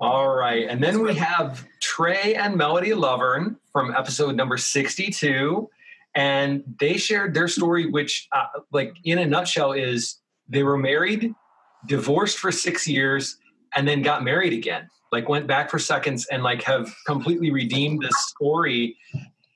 All 0.00 0.28
right. 0.34 0.66
And 0.68 0.82
then 0.82 1.02
we 1.02 1.14
have 1.16 1.66
Trey 1.80 2.34
and 2.34 2.56
Melody 2.56 2.92
Lovern 2.92 3.56
from 3.72 3.94
episode 3.94 4.34
number 4.34 4.56
62. 4.56 5.68
And 6.14 6.64
they 6.80 6.96
shared 6.96 7.34
their 7.34 7.48
story, 7.48 7.86
which, 7.86 8.28
uh, 8.32 8.46
like, 8.72 8.96
in 9.04 9.18
a 9.18 9.26
nutshell, 9.26 9.72
is 9.72 10.16
they 10.48 10.62
were 10.62 10.78
married, 10.78 11.32
divorced 11.86 12.38
for 12.38 12.50
six 12.50 12.88
years, 12.88 13.36
and 13.76 13.86
then 13.86 14.02
got 14.02 14.24
married 14.24 14.52
again. 14.52 14.88
Like, 15.12 15.28
went 15.28 15.46
back 15.46 15.70
for 15.70 15.78
seconds 15.78 16.26
and, 16.30 16.42
like, 16.42 16.62
have 16.62 16.92
completely 17.06 17.50
redeemed 17.50 18.02
this 18.02 18.16
story. 18.28 18.96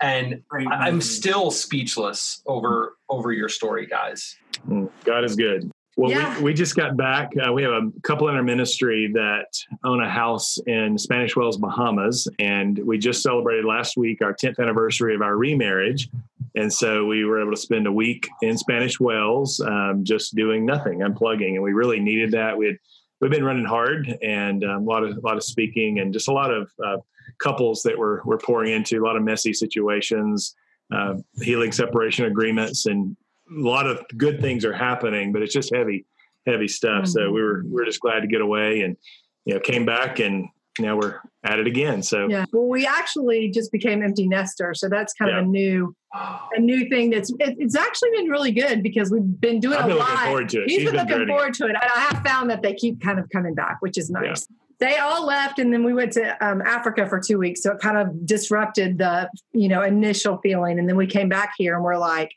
And 0.01 0.43
I- 0.53 0.89
I'm 0.89 1.01
still 1.01 1.51
speechless 1.51 2.43
over 2.47 2.97
over 3.09 3.33
your 3.33 3.49
story, 3.49 3.87
guys. 3.87 4.37
Mm, 4.69 4.89
God 5.05 5.25
is 5.25 5.37
good. 5.37 5.71
Well, 5.97 6.11
Yeah. 6.11 6.39
we, 6.39 6.45
we 6.45 6.55
just 6.55 6.75
got 6.75 6.97
back. 6.97 7.31
Uh, 7.37 7.53
we 7.53 7.63
have 7.63 7.73
a 7.73 7.93
couple 8.03 8.29
in 8.29 8.35
our 8.35 8.43
ministry 8.43 9.11
that 9.13 9.47
own 9.85 10.03
a 10.03 10.09
house 10.09 10.57
in 10.67 10.97
Spanish 10.97 11.37
Wells, 11.37 11.59
Bahamas, 11.59 12.27
and 12.39 12.79
we 12.79 12.97
just 12.97 13.23
celebrated 13.23 13.67
last 13.67 13.97
week 13.99 14.23
our 14.23 14.33
10th 14.33 14.59
anniversary 14.59 15.15
of 15.15 15.21
our 15.21 15.37
remarriage. 15.37 16.09
And 16.55 16.73
so 16.73 17.07
we 17.07 17.25
were 17.25 17.41
able 17.41 17.53
to 17.53 17.61
spend 17.61 17.87
a 17.87 17.93
week 17.93 18.29
in 18.43 18.59
Spanish 18.59 19.01
Wells, 19.01 19.61
um, 19.61 20.05
just 20.05 20.35
doing 20.35 20.67
nothing, 20.67 20.99
unplugging, 20.99 21.55
and 21.55 21.63
we 21.63 21.73
really 21.73 21.99
needed 21.99 22.33
that. 22.33 22.57
We 22.57 22.67
had 22.67 22.77
we've 23.21 23.31
been 23.31 23.45
running 23.45 23.65
hard, 23.65 24.19
and 24.23 24.63
um, 24.65 24.83
a 24.83 24.91
lot 24.91 25.05
of 25.05 25.17
a 25.17 25.21
lot 25.21 25.37
of 25.37 25.45
speaking, 25.45 26.01
and 26.01 26.13
just 26.13 26.29
a 26.29 26.33
lot 26.33 26.53
of 26.53 26.71
uh, 26.85 26.99
couples 27.39 27.83
that 27.83 27.99
we're 27.99 28.23
we're 28.25 28.39
pouring 28.39 28.73
into, 28.73 29.03
a 29.03 29.05
lot 29.05 29.17
of 29.17 29.23
messy 29.23 29.55
situations, 29.55 30.55
uh, 30.95 31.15
healing 31.41 31.73
separation 31.73 32.27
agreements, 32.27 32.87
and 32.87 33.17
a 33.51 33.61
lot 33.61 33.87
of 33.87 34.05
good 34.17 34.41
things 34.41 34.65
are 34.65 34.73
happening, 34.73 35.33
but 35.33 35.43
it's 35.43 35.55
just 35.55 35.75
heavy, 35.75 36.05
heavy 36.47 36.69
stuff. 36.69 37.07
So 37.07 37.31
we 37.31 37.43
were 37.43 37.63
we 37.65 37.73
were 37.73 37.85
just 37.85 38.01
glad 38.01 38.21
to 38.21 38.27
get 38.27 38.41
away 38.41 38.83
and 38.83 38.97
you 39.45 39.55
know 39.55 39.61
came 39.61 39.87
back 39.87 40.19
and 40.19 40.49
now 40.79 40.97
we're 40.97 41.21
at 41.45 41.59
it 41.59 41.67
again. 41.67 42.03
So 42.03 42.29
Yeah. 42.29 42.47
Well, 42.53 42.69
we 42.69 42.87
actually 42.87 43.51
just 43.51 43.71
became 43.73 44.03
empty 44.03 44.27
nester, 44.27 44.75
so 44.75 44.89
that's 44.89 45.13
kind 45.13 45.31
of 45.31 45.45
a 45.45 45.47
new, 45.47 45.95
a 46.15 46.59
new 46.61 46.89
thing. 46.89 47.11
That's 47.11 47.31
it, 47.41 47.57
it's 47.59 47.77
actually 47.77 48.11
been 48.13 48.29
really 48.29 48.53
good 48.53 48.83
because 48.83 49.11
we've 49.11 49.41
been 49.41 49.61
doing 49.61 49.77
I've 49.77 49.85
a 49.85 49.89
been 49.89 49.99
lot. 49.99 50.11
looking 50.11 50.25
forward 50.27 50.49
to 50.51 50.63
it. 50.63 50.71
He's 50.71 50.81
She's 50.81 50.91
been 50.91 51.07
been 51.07 51.19
looking 51.19 51.29
forward 51.29 51.55
to 51.55 51.65
it, 51.65 51.71
and 51.71 51.79
I 51.79 52.01
have 52.01 52.23
found 52.25 52.51
that 52.51 52.63
they 52.63 52.75
keep 52.75 53.01
kind 53.03 53.19
of 53.19 53.29
coming 53.31 53.55
back, 53.55 53.79
which 53.81 53.99
is 53.99 54.11
nice. 54.11 54.47
They 54.79 54.97
all 54.97 55.27
left, 55.27 55.59
and 55.59 55.73
then 55.73 55.85
we 55.85 55.95
went 55.95 56.13
to 56.15 56.45
um, 56.45 56.61
Africa 56.63 57.07
for 57.09 57.21
two 57.21 57.39
weeks, 57.39 57.63
so 57.63 57.73
it 57.73 57.81
kind 57.81 57.99
of 57.99 58.27
disrupted 58.27 58.99
the 58.99 59.29
you 59.53 59.69
know 59.69 59.83
initial 59.83 60.39
feeling, 60.39 60.79
and 60.79 60.89
then 60.89 60.97
we 60.97 61.07
came 61.07 61.29
back 61.29 61.53
here, 61.57 61.75
and 61.75 61.85
we're 61.85 61.99
like. 61.99 62.33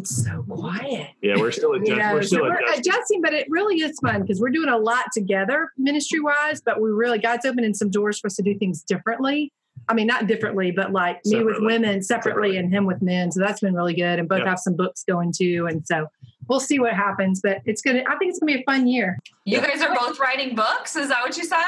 It's 0.00 0.24
so 0.24 0.42
quiet. 0.48 1.10
yeah, 1.22 1.36
we're 1.36 1.50
still 1.52 1.74
You 1.76 1.82
adjusting. 1.82 1.98
know, 1.98 2.14
we're 2.14 2.22
so 2.22 2.26
still 2.26 2.42
we're 2.42 2.56
adjusting. 2.58 2.80
adjusting, 2.92 3.22
but 3.22 3.32
it 3.34 3.46
really 3.50 3.80
is 3.80 3.98
fun 4.00 4.22
because 4.22 4.40
we're 4.40 4.50
doing 4.50 4.68
a 4.68 4.78
lot 4.78 5.06
together 5.12 5.70
ministry 5.78 6.20
wise. 6.20 6.60
But 6.60 6.80
we 6.80 6.90
really 6.90 7.18
God's 7.18 7.44
opening 7.44 7.74
some 7.74 7.90
doors 7.90 8.18
for 8.18 8.26
us 8.28 8.36
to 8.36 8.42
do 8.42 8.56
things 8.58 8.82
differently. 8.82 9.52
I 9.88 9.94
mean, 9.94 10.06
not 10.06 10.26
differently, 10.26 10.70
but 10.70 10.92
like 10.92 11.20
me 11.24 11.42
with 11.42 11.56
women 11.60 12.02
separately, 12.02 12.56
and 12.58 12.72
him 12.72 12.86
with 12.86 13.02
men. 13.02 13.30
So 13.32 13.40
that's 13.40 13.60
been 13.60 13.74
really 13.74 13.94
good. 13.94 14.18
And 14.18 14.28
both 14.28 14.38
Yep. 14.40 14.46
have 14.48 14.58
some 14.58 14.74
books 14.76 15.04
going 15.04 15.32
too. 15.36 15.66
And 15.68 15.86
so 15.86 16.06
we'll 16.48 16.60
see 16.60 16.78
what 16.78 16.92
happens. 16.94 17.40
But 17.42 17.58
it's 17.66 17.82
gonna. 17.82 18.02
I 18.08 18.16
think 18.16 18.30
it's 18.30 18.38
gonna 18.38 18.52
be 18.54 18.60
a 18.60 18.64
fun 18.64 18.86
year. 18.86 19.18
You 19.44 19.60
guys 19.60 19.82
are 19.82 19.94
both 19.94 20.18
writing 20.20 20.54
books. 20.54 20.96
Is 20.96 21.08
that 21.08 21.22
what 21.22 21.36
you 21.36 21.44
said? 21.44 21.58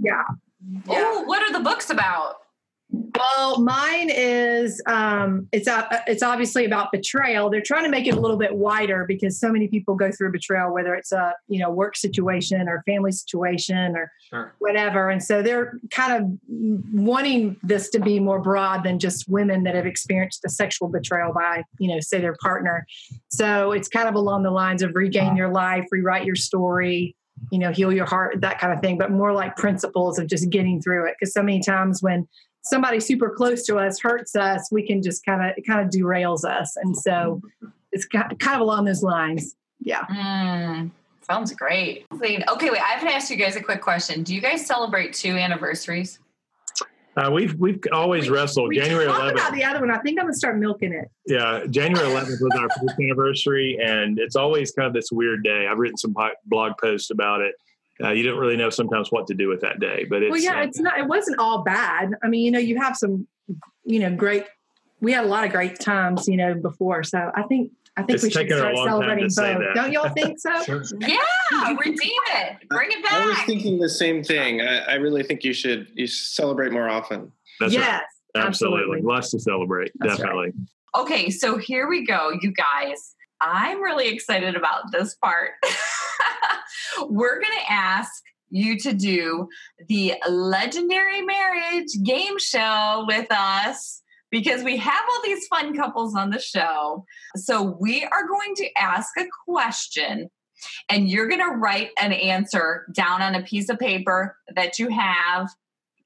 Yeah. 0.00 0.22
Oh, 0.88 1.22
what 1.24 1.42
are 1.42 1.52
the 1.52 1.60
books 1.60 1.90
about? 1.90 2.41
Well, 3.18 3.60
mine 3.60 4.10
is 4.10 4.82
um, 4.86 5.48
it's 5.52 5.68
uh, 5.68 6.00
it's 6.06 6.22
obviously 6.22 6.64
about 6.64 6.92
betrayal. 6.92 7.50
They're 7.50 7.62
trying 7.62 7.84
to 7.84 7.90
make 7.90 8.06
it 8.06 8.14
a 8.14 8.20
little 8.20 8.36
bit 8.36 8.54
wider 8.54 9.04
because 9.06 9.38
so 9.38 9.50
many 9.50 9.68
people 9.68 9.94
go 9.94 10.10
through 10.10 10.32
betrayal, 10.32 10.72
whether 10.72 10.94
it's 10.94 11.12
a 11.12 11.34
you 11.48 11.58
know 11.58 11.70
work 11.70 11.96
situation 11.96 12.68
or 12.68 12.82
family 12.86 13.12
situation 13.12 13.96
or 13.96 14.10
Sure. 14.30 14.54
whatever. 14.60 15.10
And 15.10 15.22
so 15.22 15.42
they're 15.42 15.78
kind 15.90 16.22
of 16.24 16.38
wanting 16.48 17.56
this 17.62 17.90
to 17.90 18.00
be 18.00 18.18
more 18.18 18.40
broad 18.40 18.82
than 18.82 18.98
just 18.98 19.28
women 19.28 19.62
that 19.64 19.74
have 19.74 19.84
experienced 19.84 20.42
a 20.46 20.48
sexual 20.48 20.88
betrayal 20.88 21.32
by 21.32 21.64
you 21.78 21.88
know 21.88 22.00
say 22.00 22.20
their 22.20 22.36
partner. 22.42 22.86
So 23.28 23.72
it's 23.72 23.88
kind 23.88 24.08
of 24.08 24.14
along 24.14 24.42
the 24.42 24.50
lines 24.50 24.82
of 24.82 24.94
regain 24.94 25.36
your 25.36 25.50
life, 25.50 25.86
rewrite 25.90 26.24
your 26.24 26.36
story, 26.36 27.14
you 27.50 27.58
know, 27.58 27.72
heal 27.72 27.92
your 27.92 28.06
heart, 28.06 28.40
that 28.40 28.58
kind 28.58 28.72
of 28.72 28.80
thing, 28.80 28.98
but 28.98 29.10
more 29.10 29.32
like 29.32 29.56
principles 29.56 30.18
of 30.18 30.26
just 30.26 30.48
getting 30.50 30.80
through 30.80 31.06
it. 31.08 31.16
Because 31.18 31.32
so 31.32 31.42
many 31.42 31.60
times 31.60 32.02
when 32.02 32.28
somebody 32.62 33.00
super 33.00 33.30
close 33.30 33.64
to 33.66 33.76
us 33.76 34.00
hurts 34.00 34.34
us, 34.36 34.68
we 34.70 34.86
can 34.86 35.02
just 35.02 35.24
kind 35.24 35.42
of 35.42 35.56
it 35.56 35.66
kind 35.66 35.80
of 35.80 35.92
derails 35.92 36.44
us, 36.44 36.76
and 36.76 36.96
so 36.96 37.40
it's 37.92 38.06
kind 38.06 38.32
of 38.32 38.60
along 38.60 38.84
those 38.84 39.02
lines. 39.02 39.54
Yeah. 39.80 40.04
Mm, 40.06 40.90
sounds 41.28 41.52
great. 41.52 42.06
Okay, 42.12 42.38
wait. 42.70 42.80
I 42.80 42.92
have 42.92 43.02
to 43.02 43.12
ask 43.12 43.30
you 43.30 43.36
guys 43.36 43.56
a 43.56 43.62
quick 43.62 43.80
question. 43.80 44.22
Do 44.22 44.34
you 44.34 44.40
guys 44.40 44.64
celebrate 44.64 45.12
two 45.12 45.36
anniversaries? 45.36 46.18
Uh, 47.14 47.30
we've 47.30 47.54
we've 47.56 47.78
always 47.92 48.30
wrestled. 48.30 48.68
We 48.68 48.78
January 48.78 49.06
talked 49.06 49.20
11th. 49.22 49.32
about 49.32 49.52
the 49.52 49.64
other 49.64 49.80
one. 49.80 49.90
I 49.90 49.98
think 49.98 50.18
I'm 50.18 50.24
gonna 50.24 50.34
start 50.34 50.56
milking 50.58 50.94
it. 50.94 51.10
Yeah, 51.26 51.64
January 51.68 52.08
11th 52.14 52.40
was 52.40 52.52
our 52.58 52.68
first 52.70 52.98
anniversary, 52.98 53.78
and 53.82 54.18
it's 54.18 54.34
always 54.36 54.72
kind 54.72 54.86
of 54.86 54.94
this 54.94 55.12
weird 55.12 55.44
day. 55.44 55.66
I've 55.70 55.76
written 55.76 55.98
some 55.98 56.14
blog 56.46 56.72
posts 56.80 57.10
about 57.10 57.42
it. 57.42 57.54
Uh, 58.02 58.10
you 58.10 58.22
don't 58.22 58.38
really 58.38 58.56
know 58.56 58.70
sometimes 58.70 59.10
what 59.10 59.26
to 59.28 59.34
do 59.34 59.48
with 59.48 59.60
that 59.60 59.80
day. 59.80 60.06
But 60.08 60.22
it's 60.22 60.30
well, 60.30 60.40
yeah, 60.40 60.60
uh, 60.60 60.64
it's 60.64 60.78
not. 60.78 60.98
It 60.98 61.06
wasn't 61.06 61.38
all 61.38 61.62
bad. 61.62 62.12
I 62.22 62.28
mean, 62.28 62.44
you 62.44 62.50
know, 62.50 62.58
you 62.58 62.78
have 62.78 62.96
some, 62.96 63.26
you 63.84 64.00
know, 64.00 64.14
great. 64.14 64.44
We 65.00 65.12
had 65.12 65.24
a 65.24 65.28
lot 65.28 65.44
of 65.44 65.50
great 65.50 65.80
times, 65.80 66.28
you 66.28 66.36
know, 66.36 66.54
before. 66.54 67.02
So 67.02 67.30
I 67.34 67.42
think 67.42 67.72
I 67.96 68.02
think 68.02 68.14
It's 68.14 68.22
we 68.24 68.30
should 68.30 68.48
taken 68.48 68.56
start 68.56 68.76
celebrating 68.76 69.28
both. 69.34 69.74
Don't 69.74 69.92
y'all 69.92 70.08
think 70.08 70.38
so? 70.38 70.50
Yeah, 71.00 71.76
redeem 71.78 71.96
it. 72.00 72.68
Bring 72.68 72.90
it 72.90 73.02
back. 73.02 73.12
I 73.12 73.26
was 73.26 73.38
thinking 73.40 73.78
the 73.78 73.88
same 73.88 74.24
thing. 74.24 74.62
I, 74.62 74.78
I 74.78 74.94
really 74.94 75.22
think 75.22 75.44
you 75.44 75.52
should 75.52 75.88
you 75.94 76.06
should 76.06 76.16
celebrate 76.16 76.72
more 76.72 76.88
often. 76.88 77.30
That's 77.60 77.76
right. 77.76 77.84
yes, 77.84 78.02
absolutely. 78.34 79.02
Lots 79.02 79.30
to 79.32 79.40
celebrate. 79.40 79.92
That's 79.96 80.12
right. 80.12 80.18
definitely. 80.18 80.52
Okay, 80.94 81.30
so 81.30 81.58
here 81.58 81.88
we 81.88 82.06
go, 82.06 82.30
you 82.40 82.52
guys. 82.52 83.14
I'm 83.42 83.82
really 83.82 84.08
excited 84.08 84.54
about 84.54 84.92
this 84.92 85.14
part. 85.16 85.50
We're 87.08 87.40
going 87.40 87.58
to 87.58 87.72
ask 87.72 88.22
you 88.50 88.78
to 88.78 88.92
do 88.92 89.48
the 89.88 90.14
legendary 90.28 91.22
marriage 91.22 91.88
game 92.04 92.38
show 92.38 93.04
with 93.08 93.26
us 93.30 94.02
because 94.30 94.62
we 94.62 94.76
have 94.76 95.04
all 95.10 95.22
these 95.24 95.46
fun 95.48 95.74
couples 95.74 96.14
on 96.14 96.30
the 96.30 96.38
show. 96.38 97.04
So 97.36 97.76
we 97.80 98.04
are 98.04 98.26
going 98.26 98.54
to 98.56 98.68
ask 98.78 99.10
a 99.18 99.26
question 99.46 100.30
and 100.88 101.08
you're 101.08 101.28
going 101.28 101.40
to 101.40 101.56
write 101.58 101.90
an 102.00 102.12
answer 102.12 102.86
down 102.94 103.22
on 103.22 103.34
a 103.34 103.42
piece 103.42 103.68
of 103.68 103.78
paper 103.78 104.36
that 104.54 104.78
you 104.78 104.88
have 104.88 105.48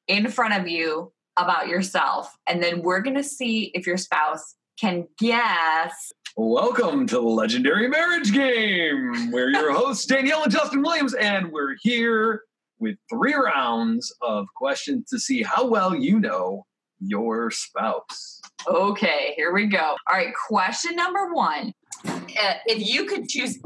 in 0.08 0.28
front 0.28 0.54
of 0.54 0.68
you 0.68 1.12
about 1.36 1.68
yourself. 1.68 2.34
And 2.48 2.62
then 2.62 2.82
we're 2.82 3.00
going 3.00 3.16
to 3.16 3.24
see 3.24 3.70
if 3.74 3.86
your 3.86 3.98
spouse 3.98 4.54
can 4.80 5.06
guess. 5.18 6.12
Welcome 6.38 7.06
to 7.06 7.14
the 7.14 7.22
Legendary 7.22 7.88
Marriage 7.88 8.30
Game. 8.30 9.30
We're 9.32 9.48
your 9.48 9.72
hosts, 9.74 10.04
Danielle 10.04 10.42
and 10.42 10.52
Justin 10.52 10.82
Williams, 10.82 11.14
and 11.14 11.50
we're 11.50 11.76
here 11.80 12.42
with 12.78 12.98
three 13.08 13.32
rounds 13.32 14.14
of 14.20 14.46
questions 14.54 15.08
to 15.08 15.18
see 15.18 15.42
how 15.42 15.66
well 15.66 15.94
you 15.94 16.20
know 16.20 16.66
your 17.00 17.50
spouse. 17.50 18.42
Okay, 18.66 19.32
here 19.34 19.54
we 19.54 19.64
go. 19.64 19.78
All 19.78 20.14
right, 20.14 20.34
question 20.46 20.94
number 20.94 21.32
one. 21.32 21.72
Uh, 22.04 22.54
if 22.66 22.86
you 22.86 23.06
could 23.06 23.30
choose 23.30 23.58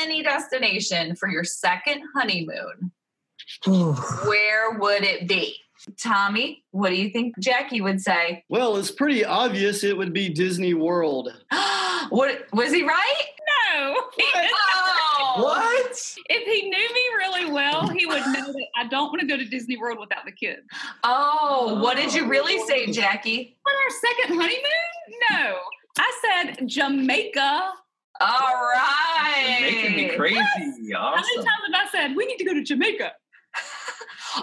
any 0.00 0.24
destination 0.24 1.14
for 1.14 1.28
your 1.28 1.44
second 1.44 2.02
honeymoon, 2.12 2.90
where 3.66 4.72
would 4.80 5.04
it 5.04 5.28
be? 5.28 5.56
Tommy, 6.02 6.64
what 6.72 6.90
do 6.90 6.96
you 6.96 7.10
think 7.10 7.38
Jackie 7.38 7.80
would 7.80 8.00
say? 8.00 8.44
Well, 8.48 8.76
it's 8.76 8.90
pretty 8.90 9.24
obvious 9.24 9.84
it 9.84 9.96
would 9.96 10.12
be 10.12 10.28
Disney 10.28 10.74
World. 10.74 11.32
what 12.10 12.46
was 12.52 12.72
he 12.72 12.82
right? 12.82 13.24
No. 13.74 14.02
Oh. 15.28 15.42
What? 15.42 16.16
If 16.28 16.44
he 16.44 16.68
knew 16.68 16.94
me 16.94 17.00
really 17.18 17.50
well, 17.50 17.88
he 17.88 18.06
would 18.06 18.20
know 18.26 18.52
that 18.52 18.66
I 18.76 18.86
don't 18.86 19.08
want 19.08 19.20
to 19.20 19.26
go 19.26 19.36
to 19.36 19.44
Disney 19.44 19.76
World 19.76 19.98
without 19.98 20.24
the 20.24 20.32
kids. 20.32 20.62
Oh, 21.04 21.78
what 21.82 21.96
did 21.96 22.14
you 22.14 22.28
really 22.28 22.58
say, 22.66 22.90
Jackie? 22.90 23.56
On 23.66 23.72
our 23.74 23.90
second 23.90 24.36
honeymoon? 24.36 25.20
No. 25.30 25.56
I 25.98 26.12
said 26.22 26.68
Jamaica. 26.68 27.72
All 28.20 28.54
right. 28.74 29.58
Making 29.60 29.96
me 29.96 30.16
crazy. 30.16 30.40
How 30.94 31.14
many 31.14 31.36
times 31.36 31.46
have 31.46 31.74
I 31.74 31.88
said 31.90 32.16
we 32.16 32.26
need 32.26 32.38
to 32.38 32.44
go 32.44 32.54
to 32.54 32.62
Jamaica? 32.62 33.12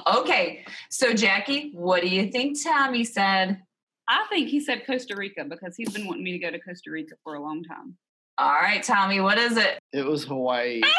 Okay, 0.08 0.66
so 0.90 1.14
Jackie, 1.14 1.72
what 1.74 2.02
do 2.02 2.08
you 2.10 2.32
think 2.32 2.62
Tommy 2.64 3.04
said? 3.04 3.62
I 4.08 4.26
think 4.30 4.50
he 4.50 4.60
said 4.60 4.86
Costa 4.86 5.16
Rica 5.16 5.46
because 5.46 5.76
he's 5.78 5.92
been 5.92 6.08
wanting 6.08 6.24
me 6.24 6.32
to 6.34 6.40
go 6.40 6.52
to 6.52 6.60
Costa 6.60 6.92
Rica 6.92 7.16
for 7.24 7.36
a 7.36 7.42
long 7.42 7.64
time. 7.64 7.96
All 8.38 8.52
right, 8.52 8.82
Tommy, 8.84 9.20
what 9.22 9.38
is 9.38 9.58
it? 9.58 9.80
It 9.92 10.06
was 10.06 10.26
Hawaii. 10.26 10.82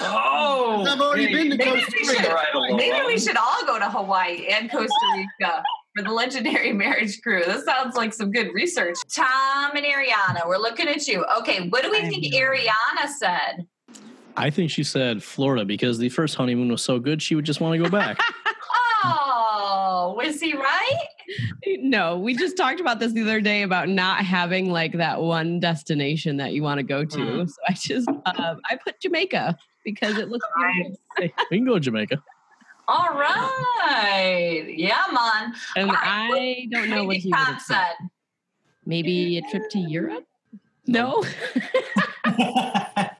Oh, 0.00 0.84
I've 0.88 1.00
already 1.00 1.26
hey, 1.26 1.32
been 1.32 1.50
to 1.50 1.56
Maybe 1.56 1.80
Costa 1.80 1.92
we, 2.00 2.08
Rica. 2.08 2.22
should, 2.22 2.32
Right 2.32 2.76
maybe 2.76 3.06
we 3.06 3.18
should 3.18 3.36
all 3.36 3.66
go 3.66 3.78
to 3.80 3.90
Hawaii 3.90 4.46
and 4.46 4.70
Costa 4.70 4.94
Rica 5.16 5.62
for 5.96 6.04
the 6.04 6.12
legendary 6.12 6.72
marriage 6.84 7.20
crew. 7.20 7.42
This 7.44 7.64
sounds 7.64 7.96
like 7.96 8.14
some 8.14 8.30
good 8.30 8.54
research. 8.54 8.96
Tom 9.14 9.72
and 9.74 9.84
Ariana, 9.84 10.46
we're 10.46 10.58
looking 10.58 10.86
at 10.86 11.08
you. 11.08 11.24
Okay, 11.40 11.68
what 11.68 11.82
do 11.82 11.90
we 11.90 12.00
think 12.02 12.32
Ariana 12.32 13.08
said? 13.18 13.66
I 14.38 14.50
think 14.50 14.70
she 14.70 14.84
said 14.84 15.22
Florida 15.22 15.64
because 15.64 15.98
the 15.98 16.08
first 16.08 16.34
honeymoon 16.34 16.70
was 16.70 16.82
so 16.82 16.98
good 16.98 17.20
she 17.20 17.34
would 17.34 17.44
just 17.44 17.60
want 17.60 17.74
to 17.74 17.82
go 17.82 17.90
back. 17.90 18.20
Oh, 19.04 20.14
was 20.16 20.40
he 20.40 20.54
right? 20.54 21.06
No, 21.80 22.18
we 22.18 22.34
just 22.34 22.56
talked 22.56 22.80
about 22.80 22.98
this 22.98 23.12
the 23.12 23.22
other 23.22 23.40
day 23.40 23.62
about 23.62 23.88
not 23.88 24.24
having 24.24 24.70
like 24.70 24.92
that 24.94 25.20
one 25.20 25.60
destination 25.60 26.36
that 26.38 26.52
you 26.52 26.62
want 26.62 26.78
to 26.78 26.82
go 26.82 27.04
to. 27.04 27.16
Mm. 27.16 27.48
So 27.48 27.56
I 27.68 27.72
just 27.74 28.08
um, 28.08 28.60
I 28.68 28.76
put 28.84 29.00
Jamaica 29.00 29.56
because 29.84 30.18
it 30.18 30.28
looks 30.28 30.46
beautiful. 30.56 30.98
Hey, 31.16 31.32
we 31.50 31.58
can 31.58 31.66
go 31.66 31.74
to 31.74 31.80
Jamaica. 31.80 32.22
All 32.88 33.10
right. 33.10 34.64
Yeah, 34.68 35.04
man. 35.12 35.54
And 35.76 35.90
All 35.90 35.96
right, 35.96 36.66
I 36.66 36.68
don't 36.70 36.88
know 36.88 37.04
what 37.04 37.14
think 37.14 37.24
he 37.24 37.30
would 37.30 37.38
have 37.38 37.62
said. 37.62 37.94
Maybe 38.86 39.38
a 39.38 39.42
trip 39.42 39.68
to 39.70 39.78
Europe? 39.78 40.24
No. 40.86 41.22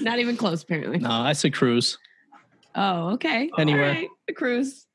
Not 0.00 0.18
even 0.18 0.36
close, 0.36 0.62
apparently. 0.62 0.98
No, 0.98 1.10
I 1.10 1.32
said 1.32 1.54
cruise. 1.54 1.98
Oh, 2.74 3.10
okay. 3.14 3.50
Anywhere. 3.58 3.84
All 3.84 3.94
right. 3.94 4.08
A 4.28 4.32
cruise. 4.34 4.86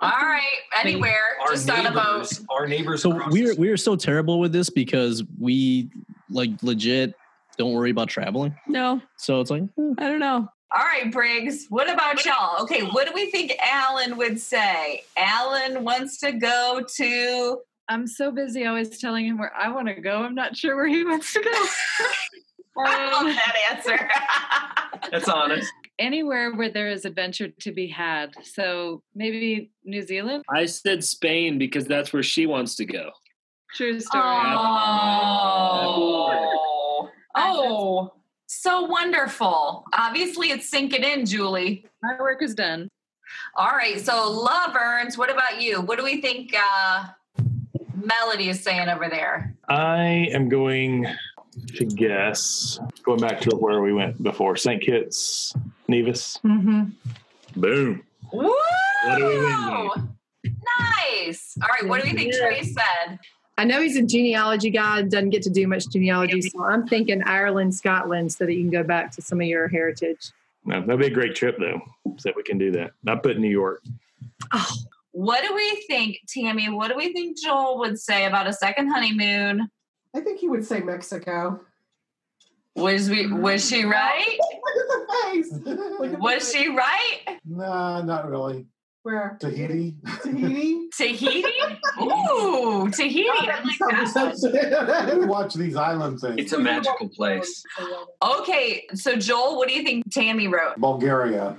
All 0.00 0.10
right. 0.10 0.42
Anywhere. 0.80 1.18
Our 1.42 1.48
Just 1.52 1.68
on 1.68 1.86
a 1.86 1.90
boat. 1.90 2.02
neighbors, 2.18 2.44
our 2.50 2.66
neighbors. 2.68 3.02
So 3.02 3.28
we're 3.30 3.54
we're 3.56 3.76
so 3.76 3.96
terrible 3.96 4.38
with 4.38 4.52
this 4.52 4.70
because 4.70 5.24
we 5.40 5.90
like 6.30 6.50
legit 6.62 7.14
don't 7.56 7.72
worry 7.72 7.90
about 7.90 8.08
traveling. 8.08 8.54
No, 8.66 9.00
So 9.16 9.40
it's 9.40 9.50
like 9.50 9.62
hmm, 9.74 9.92
I 9.98 10.08
don't 10.08 10.20
know. 10.20 10.48
All 10.76 10.82
right, 10.84 11.10
Briggs. 11.12 11.66
What 11.68 11.88
about 11.88 12.24
y'all? 12.24 12.62
Okay, 12.62 12.82
what 12.82 13.06
do 13.06 13.12
we 13.14 13.30
think 13.30 13.52
Alan 13.62 14.16
would 14.16 14.40
say? 14.40 15.04
Alan 15.16 15.84
wants 15.84 16.18
to 16.18 16.32
go 16.32 16.84
to. 16.96 17.58
I'm 17.88 18.06
so 18.06 18.30
busy 18.32 18.66
always 18.66 18.98
telling 18.98 19.26
him 19.26 19.38
where 19.38 19.52
I 19.56 19.70
want 19.70 19.88
to 19.88 19.94
go. 19.94 20.22
I'm 20.22 20.34
not 20.34 20.56
sure 20.56 20.74
where 20.74 20.86
he 20.86 21.04
wants 21.04 21.32
to 21.34 21.40
go. 21.40 21.50
I 22.78 23.10
love 23.12 23.22
Um, 23.22 23.34
that 23.34 23.54
answer. 23.72 24.10
That's 25.10 25.28
honest. 25.28 25.70
anywhere 25.98 26.52
where 26.54 26.70
there 26.70 26.88
is 26.88 27.04
adventure 27.04 27.48
to 27.60 27.72
be 27.72 27.86
had. 27.88 28.34
So 28.42 29.02
maybe 29.14 29.70
New 29.84 30.02
Zealand. 30.02 30.44
I 30.48 30.66
said 30.66 31.04
Spain 31.04 31.58
because 31.58 31.84
that's 31.86 32.12
where 32.12 32.22
she 32.22 32.46
wants 32.46 32.74
to 32.76 32.84
go. 32.84 33.10
True 33.74 34.00
story. 34.00 34.22
Oh, 35.76 37.10
oh, 37.36 38.12
so 38.46 38.82
wonderful. 38.82 39.84
Obviously, 39.92 40.50
it's 40.50 40.68
sinking 40.70 41.02
in, 41.04 41.26
Julie. 41.26 41.84
My 42.02 42.14
work 42.18 42.42
is 42.42 42.54
done. 42.54 42.88
All 43.56 43.70
right, 43.72 44.00
so 44.00 44.12
Loverns, 44.30 45.16
what 45.18 45.30
about 45.30 45.60
you? 45.60 45.80
What 45.80 45.98
do 45.98 46.04
we 46.04 46.20
think 46.20 46.54
uh, 46.56 47.06
Melody 47.94 48.48
is 48.48 48.60
saying 48.62 48.88
over 48.88 49.08
there? 49.08 49.54
I 49.68 50.28
am 50.32 50.48
going 50.48 51.06
to 51.76 51.84
guess, 51.84 52.78
going 53.04 53.20
back 53.20 53.40
to 53.42 53.50
where 53.56 53.80
we 53.80 53.92
went 53.92 54.22
before, 54.22 54.56
St. 54.56 54.82
Kitts, 54.82 55.54
Nevis. 55.88 56.38
Mm-hmm. 56.44 56.84
Boom. 57.60 58.02
Woo! 58.32 58.54
What 59.04 59.18
do 59.18 59.26
we 59.26 59.38
win, 59.38 60.08
Nice. 61.24 61.56
All 61.62 61.68
right, 61.68 61.88
what 61.88 62.02
do 62.02 62.08
we 62.08 62.16
think 62.16 62.34
Trey 62.34 62.62
said? 62.62 63.18
I 63.56 63.64
know 63.64 63.80
he's 63.80 63.96
a 63.96 64.02
genealogy 64.02 64.70
guy, 64.70 65.02
doesn't 65.02 65.30
get 65.30 65.42
to 65.42 65.50
do 65.50 65.66
much 65.68 65.88
genealogy, 65.88 66.40
so 66.40 66.64
I'm 66.64 66.86
thinking 66.88 67.22
Ireland, 67.22 67.74
Scotland, 67.74 68.32
so 68.32 68.46
that 68.46 68.52
you 68.52 68.60
can 68.62 68.70
go 68.70 68.82
back 68.82 69.12
to 69.12 69.22
some 69.22 69.40
of 69.40 69.46
your 69.46 69.68
heritage. 69.68 70.32
No, 70.64 70.80
that'd 70.80 70.98
be 70.98 71.06
a 71.06 71.10
great 71.10 71.34
trip 71.36 71.56
though. 71.58 71.80
So 72.16 72.32
we 72.34 72.42
can 72.42 72.58
do 72.58 72.72
that. 72.72 72.92
I 73.06 73.16
put 73.16 73.38
New 73.38 73.50
York. 73.50 73.82
Oh, 74.52 74.72
What 75.12 75.44
do 75.46 75.54
we 75.54 75.84
think, 75.86 76.18
Tammy? 76.26 76.68
What 76.68 76.88
do 76.88 76.96
we 76.96 77.12
think 77.12 77.38
Joel 77.38 77.78
would 77.78 78.00
say 78.00 78.24
about 78.24 78.48
a 78.48 78.52
second 78.52 78.88
honeymoon? 78.88 79.68
I 80.14 80.20
think 80.20 80.38
he 80.38 80.48
would 80.48 80.64
say 80.64 80.80
Mexico. 80.80 81.60
Was 82.76 83.08
we 83.08 83.32
was 83.32 83.68
she 83.68 83.84
right? 84.00 84.38
Look 84.38 84.76
at 84.76 84.88
the 84.88 85.06
face. 85.32 85.52
At 86.12 86.20
Was 86.20 86.52
the 86.52 86.58
she 86.58 86.68
right? 86.68 87.38
Nah, 87.44 88.02
not 88.02 88.28
really. 88.28 88.66
Where? 89.02 89.36
Tahiti. 89.38 89.96
Tahiti? 90.22 90.88
Tahiti? 90.96 91.44
Ooh, 92.00 92.88
Tahiti. 92.92 93.28
I 93.28 93.62
like 93.62 94.14
that. 94.14 95.24
watch 95.28 95.52
these 95.54 95.76
island 95.76 96.20
things. 96.20 96.36
It's 96.38 96.52
a 96.54 96.58
magical 96.58 97.10
place. 97.10 97.62
Okay, 98.22 98.86
so 98.94 99.14
Joel, 99.16 99.58
what 99.58 99.68
do 99.68 99.74
you 99.74 99.82
think 99.82 100.10
Tammy 100.10 100.48
wrote? 100.48 100.78
Bulgaria. 100.78 101.54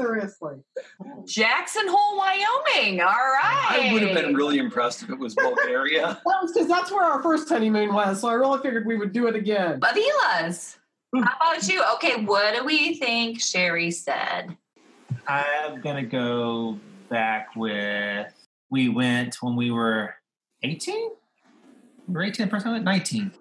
Seriously. 0.00 0.56
Jackson 1.26 1.86
Hole, 1.86 2.18
Wyoming. 2.18 3.00
All 3.00 3.08
right. 3.08 3.90
I 3.90 3.92
would 3.92 4.02
have 4.02 4.14
been 4.14 4.34
really 4.34 4.58
impressed 4.58 5.02
if 5.02 5.10
it 5.10 5.18
was 5.18 5.34
Bulgaria. 5.34 6.20
That 6.30 6.42
was 6.42 6.52
because 6.52 6.68
that's 6.68 6.90
where 6.90 7.04
our 7.04 7.22
first 7.22 7.48
honeymoon 7.48 7.92
was, 7.92 8.20
so 8.20 8.28
I 8.28 8.34
really 8.34 8.60
figured 8.62 8.86
we 8.86 8.96
would 8.96 9.12
do 9.12 9.26
it 9.26 9.34
again. 9.34 9.80
Avila's. 9.80 10.78
Hmm. 11.14 11.22
How 11.22 11.36
about 11.36 11.68
you? 11.68 11.82
Okay, 11.94 12.24
what 12.24 12.54
do 12.54 12.64
we 12.64 12.94
think 12.94 13.40
Sherry 13.40 13.90
said? 13.90 14.56
I'm 15.26 15.80
gonna 15.80 16.04
go 16.04 16.78
back 17.08 17.48
with 17.56 18.32
we 18.70 18.88
went 18.88 19.36
when 19.40 19.56
we 19.56 19.70
were 19.70 20.14
18. 20.62 21.10
We 22.06 22.14
were 22.14 22.22
18 22.22 22.46
the 22.46 22.50
first 22.50 22.64
time. 22.64 22.72
we 22.72 22.78
went? 22.78 22.84
19. 22.84 23.32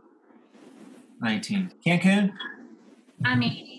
19. 1.22 1.72
Cancun. 1.86 2.34
I 3.26 3.36
mean, 3.36 3.65
yeah. 3.65 3.79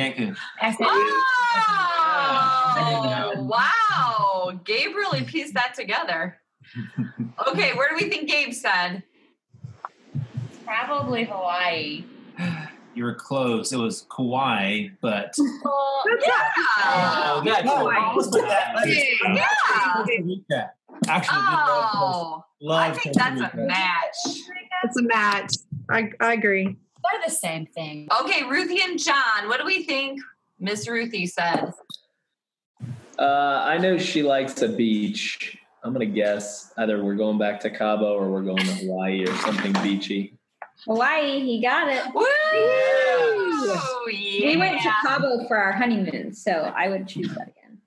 Cancun. 0.00 0.36
Oh, 3.32 3.34
wow. 3.44 4.52
Gabe 4.64 4.94
really 4.94 5.22
pieced 5.24 5.54
that 5.54 5.74
together. 5.74 6.38
Okay, 7.48 7.74
where 7.74 7.88
do 7.90 7.96
we 7.96 8.08
think 8.10 8.28
Gabe 8.28 8.52
said? 8.52 9.02
Probably 10.64 11.24
Hawaii. 11.24 12.04
You 12.92 13.04
were 13.04 13.14
close. 13.14 13.72
It 13.72 13.76
was 13.76 14.04
Kauai, 14.14 14.88
but 15.00 15.32
Oh, 15.38 16.02
Oh, 16.04 17.40
yeah. 17.44 17.62
that's 17.62 17.66
Let's 18.16 18.28
put 18.28 18.44
Yeah. 20.48 20.66
Actually, 21.06 21.36
did 21.36 21.50
love 21.52 21.90
Oh, 21.94 22.44
love 22.60 22.80
I 22.80 22.90
think 22.90 23.16
Costa 23.16 23.36
that's 23.38 23.54
a 23.54 23.56
match. 23.58 24.16
It's 24.82 24.96
a 24.98 25.02
match. 25.02 25.54
I, 25.88 26.10
I 26.18 26.32
agree. 26.32 26.76
They're 27.12 27.22
the 27.26 27.30
same 27.30 27.66
thing. 27.66 28.08
Okay, 28.22 28.44
Ruthie 28.44 28.80
and 28.82 28.98
John, 28.98 29.48
what 29.48 29.58
do 29.58 29.66
we 29.66 29.84
think 29.84 30.20
Miss 30.58 30.88
Ruthie 30.88 31.26
said? 31.26 31.72
Uh, 33.18 33.62
I 33.64 33.78
know 33.78 33.98
she 33.98 34.22
likes 34.22 34.62
a 34.62 34.68
beach. 34.68 35.58
I'm 35.82 35.92
gonna 35.92 36.06
guess 36.06 36.72
either 36.76 37.02
we're 37.02 37.14
going 37.14 37.38
back 37.38 37.60
to 37.60 37.70
Cabo 37.70 38.14
or 38.14 38.30
we're 38.30 38.42
going 38.42 38.64
to 38.64 38.72
Hawaii 38.72 39.24
or 39.26 39.34
something 39.36 39.72
beachy. 39.82 40.34
Hawaii, 40.86 41.40
he 41.40 41.60
got 41.60 41.88
it. 41.88 42.02
Woo! 42.14 42.24
We 44.06 44.56
went 44.56 44.80
to. 44.80 44.90
Cabo 45.02 45.46
for 45.46 45.56
our 45.56 45.72
honeymoon, 45.72 46.32
so 46.32 46.72
I 46.76 46.88
would 46.88 47.06
choose 47.06 47.28
that 47.28 47.48
again. 47.48 47.78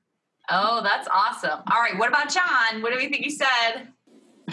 Oh, 0.49 0.81
that's 0.83 1.07
awesome. 1.11 1.61
All 1.71 1.81
right, 1.81 1.97
what 1.97 2.09
about 2.09 2.29
John? 2.31 2.81
What 2.81 2.91
do 2.91 2.97
we 2.97 3.09
think 3.09 3.23
he 3.23 3.29
said? 3.31 3.87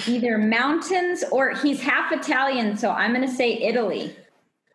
Either 0.07 0.39
mountains 0.39 1.25
or 1.31 1.51
he's 1.55 1.81
half 1.81 2.13
Italian, 2.13 2.77
so 2.77 2.91
I'm 2.91 3.13
going 3.13 3.27
to 3.27 3.35
say 3.35 3.59
Italy. 3.59 4.17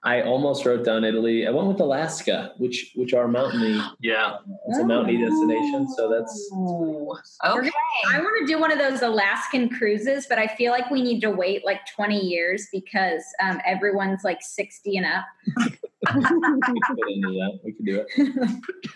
I 0.05 0.21
almost 0.21 0.67
wrote 0.67 0.85
down 0.85 1.03
Italy. 1.03 1.47
I 1.47 1.49
went 1.49 1.67
with 1.67 1.79
Alaska, 1.79 2.53
which 2.57 2.91
which 2.95 3.13
are 3.13 3.27
mountainy. 3.27 3.81
Yeah, 4.01 4.37
it's 4.67 4.77
a 4.77 4.85
mountainy 4.85 5.17
destination. 5.17 5.87
So 5.95 6.09
that's 6.09 6.49
Okay. 6.53 7.71
I 8.13 8.19
want 8.19 8.39
to 8.39 8.45
do 8.45 8.59
one 8.59 8.71
of 8.71 8.77
those 8.77 9.01
Alaskan 9.01 9.69
cruises, 9.69 10.27
but 10.29 10.37
I 10.37 10.45
feel 10.47 10.71
like 10.71 10.91
we 10.91 11.01
need 11.01 11.21
to 11.21 11.31
wait 11.31 11.65
like 11.65 11.79
20 11.87 12.19
years 12.19 12.67
because 12.71 13.23
um, 13.41 13.59
everyone's 13.65 14.23
like 14.23 14.43
60 14.43 14.97
and 14.97 15.05
up. 15.07 15.25
we 15.57 15.63
could 15.63 15.79
put 15.81 15.91
that. 16.13 17.59
We 17.63 17.71
could 17.73 17.85
do 17.85 18.05
it. 18.07 18.63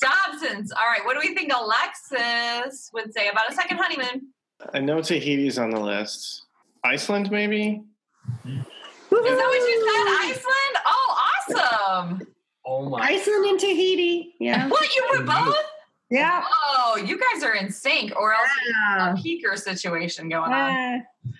Dobson's. 0.00 0.72
All 0.72 0.86
right, 0.86 1.04
what 1.04 1.14
do 1.14 1.20
we 1.26 1.34
think 1.34 1.50
Alexis 1.52 2.90
would 2.92 3.14
say 3.14 3.28
about 3.28 3.50
a 3.50 3.54
second 3.54 3.78
honeymoon? 3.78 4.28
I 4.74 4.80
know 4.80 5.00
Tahiti's 5.00 5.58
on 5.58 5.70
the 5.70 5.80
list. 5.80 6.42
Iceland, 6.84 7.30
maybe? 7.30 7.82
Is 9.18 9.36
that 9.38 9.46
what 9.46 9.68
you 9.68 9.78
said? 9.86 10.06
Iceland? 10.30 10.76
Oh, 10.86 11.16
awesome. 11.48 12.26
Oh 12.64 12.88
my. 12.88 13.00
Iceland 13.00 13.46
and 13.46 13.58
Tahiti. 13.60 14.34
Yeah. 14.40 14.68
What, 14.70 14.94
you 14.94 15.02
put 15.12 15.26
both? 15.26 15.56
Yeah. 16.10 16.44
Oh, 16.68 16.96
you 17.04 17.18
guys 17.18 17.42
are 17.42 17.54
in 17.54 17.70
sync, 17.70 18.14
or 18.16 18.32
else 18.34 18.50
a 18.98 19.14
peaker 19.20 19.58
situation 19.58 20.28
going 20.28 20.52
on. 20.52 20.70
Uh, 20.70 21.30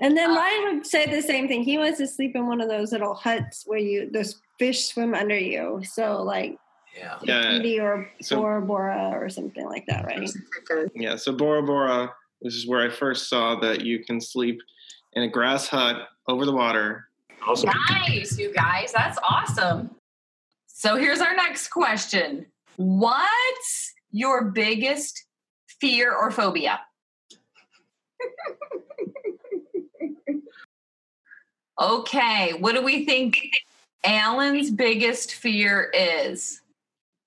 and 0.00 0.16
then 0.16 0.34
Ryan 0.34 0.76
would 0.78 0.86
say 0.86 1.06
the 1.06 1.20
same 1.22 1.46
thing. 1.48 1.62
He 1.62 1.76
wants 1.78 1.98
to 1.98 2.06
sleep 2.06 2.34
in 2.34 2.46
one 2.46 2.60
of 2.60 2.68
those 2.68 2.92
little 2.92 3.14
huts 3.14 3.64
where 3.66 3.78
you 3.78 4.10
those 4.10 4.40
fish 4.58 4.86
swim 4.86 5.14
under 5.14 5.36
you. 5.38 5.82
So 5.84 6.22
like 6.22 6.56
Yeah. 6.96 7.18
Yeah. 7.22 7.42
Tahiti 7.42 7.78
or 7.78 8.08
So- 8.22 8.36
Bora 8.36 8.62
Bora 8.62 9.10
or 9.14 9.28
something 9.28 9.64
like 9.66 9.84
that, 9.86 10.04
right? 10.06 10.28
Yeah, 10.94 11.16
so 11.16 11.32
Bora 11.32 11.62
Bora, 11.62 12.12
this 12.40 12.54
is 12.54 12.66
where 12.66 12.80
I 12.80 12.90
first 12.90 13.28
saw 13.28 13.54
that 13.60 13.82
you 13.82 14.02
can 14.04 14.20
sleep 14.20 14.60
in 15.12 15.22
a 15.24 15.28
grass 15.28 15.68
hut 15.68 16.08
over 16.26 16.46
the 16.46 16.52
water. 16.52 17.08
Awesome. 17.46 17.70
Nice, 17.90 18.38
you 18.38 18.52
guys. 18.52 18.92
That's 18.92 19.18
awesome. 19.28 19.90
So 20.66 20.96
here's 20.96 21.20
our 21.20 21.34
next 21.34 21.68
question 21.68 22.46
What's 22.76 23.92
your 24.10 24.44
biggest 24.44 25.24
fear 25.80 26.14
or 26.14 26.30
phobia? 26.30 26.80
okay, 31.80 32.52
what 32.54 32.74
do 32.74 32.82
we 32.82 33.04
think 33.04 33.50
Alan's 34.04 34.70
biggest 34.70 35.34
fear 35.34 35.90
is? 35.94 36.60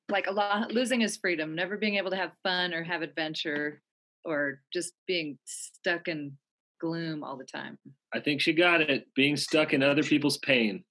Like 0.10 0.28
a 0.28 0.32
lot, 0.32 0.71
losing 0.71 1.01
his 1.01 1.17
freedom, 1.17 1.56
never 1.56 1.78
being 1.78 1.95
able 1.95 2.12
to 2.12 2.17
have 2.17 2.32
fun 2.43 2.73
or 2.73 2.84
have 2.84 3.01
adventure, 3.01 3.82
or 4.23 4.62
just 4.71 4.93
being 5.08 5.39
stuck 5.45 6.08
in 6.08 6.38
gloom 6.79 7.23
all 7.23 7.38
the 7.38 7.45
time. 7.45 7.77
I 8.13 8.19
think 8.19 8.41
she 8.41 8.53
got 8.53 8.81
it. 8.81 9.07
Being 9.15 9.38
stuck 9.38 9.73
in 9.73 9.83
other 9.83 10.03
people's 10.03 10.38
pain. 10.38 10.83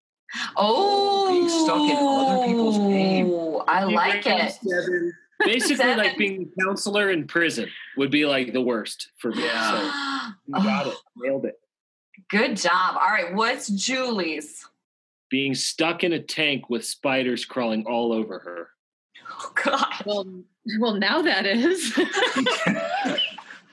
Oh, 0.57 1.29
being 1.31 1.49
stuck 1.49 1.90
in 1.90 1.97
other 1.97 2.47
people's 2.47 2.79
pain. 2.79 3.31
Oh, 3.31 3.64
I 3.68 3.85
like 3.85 4.27
it. 4.27 4.59
Basically, 5.40 5.77
Seven. 5.77 5.99
like 5.99 6.16
being 6.16 6.51
a 6.59 6.62
counselor 6.62 7.11
in 7.11 7.27
prison 7.27 7.68
would 7.97 8.11
be 8.11 8.25
like 8.25 8.53
the 8.53 8.62
worst 8.62 9.11
for 9.18 9.31
me. 9.31 9.42
So 9.42 9.90
you 10.47 10.55
got 10.55 10.87
it. 10.87 10.94
Nailed 11.16 11.44
it. 11.47 11.59
Good 12.31 12.57
job. 12.57 12.97
All 12.97 13.09
right, 13.09 13.35
what's 13.35 13.68
Julie's? 13.68 14.66
Being 15.31 15.55
stuck 15.55 16.05
in 16.05 16.12
a 16.12 16.20
tank 16.20 16.70
with 16.70 16.85
spiders 16.85 17.44
crawling 17.44 17.85
all 17.87 18.12
over 18.12 18.38
her. 18.40 18.68
Oh, 19.37 19.53
God. 19.64 20.03
Well, 20.07 20.27
well, 20.79 20.94
now 20.94 21.20
that 21.23 21.44
is. 21.44 21.92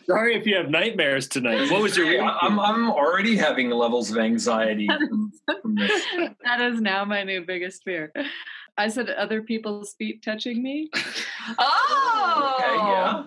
Sorry 0.06 0.36
if 0.36 0.46
you 0.46 0.56
have 0.56 0.70
nightmares 0.70 1.28
tonight. 1.28 1.72
What 1.72 1.82
was 1.82 1.96
your 1.96 2.06
Hey, 2.08 2.20
I'm 2.20 2.60
I'm 2.60 2.90
already 2.90 3.36
having 3.38 3.70
levels 3.70 4.12
of 4.12 4.18
anxiety 4.18 4.88
from, 4.88 5.32
from 5.62 5.76
this. 5.76 6.04
that 6.46 6.62
is 6.62 6.82
now 6.82 7.06
my 7.06 7.24
new 7.24 7.46
biggest 7.46 7.84
fear. 7.84 8.12
I 8.78 8.88
said 8.88 9.10
other 9.10 9.42
people's 9.42 9.94
feet 9.94 10.24
touching 10.24 10.62
me. 10.64 10.90
Oh, 11.58 12.56
Okay, 12.60 12.76
yeah. 12.76 13.24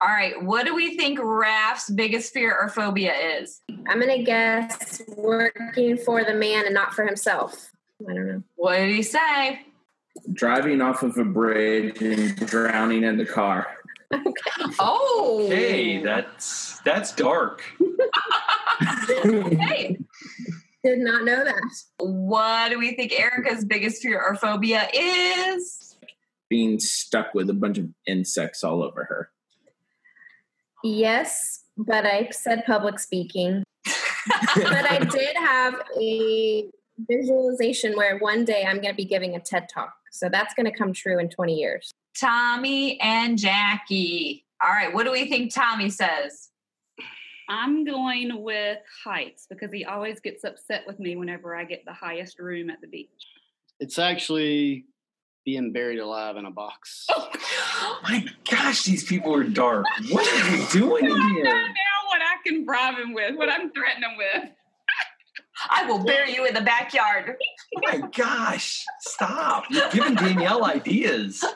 All 0.00 0.08
right, 0.08 0.42
what 0.42 0.64
do 0.64 0.74
we 0.74 0.96
think 0.96 1.18
Raf's 1.22 1.90
biggest 1.90 2.32
fear 2.32 2.56
or 2.58 2.68
phobia 2.70 3.12
is? 3.14 3.60
I'm 3.86 4.00
gonna 4.00 4.22
guess 4.22 5.02
working 5.16 5.98
for 5.98 6.24
the 6.24 6.34
man 6.34 6.64
and 6.64 6.74
not 6.74 6.94
for 6.94 7.04
himself. 7.06 7.70
I 8.08 8.14
don't 8.14 8.26
know. 8.26 8.42
What 8.56 8.78
did 8.78 8.94
he 8.94 9.02
say? 9.02 9.60
Driving 10.32 10.80
off 10.80 11.02
of 11.02 11.16
a 11.18 11.24
bridge 11.24 12.00
and 12.02 12.34
drowning 12.46 13.04
in 13.04 13.16
the 13.16 13.26
car. 13.26 13.66
Oh, 14.78 15.46
Hey, 15.50 16.02
that's 16.02 16.80
that's 16.84 17.12
dark. 17.12 17.62
hey. 19.22 19.98
Did 20.84 20.98
not 20.98 21.24
know 21.24 21.44
that. 21.44 21.62
What 22.00 22.70
do 22.70 22.78
we 22.78 22.94
think 22.96 23.12
Erica's 23.12 23.64
biggest 23.64 24.02
fear 24.02 24.20
or 24.20 24.34
phobia 24.34 24.88
is? 24.92 25.96
Being 26.50 26.80
stuck 26.80 27.34
with 27.34 27.48
a 27.50 27.54
bunch 27.54 27.78
of 27.78 27.88
insects 28.06 28.64
all 28.64 28.82
over 28.82 29.04
her. 29.04 29.30
Yes, 30.82 31.62
but 31.78 32.04
I 32.04 32.28
said 32.30 32.64
public 32.66 32.98
speaking. 32.98 33.62
but 33.84 34.90
I 34.90 34.98
did 35.10 35.36
have 35.36 35.74
a 36.00 36.68
visualization 37.08 37.96
where 37.96 38.18
one 38.18 38.44
day 38.44 38.64
I'm 38.66 38.80
going 38.80 38.92
to 38.92 38.96
be 38.96 39.04
giving 39.04 39.36
a 39.36 39.40
TED 39.40 39.68
talk. 39.72 39.94
So 40.10 40.28
that's 40.28 40.52
going 40.54 40.66
to 40.66 40.76
come 40.76 40.92
true 40.92 41.18
in 41.18 41.28
20 41.28 41.54
years. 41.54 41.92
Tommy 42.18 43.00
and 43.00 43.38
Jackie. 43.38 44.44
All 44.62 44.70
right, 44.70 44.92
what 44.92 45.04
do 45.04 45.12
we 45.12 45.28
think 45.28 45.54
Tommy 45.54 45.90
says? 45.90 46.50
I'm 47.48 47.84
going 47.84 48.42
with 48.42 48.78
heights 49.04 49.46
because 49.50 49.70
he 49.72 49.84
always 49.84 50.20
gets 50.20 50.44
upset 50.44 50.84
with 50.86 50.98
me 51.00 51.16
whenever 51.16 51.54
I 51.56 51.64
get 51.64 51.84
the 51.84 51.92
highest 51.92 52.38
room 52.38 52.70
at 52.70 52.80
the 52.80 52.86
beach. 52.86 53.08
It's 53.80 53.98
actually 53.98 54.84
being 55.44 55.72
buried 55.72 55.98
alive 55.98 56.36
in 56.36 56.44
a 56.46 56.50
box. 56.50 57.06
Oh 57.84 57.98
my 58.04 58.24
gosh, 58.50 58.84
these 58.84 59.04
people 59.04 59.34
are 59.34 59.42
dark. 59.44 59.84
What 60.10 60.26
are 60.26 60.56
you 60.56 60.66
doing 60.68 61.04
I 61.06 61.08
know 61.08 61.28
here? 61.34 61.44
now 61.44 62.08
what 62.08 62.20
I 62.22 62.36
can 62.46 62.64
bribe 62.64 62.96
him 62.96 63.12
with, 63.12 63.36
what 63.36 63.48
I'm 63.48 63.70
threatening 63.72 64.10
him 64.10 64.16
with. 64.16 64.50
I 65.70 65.84
will 65.86 66.02
bury 66.04 66.34
you 66.34 66.44
in 66.46 66.54
the 66.54 66.60
backyard. 66.60 67.34
Oh 67.76 67.80
my 68.00 68.08
gosh, 68.16 68.84
stop. 69.00 69.64
You're 69.70 69.88
giving 69.90 70.14
Danielle 70.14 70.64
ideas. 70.64 71.44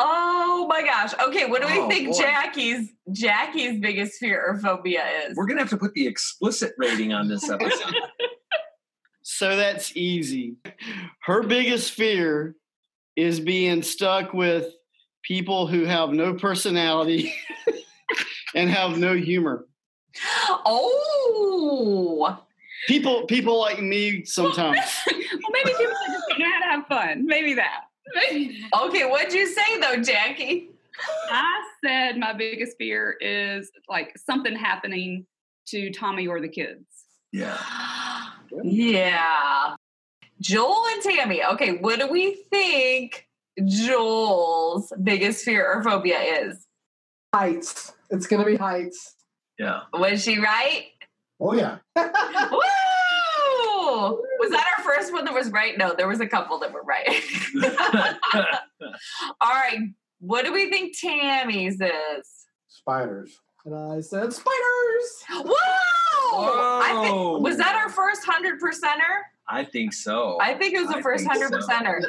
Oh 0.00 0.66
my 0.68 0.82
gosh. 0.82 1.12
Okay, 1.20 1.46
what 1.46 1.60
do 1.60 1.66
we 1.66 1.80
Oh, 1.80 1.88
think 1.88 2.12
boy. 2.12 2.18
Jackie's 2.20 2.88
Jackie's 3.10 3.80
biggest 3.80 4.18
fear 4.20 4.44
or 4.46 4.58
phobia 4.60 5.02
is? 5.26 5.36
We're 5.36 5.46
gonna 5.46 5.58
have 5.60 5.70
to 5.70 5.76
put 5.76 5.94
the 5.94 6.06
explicit 6.06 6.72
rating 6.78 7.12
on 7.12 7.28
this 7.28 7.48
episode. 7.50 7.94
So 9.30 9.56
that's 9.56 9.94
easy. 9.96 10.56
Her 11.22 11.42
biggest 11.44 11.92
fear 11.92 12.56
is 13.14 13.38
being 13.40 13.82
stuck 13.82 14.32
with 14.32 14.66
people 15.22 15.66
who 15.68 15.84
have 15.84 16.10
no 16.10 16.34
personality 16.34 17.32
and 18.54 18.68
have 18.70 18.98
no 18.98 19.14
humor. 19.14 19.66
Oh. 20.64 22.38
People 22.86 23.26
people 23.26 23.58
like 23.58 23.82
me 23.82 24.24
sometimes. 24.24 24.78
well, 25.06 25.52
maybe 25.52 25.70
people 25.76 25.92
that 25.92 26.12
just 26.12 26.28
don't 26.28 26.38
know 26.38 26.46
how 26.46 26.58
to 26.58 26.70
have 26.70 26.86
fun. 26.86 27.26
Maybe 27.26 27.54
that. 27.54 27.82
Maybe 28.14 28.60
that. 28.72 28.82
Okay, 28.84 29.04
what'd 29.04 29.32
you 29.32 29.46
say 29.46 29.80
though, 29.80 30.02
Jackie? 30.02 30.70
I 31.30 31.62
said 31.84 32.18
my 32.18 32.32
biggest 32.32 32.76
fear 32.78 33.16
is 33.20 33.70
like 33.88 34.16
something 34.18 34.56
happening 34.56 35.26
to 35.68 35.90
Tommy 35.90 36.26
or 36.26 36.40
the 36.40 36.48
kids. 36.48 36.86
Yeah. 37.32 37.58
Yeah. 38.62 39.74
Joel 40.40 40.86
and 40.88 41.02
Tammy. 41.02 41.44
Okay, 41.44 41.78
what 41.78 41.98
do 41.98 42.06
we 42.06 42.34
think 42.50 43.26
Joel's 43.66 44.92
biggest 45.02 45.44
fear 45.44 45.70
or 45.72 45.82
phobia 45.82 46.20
is? 46.20 46.66
Heights. 47.34 47.92
It's 48.10 48.26
going 48.26 48.44
to 48.44 48.50
be 48.50 48.56
heights. 48.56 49.14
Yeah. 49.58 49.82
Was 49.92 50.22
she 50.22 50.38
right? 50.38 50.86
Oh 51.40 51.52
yeah. 51.52 51.78
Woo! 51.96 52.62
Was 54.38 54.50
that 54.50 54.64
our 54.76 54.84
first 54.84 55.12
one 55.12 55.24
that 55.24 55.34
was 55.34 55.50
right? 55.50 55.76
No, 55.76 55.94
there 55.96 56.08
was 56.08 56.20
a 56.20 56.26
couple 56.26 56.58
that 56.60 56.72
were 56.72 56.82
right. 56.82 57.08
All 59.40 59.50
right. 59.50 59.78
What 60.20 60.44
do 60.44 60.52
we 60.52 60.70
think 60.70 60.98
Tammy's 60.98 61.80
is? 61.80 62.46
Spiders. 62.68 63.38
And 63.64 63.74
I 63.74 64.00
said 64.00 64.32
spiders. 64.32 65.24
Whoa! 65.30 65.54
I 66.32 66.92
Whoa. 66.94 67.02
think, 67.34 67.44
was 67.44 67.56
that 67.58 67.74
our 67.74 67.88
first 67.88 68.24
hundred 68.24 68.60
percenter? 68.60 69.22
I 69.48 69.64
think 69.64 69.92
so. 69.92 70.38
I 70.40 70.54
think 70.54 70.74
it 70.74 70.80
was 70.80 70.88
the 70.88 70.98
I 70.98 71.02
first 71.02 71.24
think 71.24 71.32
hundred 71.32 71.60
so. 71.60 71.68
percenter. 71.68 72.00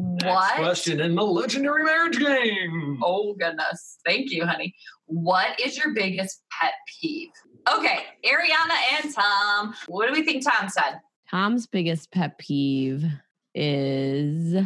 Next 0.00 0.24
What? 0.26 0.56
question 0.56 1.00
in 1.00 1.16
the 1.16 1.24
legendary 1.24 1.82
marriage 1.84 2.18
game. 2.18 3.00
Oh 3.02 3.34
goodness. 3.34 3.98
Thank 4.06 4.30
you, 4.30 4.46
honey. 4.46 4.74
What 5.06 5.58
is 5.58 5.76
your 5.76 5.92
biggest 5.92 6.42
pet 6.52 6.74
peeve? 7.00 7.30
Okay, 7.72 8.04
Ariana 8.24 9.02
and 9.02 9.12
Tom. 9.14 9.74
What 9.88 10.06
do 10.06 10.12
we 10.12 10.22
think 10.22 10.44
Tom 10.44 10.68
said? 10.68 11.00
Tom's 11.30 11.66
biggest 11.66 12.12
pet 12.12 12.38
peeve 12.38 13.04
is 13.54 14.62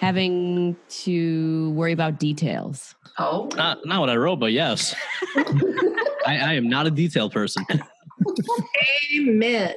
having 0.00 0.76
to 0.88 1.70
worry 1.72 1.92
about 1.92 2.18
details. 2.20 2.94
Oh. 3.18 3.48
Not, 3.56 3.84
not 3.86 4.00
what 4.00 4.10
I 4.10 4.16
wrote, 4.16 4.36
but 4.36 4.52
yes. 4.52 4.94
I, 5.36 6.38
I 6.38 6.52
am 6.54 6.68
not 6.68 6.86
a 6.86 6.90
detail 6.90 7.28
person. 7.28 7.64
Amen. 9.14 9.74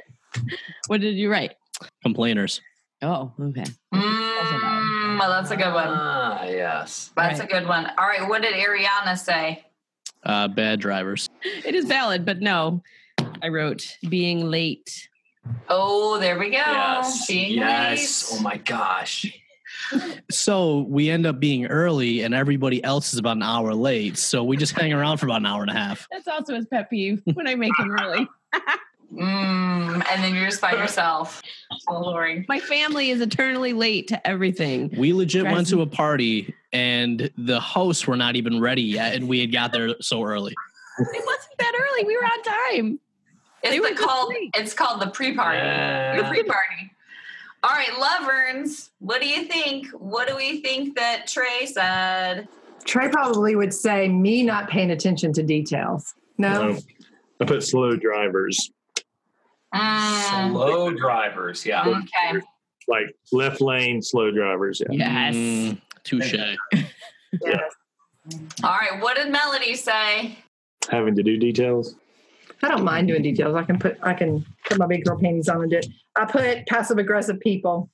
What 0.86 1.00
did 1.00 1.16
you 1.16 1.30
write? 1.30 1.54
Complainers. 2.02 2.60
Oh, 3.02 3.32
okay. 3.40 3.64
Mm, 3.94 4.79
well, 5.20 5.30
that's 5.30 5.50
a 5.50 5.56
good 5.56 5.74
one. 5.74 5.86
Ah, 5.86 6.44
yes. 6.44 7.10
That's 7.14 7.40
a 7.40 7.46
good 7.46 7.66
one. 7.66 7.86
All 7.98 8.06
right, 8.06 8.26
what 8.26 8.40
did 8.40 8.54
Ariana 8.54 9.18
say? 9.18 9.66
Uh, 10.22 10.48
bad 10.48 10.80
drivers. 10.80 11.28
It 11.42 11.74
is 11.74 11.84
valid, 11.84 12.24
but 12.24 12.40
no. 12.40 12.82
I 13.42 13.48
wrote 13.48 13.96
being 14.08 14.50
late. 14.50 15.08
Oh, 15.68 16.18
there 16.18 16.38
we 16.38 16.46
go. 16.46 16.56
Yes. 16.56 17.26
Being 17.26 17.58
yes. 17.58 18.32
late. 18.32 18.38
Oh 18.38 18.42
my 18.42 18.56
gosh. 18.56 19.26
So 20.30 20.86
we 20.88 21.10
end 21.10 21.26
up 21.26 21.38
being 21.38 21.66
early, 21.66 22.22
and 22.22 22.34
everybody 22.34 22.82
else 22.82 23.12
is 23.12 23.18
about 23.18 23.36
an 23.36 23.42
hour 23.42 23.74
late. 23.74 24.16
So 24.16 24.42
we 24.42 24.56
just 24.56 24.72
hang 24.72 24.92
around 24.92 25.18
for 25.18 25.26
about 25.26 25.40
an 25.40 25.46
hour 25.46 25.62
and 25.62 25.70
a 25.70 25.74
half. 25.74 26.06
That's 26.10 26.28
also 26.28 26.54
his 26.54 26.66
pet 26.66 26.88
peeve 26.88 27.22
when 27.34 27.46
I 27.46 27.56
make 27.56 27.72
him 27.78 27.90
early. 27.90 28.26
Mm, 29.12 30.04
and 30.10 30.24
then 30.24 30.34
you're 30.34 30.46
just 30.46 30.60
by 30.60 30.72
yourself. 30.76 31.42
Oh, 31.88 32.00
Lori. 32.00 32.44
My 32.48 32.60
family 32.60 33.10
is 33.10 33.20
eternally 33.20 33.72
late 33.72 34.08
to 34.08 34.26
everything. 34.26 34.90
We 34.96 35.12
legit 35.12 35.44
went 35.44 35.68
to 35.68 35.82
a 35.82 35.86
party, 35.86 36.54
and 36.72 37.30
the 37.36 37.60
hosts 37.60 38.06
were 38.06 38.16
not 38.16 38.36
even 38.36 38.60
ready 38.60 38.82
yet, 38.82 39.14
and 39.14 39.28
we 39.28 39.40
had 39.40 39.52
got 39.52 39.72
there 39.72 39.94
so 40.00 40.22
early. 40.22 40.54
It 40.98 41.24
wasn't 41.26 41.58
that 41.58 41.72
early. 41.74 42.04
We 42.06 42.16
were 42.16 42.24
on 42.24 42.42
time. 42.42 43.00
It's 43.62 43.72
They 43.72 43.78
the 43.78 43.88
just 43.90 44.00
called 44.02 44.28
late. 44.30 44.50
it's 44.54 44.72
called 44.74 45.00
the 45.02 45.08
pre-party. 45.08 45.58
Yeah. 45.58 46.16
The 46.22 46.28
pre-party. 46.28 46.92
All 47.62 47.72
right, 47.72 47.90
Loverns, 47.98 48.90
what 49.00 49.20
do 49.20 49.28
you 49.28 49.44
think? 49.44 49.86
What 49.88 50.28
do 50.28 50.36
we 50.36 50.62
think 50.62 50.96
that 50.96 51.26
Trey 51.26 51.66
said? 51.66 52.48
Trey 52.84 53.08
probably 53.10 53.56
would 53.56 53.74
say 53.74 54.08
me 54.08 54.42
not 54.42 54.70
paying 54.70 54.90
attention 54.90 55.34
to 55.34 55.42
details. 55.42 56.14
No. 56.38 56.72
No. 56.72 56.78
I 57.40 57.44
put 57.44 57.62
slow 57.62 57.96
drivers, 57.96 58.70
Mm, 59.74 60.50
Slow 60.52 60.90
drivers. 60.92 61.64
Yeah. 61.64 61.86
okay. 61.86 62.40
like 62.88 63.06
left 63.32 63.60
lane 63.60 64.02
slow 64.02 64.30
drivers. 64.30 64.82
Yeah. 64.90 64.92
Yes. 65.30 65.34
Mm, 65.34 65.80
touche. 66.04 66.34
All 68.64 68.70
right, 68.70 69.00
what 69.00 69.16
did 69.16 69.30
Melody 69.30 69.74
say? 69.74 70.38
Having 70.90 71.16
to 71.16 71.22
do 71.22 71.36
details. 71.36 71.94
I 72.62 72.68
don't 72.68 72.84
mind 72.84 73.08
doing 73.08 73.22
details. 73.22 73.54
I 73.54 73.62
can 73.62 73.78
put 73.78 73.96
I 74.02 74.12
can 74.12 74.44
put 74.66 74.78
my 74.78 74.86
big 74.86 75.04
girl 75.04 75.18
panties 75.18 75.48
on 75.48 75.62
and 75.62 75.70
do 75.70 75.78
it. 75.78 75.86
I 76.16 76.24
put 76.26 76.66
passive 76.66 76.98
aggressive 76.98 77.40
people. 77.40 77.88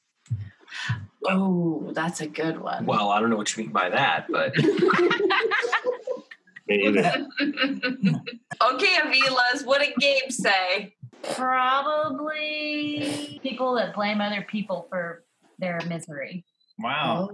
Oh, 1.28 1.90
that's 1.94 2.20
a 2.20 2.26
good 2.26 2.60
one. 2.60 2.86
Well, 2.86 3.10
I 3.10 3.20
don't 3.20 3.30
know 3.30 3.36
what 3.36 3.56
you 3.56 3.64
mean 3.64 3.72
by 3.72 3.88
that, 3.90 4.26
but 4.28 4.52
Me 6.68 6.84
either. 6.86 7.26
okay, 7.40 8.96
Avila's, 9.04 9.64
what 9.64 9.80
did 9.80 9.94
Gabe 10.00 10.30
say? 10.30 10.95
Probably 11.34 13.00
people 13.42 13.74
that 13.76 13.94
blame 13.94 14.20
other 14.20 14.46
people 14.48 14.86
for 14.88 15.24
their 15.58 15.80
misery. 15.88 16.44
Wow. 16.78 17.30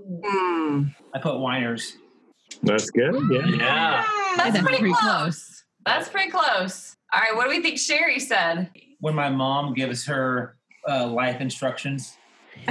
I 1.14 1.18
put 1.20 1.38
whiners. 1.38 1.96
That's 2.62 2.90
good. 2.90 3.14
Yeah. 3.30 3.46
yeah. 3.46 4.04
Mm, 4.04 4.36
that's, 4.36 4.52
That's 4.52 4.64
pretty, 4.64 4.78
pretty 4.78 4.94
close. 4.94 5.02
close. 5.02 5.64
That's 5.84 6.08
pretty 6.08 6.30
close. 6.30 6.96
All 7.12 7.20
right, 7.20 7.36
what 7.36 7.44
do 7.44 7.50
we 7.50 7.60
think 7.60 7.78
Sherry 7.78 8.18
said? 8.20 8.70
When 9.00 9.14
my 9.14 9.28
mom 9.28 9.74
gives 9.74 10.06
her 10.06 10.56
uh, 10.88 11.06
life 11.06 11.40
instructions. 11.40 12.16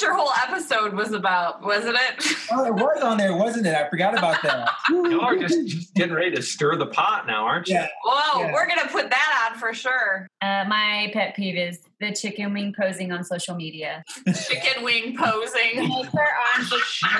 That 0.00 0.02
was 0.02 0.02
what 0.02 0.02
your 0.02 0.14
whole 0.16 0.32
episode 0.48 0.94
was 0.94 1.12
about, 1.12 1.62
wasn't 1.62 1.96
it? 1.96 2.24
Oh, 2.48 2.64
it 2.64 2.74
was 2.74 3.02
on 3.02 3.16
there, 3.18 3.36
wasn't 3.36 3.66
it? 3.66 3.74
I 3.74 3.88
forgot 3.90 4.16
about 4.16 4.40
that. 4.44 4.70
You 4.88 5.20
are 5.20 5.36
just, 5.36 5.66
just 5.66 5.92
getting 5.94 6.14
ready 6.14 6.30
to 6.36 6.40
stir 6.42 6.76
the 6.76 6.86
pot 6.86 7.26
now, 7.26 7.44
aren't 7.44 7.66
you? 7.68 7.74
Yeah. 7.74 7.88
Whoa, 8.04 8.40
Yeah. 8.42 8.52
we're 8.52 8.68
gonna 8.68 8.86
put 8.88 9.10
that 9.10 9.50
on 9.52 9.58
for 9.58 9.74
sure. 9.74 10.28
Uh, 10.40 10.64
my 10.68 11.10
pet 11.12 11.34
peeve 11.34 11.56
is 11.56 11.80
the 12.00 12.12
chicken 12.12 12.52
wing 12.54 12.72
posing 12.78 13.10
on 13.10 13.24
social 13.24 13.56
media. 13.56 14.04
Chicken 14.48 14.84
wing 14.84 15.16
posing. 15.16 15.90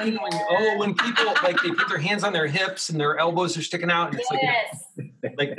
Oh, 0.09 0.75
when 0.79 0.95
people 0.95 1.27
like 1.43 1.61
they 1.63 1.71
put 1.71 1.89
their 1.89 1.99
hands 1.99 2.23
on 2.25 2.33
their 2.33 2.47
hips 2.47 2.89
and 2.89 3.01
their 3.01 3.19
elbows 3.19 3.57
are 3.57 3.63
sticking 3.63 3.91
out, 3.91 4.11
and 4.11 4.21
it's 4.21 4.29
Yes. 4.33 4.85
like 5.23 5.35
like 5.39 5.57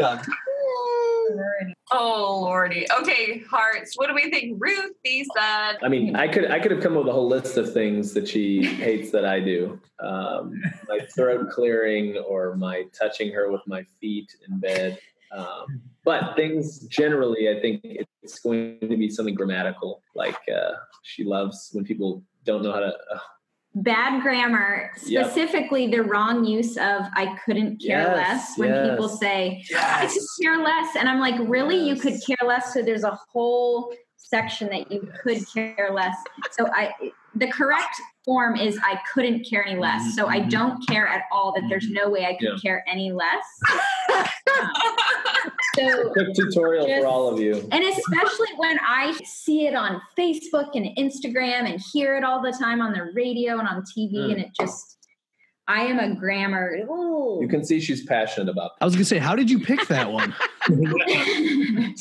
Oh 1.91 2.39
lordy. 2.41 2.85
Okay, 2.99 3.39
hearts. 3.49 3.93
What 3.95 4.07
do 4.07 4.13
we 4.13 4.29
think 4.29 4.57
Ruthie 4.59 5.25
said? 5.35 5.77
I 5.81 5.87
mean, 5.87 6.15
I 6.15 6.27
could 6.27 6.51
I 6.51 6.59
could 6.59 6.71
have 6.71 6.81
come 6.81 6.97
up 6.97 7.05
with 7.05 7.09
a 7.09 7.13
whole 7.13 7.27
list 7.27 7.57
of 7.57 7.73
things 7.73 8.13
that 8.13 8.27
she 8.27 8.65
hates 8.65 9.11
that 9.11 9.25
I 9.25 9.39
do. 9.39 9.79
Um, 9.99 10.61
my 10.87 10.99
throat 11.15 11.49
clearing 11.49 12.17
or 12.17 12.55
my 12.55 12.83
touching 12.97 13.31
her 13.33 13.51
with 13.51 13.61
my 13.67 13.83
feet 13.99 14.35
in 14.47 14.59
bed. 14.59 14.99
Um, 15.31 15.81
but 16.03 16.35
things 16.35 16.79
generally, 16.87 17.49
I 17.49 17.59
think 17.59 17.81
it's 17.83 18.39
going 18.39 18.79
to 18.81 18.97
be 18.97 19.09
something 19.09 19.35
grammatical. 19.35 20.01
Like 20.15 20.37
uh, 20.53 20.71
she 21.03 21.23
loves 21.23 21.69
when 21.73 21.83
people 21.83 22.23
don't 22.45 22.63
know 22.63 22.71
how 22.71 22.79
to. 22.79 22.93
Uh, 23.13 23.19
Bad 23.83 24.21
grammar, 24.23 24.91
Yep. 25.05 25.25
specifically 25.25 25.87
the 25.87 26.01
wrong 26.01 26.43
use 26.45 26.77
of 26.77 27.03
I 27.13 27.37
couldn't 27.45 27.77
care 27.81 27.99
Yes, 28.01 28.15
less 28.15 28.57
when 28.57 28.69
yes. 28.69 28.89
people 28.89 29.09
say 29.09 29.63
I 29.77 30.07
could 30.07 30.21
care 30.43 30.57
less. 30.63 30.95
And 30.95 31.07
I'm 31.07 31.19
like, 31.19 31.35
really? 31.47 31.77
You 31.77 31.95
could 31.95 32.19
care 32.25 32.47
less? 32.47 32.73
So 32.73 32.81
there's 32.81 33.03
a 33.03 33.17
whole 33.31 33.93
section 34.15 34.67
that 34.69 34.91
you 34.91 35.11
could 35.21 35.45
care 35.53 35.89
less. 35.93 36.15
So 36.51 36.67
I 36.73 36.93
the 37.35 37.47
correct 37.51 37.95
form 38.25 38.55
is 38.55 38.79
I 38.83 38.99
couldn't 39.13 39.47
care 39.47 39.63
any 39.63 39.79
less. 39.79 40.15
So 40.15 40.25
I 40.27 40.39
don't 40.39 40.85
care 40.87 41.07
at 41.07 41.25
all 41.31 41.53
that 41.53 41.63
there's 41.69 41.87
no 41.91 42.09
way 42.09 42.25
I 42.25 42.33
could 42.33 42.53
Yeah. 42.53 42.57
care 42.61 42.83
any 42.87 43.11
less. 43.11 43.45
Um, 44.59 45.51
so 45.77 46.09
quick 46.11 46.33
tutorial 46.33 46.87
Just- 46.87 47.01
for 47.01 47.07
all 47.07 47.27
of 47.27 47.39
you. 47.39 47.53
and 47.71 47.83
especially 47.83 48.49
when 48.57 48.79
I 48.85 49.17
see 49.23 49.67
it 49.67 49.75
on 49.75 50.01
Facebook 50.17 50.69
and 50.75 50.85
Instagram 50.97 51.69
and 51.71 51.81
hear 51.93 52.17
it 52.17 52.23
all 52.23 52.41
the 52.41 52.51
time 52.59 52.81
on 52.81 52.93
the 52.93 53.11
radio 53.13 53.57
and 53.59 53.67
on 53.67 53.83
TV, 53.83 54.13
Mm. 54.15 54.31
and 54.31 54.39
it 54.41 54.49
just, 54.59 54.93
I 55.67 55.81
am 55.83 55.99
a 55.99 56.15
grammar. 56.15 56.75
ooh. 56.89 57.39
You 57.41 57.47
can 57.49 57.63
see 57.63 57.79
she's 57.79 58.05
passionate 58.05 58.49
about. 58.49 58.71
That. 58.79 58.83
I 58.83 58.85
was 58.85 58.95
gonna 58.95 59.05
say, 59.05 59.17
how 59.17 59.35
did 59.35 59.49
you 59.51 59.59
pick 59.59 59.85
that 59.87 60.11
one? 60.11 60.33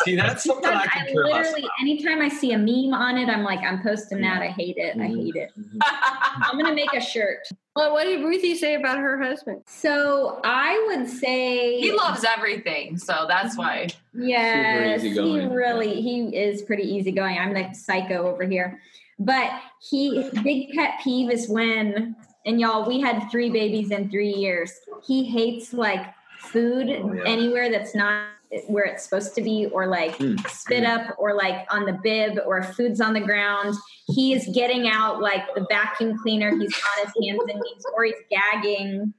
see 0.04 0.16
that's 0.16 0.44
something 0.44 0.70
I 0.70 0.86
can 0.86 1.06
I 1.06 1.10
care 1.12 1.24
less. 1.24 1.46
literally, 1.46 1.68
anytime 1.80 2.20
I 2.22 2.28
see 2.28 2.52
a 2.52 2.58
meme 2.58 2.94
on 2.94 3.16
it, 3.18 3.28
I'm 3.28 3.42
like, 3.42 3.60
I'm 3.60 3.82
posting 3.82 4.20
that. 4.22 4.40
I 4.42 4.48
hate 4.48 4.76
it. 4.76 4.96
I 5.00 5.06
hate 5.06 5.34
it. 5.34 5.50
I'm 5.82 6.58
gonna 6.58 6.74
make 6.74 6.92
a 6.94 7.00
shirt. 7.00 7.40
Well, 7.76 7.92
what 7.92 8.04
did 8.04 8.24
Ruthie 8.24 8.56
say 8.56 8.74
about 8.74 8.98
her 8.98 9.22
husband? 9.22 9.62
So 9.66 10.40
I 10.42 10.82
would 10.88 11.08
say 11.08 11.78
He 11.78 11.92
loves 11.92 12.24
everything, 12.24 12.96
so 12.98 13.26
that's 13.28 13.56
why. 13.56 13.88
Yes, 14.14 15.02
he 15.02 15.18
really 15.20 16.00
he 16.00 16.34
is 16.36 16.62
pretty 16.62 16.84
easygoing. 16.84 17.38
I'm 17.38 17.52
the 17.54 17.72
psycho 17.74 18.26
over 18.26 18.44
here. 18.44 18.80
But 19.18 19.50
he 19.88 20.28
big 20.42 20.72
pet 20.74 21.00
peeve 21.04 21.30
is 21.30 21.48
when 21.48 22.16
and 22.46 22.60
y'all, 22.60 22.86
we 22.86 23.00
had 23.00 23.28
three 23.30 23.50
babies 23.50 23.90
in 23.90 24.08
three 24.08 24.32
years. 24.32 24.72
He 25.04 25.24
hates 25.24 25.72
like 25.72 26.06
food 26.38 26.88
Oh, 26.88 27.12
yeah. 27.12 27.22
anywhere 27.26 27.70
that's 27.70 27.94
not 27.94 28.28
where 28.68 28.84
it's 28.84 29.02
supposed 29.04 29.34
to 29.34 29.42
be, 29.42 29.66
or 29.72 29.86
like 29.86 30.16
Mm. 30.18 30.46
spit 30.48 30.84
up, 30.84 31.14
or 31.18 31.34
like 31.34 31.66
on 31.72 31.84
the 31.84 31.98
bib, 32.02 32.38
or 32.46 32.62
food's 32.62 33.00
on 33.00 33.12
the 33.12 33.20
ground. 33.20 33.74
He 34.08 34.32
is 34.32 34.48
getting 34.54 34.88
out 34.88 35.20
like 35.20 35.42
the 35.54 35.66
vacuum 35.68 36.16
cleaner. 36.18 36.50
He's 36.50 36.74
on 36.74 37.06
his 37.06 37.14
hands 37.28 37.40
and 37.48 37.60
knees, 37.60 37.86
or 37.96 38.04
he's 38.04 38.14
gagging. 38.30 39.12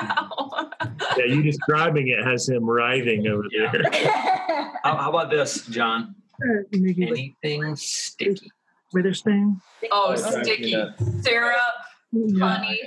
Um, 0.00 0.70
Yeah, 1.16 1.24
you 1.24 1.42
describing 1.42 2.08
it 2.08 2.24
has 2.24 2.48
him 2.48 2.64
writhing 2.64 3.26
over 3.26 3.44
there. 3.50 3.82
How, 4.84 4.96
how 4.96 5.10
about 5.10 5.30
this, 5.30 5.66
John? 5.66 6.14
Anything 6.72 7.74
sticky? 7.76 8.50
Witherspoon. 8.92 9.60
Oh, 9.90 10.14
Drives 10.16 10.36
me 10.36 10.44
sticky 10.44 10.72
nuts. 10.72 11.02
syrup, 11.22 11.58
honey. 12.38 12.80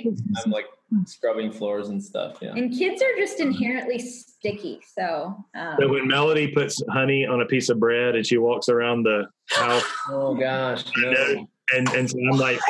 I'm 0.44 0.50
like 0.50 0.66
Hmm. 0.94 1.04
scrubbing 1.04 1.50
floors 1.50 1.88
and 1.88 2.02
stuff. 2.02 2.38
Yeah. 2.40 2.52
And 2.52 2.72
kids 2.76 3.02
are 3.02 3.16
just 3.16 3.40
inherently 3.40 3.98
sticky. 3.98 4.80
So, 4.96 5.36
um, 5.54 5.76
So 5.80 5.88
when 5.88 6.06
Melody 6.06 6.48
puts 6.48 6.82
honey 6.90 7.26
on 7.26 7.40
a 7.40 7.46
piece 7.46 7.68
of 7.68 7.80
bread 7.80 8.14
and 8.14 8.26
she 8.26 8.38
walks 8.38 8.68
around 8.68 9.02
the 9.02 9.26
house, 9.50 9.84
oh 10.08 10.34
gosh, 10.34 10.84
no. 10.96 11.46
and 11.74 11.88
and 11.88 12.10
so 12.10 12.18
I'm 12.18 12.38
like, 12.38 12.60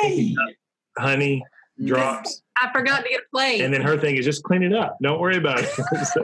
honey 0.97 1.43
mm. 1.79 1.87
drops, 1.87 2.41
I 2.61 2.71
forgot 2.71 3.03
to 3.03 3.09
get 3.09 3.21
a 3.21 3.29
plate. 3.31 3.61
and 3.61 3.73
then 3.73 3.81
her 3.81 3.97
thing 3.97 4.15
is 4.15 4.25
just 4.25 4.43
clean 4.43 4.63
it 4.63 4.73
up. 4.73 4.97
Don't 5.01 5.19
worry 5.19 5.37
about 5.37 5.59
it. 5.59 5.69
So- 6.05 6.23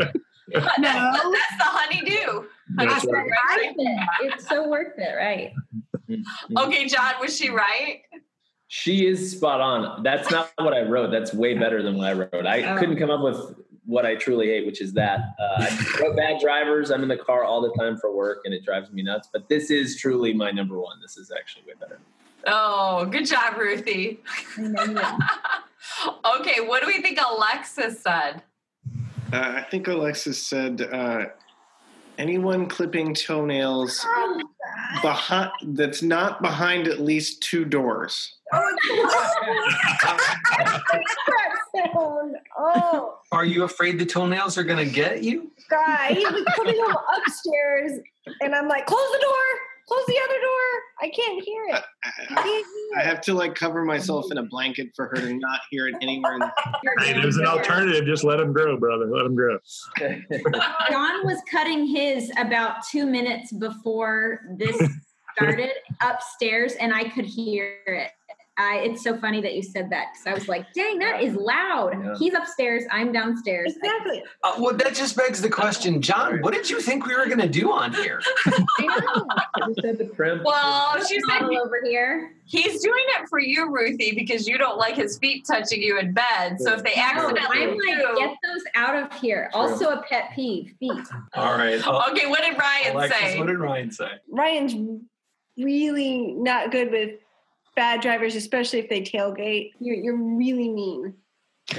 no, 0.53 1.31
that's 1.31 1.57
the 1.57 1.63
honeydew. 1.63 2.43
That's 2.75 3.05
right. 3.05 3.73
it. 3.77 4.09
It's 4.23 4.49
so 4.49 4.67
worth 4.67 4.97
it, 4.97 5.15
right? 5.15 5.53
Mm-hmm. 6.09 6.57
Okay, 6.57 6.87
John, 6.87 7.13
was 7.21 7.37
she 7.37 7.49
right? 7.49 8.01
She 8.73 9.05
is 9.05 9.33
spot 9.33 9.59
on. 9.59 10.01
That's 10.01 10.31
not 10.31 10.49
what 10.57 10.73
I 10.73 10.83
wrote. 10.83 11.11
That's 11.11 11.33
way 11.33 11.57
better 11.57 11.83
than 11.83 11.97
what 11.97 12.07
I 12.07 12.13
wrote. 12.13 12.45
I 12.45 12.63
Oh. 12.63 12.77
couldn't 12.79 12.95
come 12.95 13.09
up 13.11 13.19
with 13.19 13.53
what 13.85 14.05
I 14.05 14.15
truly 14.15 14.45
hate, 14.47 14.65
which 14.65 14.79
is 14.79 14.93
that 14.93 15.19
uh, 15.37 15.67
I 15.67 15.97
wrote 16.01 16.15
bad 16.15 16.39
drivers. 16.39 16.89
I'm 16.89 17.03
in 17.03 17.09
the 17.09 17.17
car 17.17 17.43
all 17.43 17.59
the 17.59 17.73
time 17.77 17.97
for 17.97 18.15
work, 18.15 18.43
and 18.45 18.53
it 18.53 18.63
drives 18.63 18.89
me 18.89 19.03
nuts. 19.03 19.27
But 19.33 19.49
this 19.49 19.71
is 19.71 19.97
truly 19.99 20.33
my 20.33 20.51
number 20.51 20.79
one. 20.79 21.01
This 21.01 21.17
is 21.17 21.33
actually 21.37 21.63
way 21.67 21.73
better. 21.81 21.99
Oh, 22.47 23.03
good 23.07 23.25
job, 23.25 23.57
Ruthie. 23.57 24.21
okay, 24.57 26.61
what 26.61 26.79
do 26.81 26.87
we 26.87 27.01
think 27.01 27.19
Alexis 27.29 28.01
said? 28.01 28.41
Uh, 29.33 29.55
I 29.57 29.63
think 29.69 29.89
Alexis 29.89 30.47
said, 30.47 30.81
uh, 30.81 31.25
anyone 32.21 32.67
clipping 32.67 33.15
toenails 33.15 34.05
oh, 34.05 34.41
behind 35.01 35.51
that's 35.75 36.03
not 36.03 36.41
behind 36.41 36.87
at 36.87 36.99
least 36.99 37.41
two 37.41 37.65
doors. 37.65 38.35
Oh, 38.53 38.77
oh. 42.57 43.17
Are 43.31 43.45
you 43.45 43.63
afraid 43.63 43.97
the 43.97 44.05
toenails 44.05 44.57
are 44.57 44.63
going 44.63 44.85
to 44.85 44.93
get 44.93 45.23
you? 45.23 45.51
guy, 45.71 46.13
he's 46.13 46.23
like 46.25 46.45
putting 46.55 46.75
him 46.75 46.95
upstairs, 47.17 47.99
and 48.41 48.53
I'm 48.53 48.67
like, 48.67 48.85
close 48.85 49.11
the 49.13 49.19
door, 49.19 49.33
close 49.91 50.05
the 50.05 50.19
other 50.23 50.39
door. 50.39 50.61
I 51.01 51.09
can't 51.09 51.43
hear 51.43 51.63
it. 51.65 51.83
I 52.03 52.11
can't 52.27 52.37
hear 52.37 52.99
I 52.99 53.03
have 53.03 53.21
to 53.21 53.33
like 53.33 53.55
cover 53.55 53.83
myself 53.83 54.31
in 54.31 54.37
a 54.37 54.43
blanket 54.43 54.89
for 54.95 55.07
her 55.07 55.15
to 55.15 55.33
not 55.33 55.59
hear 55.69 55.87
it 55.87 55.95
anywhere. 56.01 56.33
In 56.33 56.39
the- 56.39 56.51
Hey, 56.99 57.13
there's 57.13 57.37
an 57.37 57.45
alternative. 57.45 58.05
Just 58.05 58.23
let 58.23 58.37
them 58.37 58.53
grow, 58.53 58.77
brother. 58.77 59.07
Let 59.07 59.23
them 59.23 59.35
grow. 59.35 59.57
John 60.89 61.25
was 61.25 61.41
cutting 61.51 61.87
his 61.87 62.31
about 62.37 62.85
two 62.89 63.05
minutes 63.05 63.51
before 63.51 64.41
this 64.57 64.77
started 65.35 65.71
upstairs, 66.01 66.73
and 66.73 66.93
I 66.93 67.09
could 67.09 67.25
hear 67.25 67.79
it. 67.87 68.11
I, 68.61 68.77
it's 68.85 69.03
so 69.03 69.17
funny 69.17 69.41
that 69.41 69.55
you 69.55 69.63
said 69.63 69.89
that 69.89 70.07
because 70.13 70.27
I 70.27 70.33
was 70.33 70.47
like, 70.47 70.71
"Dang, 70.73 70.99
that 70.99 71.21
is 71.23 71.35
loud." 71.35 71.91
Yeah. 71.93 72.15
He's 72.17 72.33
upstairs. 72.33 72.83
I'm 72.91 73.11
downstairs. 73.11 73.75
Exactly. 73.75 74.23
Uh, 74.43 74.55
well, 74.59 74.75
that 74.75 74.93
just 74.93 75.17
begs 75.17 75.41
the 75.41 75.49
question, 75.49 76.01
John. 76.01 76.39
What 76.41 76.53
did 76.53 76.69
you 76.69 76.79
think 76.79 77.05
we 77.05 77.15
were 77.15 77.25
going 77.25 77.39
to 77.39 77.49
do 77.49 77.71
on 77.71 77.93
here? 77.93 78.21
Well, 80.43 81.03
she 81.05 81.19
said 81.29 81.41
Model 81.41 81.59
over 81.59 81.79
here. 81.83 82.33
he's 82.45 82.81
doing 82.81 83.03
it 83.19 83.27
for 83.29 83.39
you, 83.39 83.71
Ruthie, 83.73 84.13
because 84.15 84.47
you 84.47 84.57
don't 84.57 84.77
like 84.77 84.95
his 84.95 85.17
feet 85.17 85.45
touching 85.45 85.81
you 85.81 85.99
in 85.99 86.13
bed. 86.13 86.57
So 86.59 86.73
if 86.73 86.83
they 86.83 86.93
accidentally 86.95 87.63
I'm 87.63 87.69
like, 87.77 88.17
get 88.17 88.35
those 88.43 88.63
out 88.75 88.95
of 88.95 89.19
here. 89.19 89.49
Also, 89.53 89.89
a 89.89 90.03
pet 90.03 90.31
peeve: 90.35 90.73
feet. 90.79 90.91
All 91.33 91.57
right. 91.57 91.85
uh, 91.85 92.03
Okay, 92.11 92.27
what 92.27 92.41
did 92.43 92.57
Ryan 92.57 92.95
Alexis, 92.95 93.19
say? 93.19 93.39
what 93.39 93.47
did 93.47 93.57
Ryan 93.59 93.91
say? 93.91 94.11
Ryan's 94.29 94.75
really 95.57 96.33
not 96.33 96.71
good 96.71 96.91
with 96.91 97.19
bad 97.75 98.01
drivers, 98.01 98.35
especially 98.35 98.79
if 98.79 98.89
they 98.89 99.01
tailgate. 99.01 99.71
You're 99.79 99.95
you're 99.95 100.17
really 100.17 100.69
mean. 100.69 101.13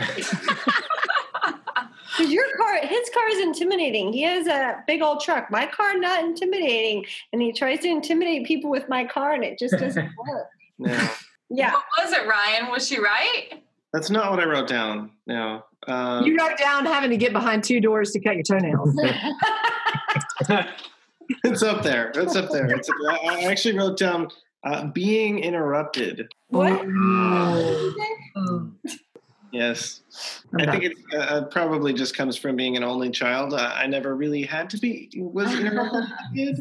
Because 2.17 2.31
your 2.31 2.45
car, 2.57 2.77
his 2.83 3.11
car 3.15 3.29
is 3.31 3.41
intimidating. 3.41 4.13
He 4.13 4.23
has 4.23 4.47
a 4.47 4.85
big 4.87 5.03
old 5.03 5.23
truck. 5.23 5.51
My 5.51 5.67
car 5.67 5.97
not 5.97 6.23
intimidating, 6.23 7.07
and 7.33 7.41
he 7.41 7.53
tries 7.53 7.81
to 7.81 7.89
intimidate 7.89 8.47
people 8.47 8.71
with 8.71 8.89
my 8.89 9.05
car, 9.05 9.33
and 9.33 9.43
it 9.43 9.59
just 9.59 9.79
doesn't 9.79 10.11
work. 10.29 10.47
no, 10.79 11.09
Yeah. 11.49 11.73
What 11.73 11.85
was 12.05 12.13
it, 12.13 12.27
Ryan? 12.27 12.71
Was 12.71 12.87
she 12.87 12.99
right? 12.99 13.63
that's 13.93 14.11
not 14.11 14.31
what 14.31 14.41
I 14.41 14.45
wrote 14.45 14.69
down. 14.69 15.11
No. 15.27 15.65
Um, 15.87 16.25
you 16.25 16.37
wrote 16.39 16.57
down 16.59 16.87
having 16.87 17.11
to 17.11 17.17
get 17.17 17.33
behind 17.33 17.65
two 17.65 17.81
doors 17.81 18.11
to 18.13 18.21
cut 18.21 18.35
your 18.35 18.45
toenails. 18.45 18.95
it's 21.45 21.63
up 21.63 21.83
there. 21.83 22.11
It's 22.15 22.37
up 22.37 22.51
there. 22.51 22.67
It's, 22.75 22.89
I 23.11 23.17
I 23.17 23.41
actually 23.45 23.77
wrote 23.77 23.99
down 23.99 24.29
uh, 24.65 24.87
being 24.87 25.39
interrupted. 25.41 26.29
What? 26.49 26.87
Yes. 29.53 30.01
I 30.59 30.71
think 30.71 30.85
it 30.85 30.93
uh, 31.13 31.17
uh, 31.19 31.45
probably 31.47 31.93
just 31.93 32.17
comes 32.17 32.37
from 32.39 32.57
being 32.57 32.77
an 32.77 32.85
only 32.85 33.11
child. 33.11 33.53
Uh, 33.53 33.73
I 33.75 33.87
never 33.87 34.17
really 34.17 34.43
had 34.45 34.71
to 34.71 34.79
be 34.79 35.11
was 35.17 35.55
interrupted. 35.59 36.03
as 36.05 36.09
a 36.11 36.35
kid. 36.35 36.61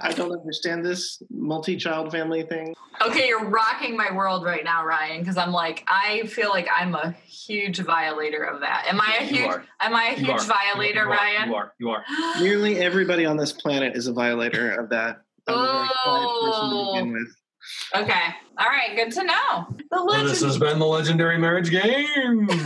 I 0.00 0.12
don't 0.12 0.30
understand 0.32 0.84
this 0.84 1.20
multi-child 1.30 2.12
family 2.12 2.44
thing. 2.44 2.72
Okay, 3.04 3.26
you're 3.26 3.48
rocking 3.48 3.96
my 3.96 4.12
world 4.14 4.44
right 4.44 4.62
now, 4.64 4.84
Ryan, 4.84 5.18
because 5.20 5.36
I'm 5.36 5.50
like, 5.50 5.82
I 5.88 6.22
feel 6.28 6.50
like 6.50 6.68
I'm 6.72 6.94
a 6.94 7.10
huge 7.26 7.80
violator 7.80 8.44
of 8.44 8.60
that. 8.60 8.86
Am 8.88 9.00
I 9.00 9.18
a 9.20 9.24
You 9.24 9.28
huge 9.38 9.46
are. 9.50 9.64
am 9.80 9.94
I 9.96 10.04
a 10.06 10.10
You 10.20 10.26
huge 10.26 10.40
are. 10.42 10.44
violator, 10.44 11.00
You 11.02 11.06
are. 11.06 11.16
Ryan? 11.16 11.48
You 11.48 11.54
are. 11.56 11.72
You 11.80 11.90
are. 11.90 12.04
Nearly 12.40 12.78
everybody 12.78 13.24
on 13.26 13.36
this 13.36 13.52
planet 13.52 13.96
is 13.96 14.06
a 14.06 14.12
violator 14.12 14.70
of 14.80 14.88
that. 14.90 15.22
I'm 15.48 15.56
a 15.56 17.24
very 17.70 18.02
quiet 18.02 18.02
person 18.02 18.02
to 18.02 18.02
begin 18.02 18.02
with. 18.02 18.10
Okay. 18.10 18.34
All 18.58 18.66
right, 18.66 18.96
good 18.96 19.12
to 19.12 19.24
know. 19.24 19.66
The 19.90 20.04
Well, 20.04 20.24
this 20.24 20.42
has 20.42 20.58
been 20.58 20.78
the 20.78 20.86
legendary 20.86 21.38
marriage 21.38 21.70
game. 21.70 22.48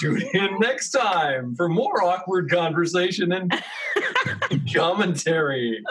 Tune 0.00 0.22
in 0.34 0.58
next 0.58 0.90
time 0.90 1.54
for 1.54 1.68
more 1.68 2.02
awkward 2.02 2.50
conversation 2.50 3.32
and 3.32 3.52
commentary. 4.74 5.82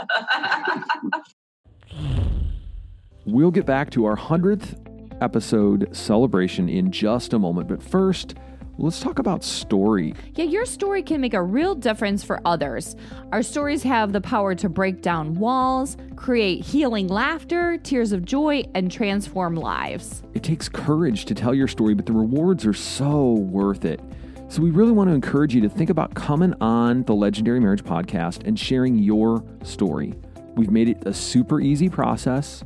We'll 3.25 3.51
get 3.51 3.65
back 3.65 3.91
to 3.91 4.05
our 4.05 4.15
100th 4.15 4.85
episode 5.21 5.95
celebration 5.95 6.69
in 6.69 6.91
just 6.91 7.33
a 7.33 7.39
moment, 7.39 7.67
but 7.67 7.83
first, 7.83 8.35
let's 8.79 8.99
talk 8.99 9.19
about 9.19 9.43
story. 9.43 10.13
Yeah, 10.35 10.45
your 10.45 10.65
story 10.65 11.03
can 11.03 11.19
make 11.19 11.33
a 11.33 11.41
real 11.41 11.75
difference 11.75 12.23
for 12.23 12.39
others. 12.45 12.95
Our 13.31 13.43
stories 13.43 13.83
have 13.83 14.13
the 14.13 14.21
power 14.21 14.55
to 14.55 14.69
break 14.69 15.01
down 15.01 15.35
walls, 15.35 15.97
create 16.15 16.63
healing 16.63 17.07
laughter, 17.07 17.77
tears 17.77 18.11
of 18.11 18.23
joy, 18.23 18.63
and 18.73 18.91
transform 18.91 19.55
lives. 19.55 20.23
It 20.33 20.43
takes 20.43 20.69
courage 20.69 21.25
to 21.25 21.35
tell 21.35 21.53
your 21.53 21.67
story, 21.67 21.93
but 21.93 22.05
the 22.05 22.13
rewards 22.13 22.65
are 22.65 22.73
so 22.73 23.33
worth 23.33 23.85
it. 23.85 23.99
So, 24.47 24.63
we 24.63 24.71
really 24.71 24.91
want 24.91 25.09
to 25.09 25.13
encourage 25.13 25.53
you 25.53 25.61
to 25.61 25.69
think 25.69 25.91
about 25.91 26.15
coming 26.15 26.55
on 26.59 27.03
the 27.03 27.13
Legendary 27.13 27.59
Marriage 27.59 27.83
Podcast 27.83 28.47
and 28.47 28.57
sharing 28.57 28.97
your 28.97 29.43
story. 29.63 30.15
We've 30.55 30.71
made 30.71 30.89
it 30.89 31.05
a 31.05 31.13
super 31.13 31.61
easy 31.61 31.87
process. 31.87 32.63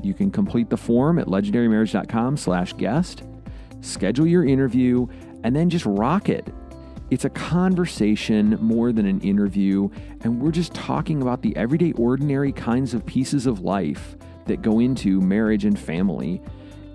You 0.00 0.14
can 0.14 0.30
complete 0.30 0.70
the 0.70 0.76
form 0.76 1.18
at 1.18 1.26
legendarymarriage.com 1.26 2.36
slash 2.36 2.74
guest, 2.74 3.24
schedule 3.80 4.26
your 4.26 4.44
interview, 4.44 5.08
and 5.44 5.54
then 5.54 5.70
just 5.70 5.86
rock 5.86 6.28
it. 6.28 6.52
It's 7.10 7.24
a 7.24 7.30
conversation 7.30 8.58
more 8.60 8.90
than 8.90 9.06
an 9.06 9.20
interview, 9.20 9.88
and 10.22 10.40
we're 10.40 10.50
just 10.50 10.74
talking 10.74 11.22
about 11.22 11.42
the 11.42 11.54
everyday, 11.56 11.92
ordinary 11.92 12.50
kinds 12.50 12.94
of 12.94 13.06
pieces 13.06 13.46
of 13.46 13.60
life 13.60 14.16
that 14.46 14.62
go 14.62 14.80
into 14.80 15.20
marriage 15.20 15.64
and 15.64 15.78
family 15.78 16.42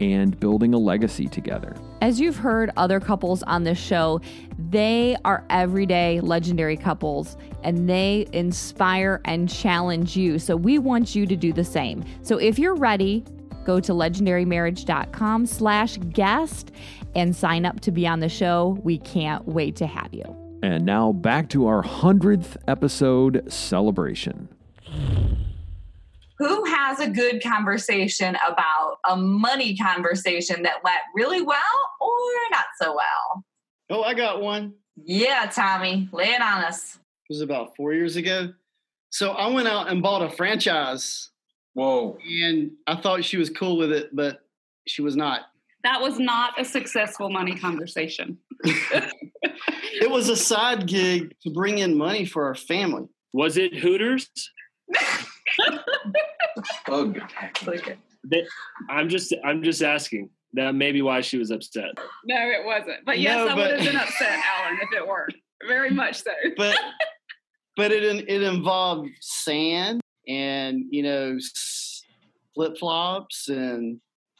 and 0.01 0.39
building 0.39 0.73
a 0.73 0.77
legacy 0.77 1.27
together. 1.27 1.75
As 2.01 2.19
you've 2.19 2.37
heard 2.37 2.71
other 2.77 2.99
couples 2.99 3.43
on 3.43 3.63
this 3.63 3.77
show, 3.77 4.21
they 4.69 5.15
are 5.25 5.45
everyday 5.49 6.21
legendary 6.21 6.77
couples 6.77 7.37
and 7.63 7.89
they 7.89 8.27
inspire 8.31 9.21
and 9.25 9.49
challenge 9.49 10.15
you. 10.15 10.39
So 10.39 10.55
we 10.55 10.79
want 10.79 11.15
you 11.15 11.25
to 11.25 11.35
do 11.35 11.51
the 11.51 11.65
same. 11.65 12.03
So 12.21 12.37
if 12.37 12.57
you're 12.57 12.75
ready, 12.75 13.25
go 13.65 13.79
to 13.81 13.91
legendarymarriage.com 13.91 15.45
slash 15.45 15.97
guest 15.97 16.71
and 17.15 17.35
sign 17.35 17.65
up 17.65 17.79
to 17.81 17.91
be 17.91 18.07
on 18.07 18.19
the 18.19 18.29
show. 18.29 18.79
We 18.83 18.97
can't 18.97 19.47
wait 19.47 19.75
to 19.77 19.87
have 19.87 20.13
you. 20.13 20.23
And 20.61 20.85
now 20.85 21.13
back 21.13 21.49
to 21.49 21.67
our 21.67 21.83
100th 21.83 22.57
episode 22.67 23.51
celebration. 23.51 24.49
Who 26.37 26.65
has 26.65 26.99
a 26.99 27.09
good 27.09 27.43
conversation 27.43 28.37
about 28.47 28.97
a 29.07 29.15
money 29.15 29.75
conversation 29.75 30.63
that 30.63 30.83
went 30.83 30.99
really 31.15 31.41
well 31.41 31.57
or 31.99 32.17
not 32.51 32.65
so 32.81 32.95
well? 32.95 33.43
Oh, 33.89 34.03
I 34.03 34.13
got 34.13 34.41
one. 34.41 34.73
Yeah, 34.95 35.49
Tommy, 35.53 36.09
lay 36.11 36.29
it 36.29 36.41
on 36.41 36.63
us. 36.63 36.95
It 36.95 37.33
was 37.33 37.41
about 37.41 37.75
four 37.75 37.93
years 37.93 38.15
ago. 38.15 38.53
So 39.11 39.31
I 39.31 39.47
went 39.47 39.67
out 39.67 39.89
and 39.89 40.01
bought 40.01 40.21
a 40.21 40.29
franchise. 40.29 41.29
Whoa. 41.73 42.17
And 42.43 42.71
I 42.87 42.95
thought 42.95 43.23
she 43.23 43.37
was 43.37 43.49
cool 43.49 43.77
with 43.77 43.91
it, 43.91 44.15
but 44.15 44.39
she 44.87 45.01
was 45.01 45.15
not. 45.15 45.41
That 45.83 46.01
was 46.01 46.19
not 46.19 46.59
a 46.59 46.65
successful 46.65 47.29
money 47.29 47.55
conversation. 47.57 48.37
It 50.01 50.09
was 50.09 50.29
a 50.29 50.35
side 50.35 50.87
gig 50.87 51.35
to 51.43 51.51
bring 51.51 51.79
in 51.79 51.97
money 51.97 52.23
for 52.25 52.45
our 52.45 52.55
family. 52.55 53.07
Was 53.33 53.57
it 53.57 53.75
Hooters? 53.75 54.29
Oh, 56.87 57.13
That- 58.25 58.47
I'm 58.89 59.07
just 59.09 59.33
I'm 59.45 59.63
just 59.63 59.81
asking. 59.81 60.29
That 60.53 60.73
may 60.75 60.91
be 60.91 61.01
why 61.01 61.21
she 61.21 61.37
was 61.37 61.51
upset. 61.51 61.91
No, 62.25 62.35
it 62.35 62.65
wasn't. 62.65 63.05
But 63.05 63.19
yes, 63.19 63.37
No, 63.37 63.47
I 63.47 63.55
would 63.55 63.71
have 63.71 63.79
been 63.79 63.95
upset, 63.95 64.39
Alan, 64.43 64.79
if 64.81 64.89
it 64.97 65.07
were. 65.07 65.27
Very 65.67 65.91
much 65.91 66.23
so. 66.23 66.31
But 66.57 66.77
but 67.75 67.91
it 67.91 68.03
it 68.27 68.41
involved 68.43 69.09
sand 69.21 70.01
and 70.27 70.83
you 70.89 71.03
know 71.03 71.37
flip 72.55 72.77
flops 72.77 73.47
and 73.49 73.99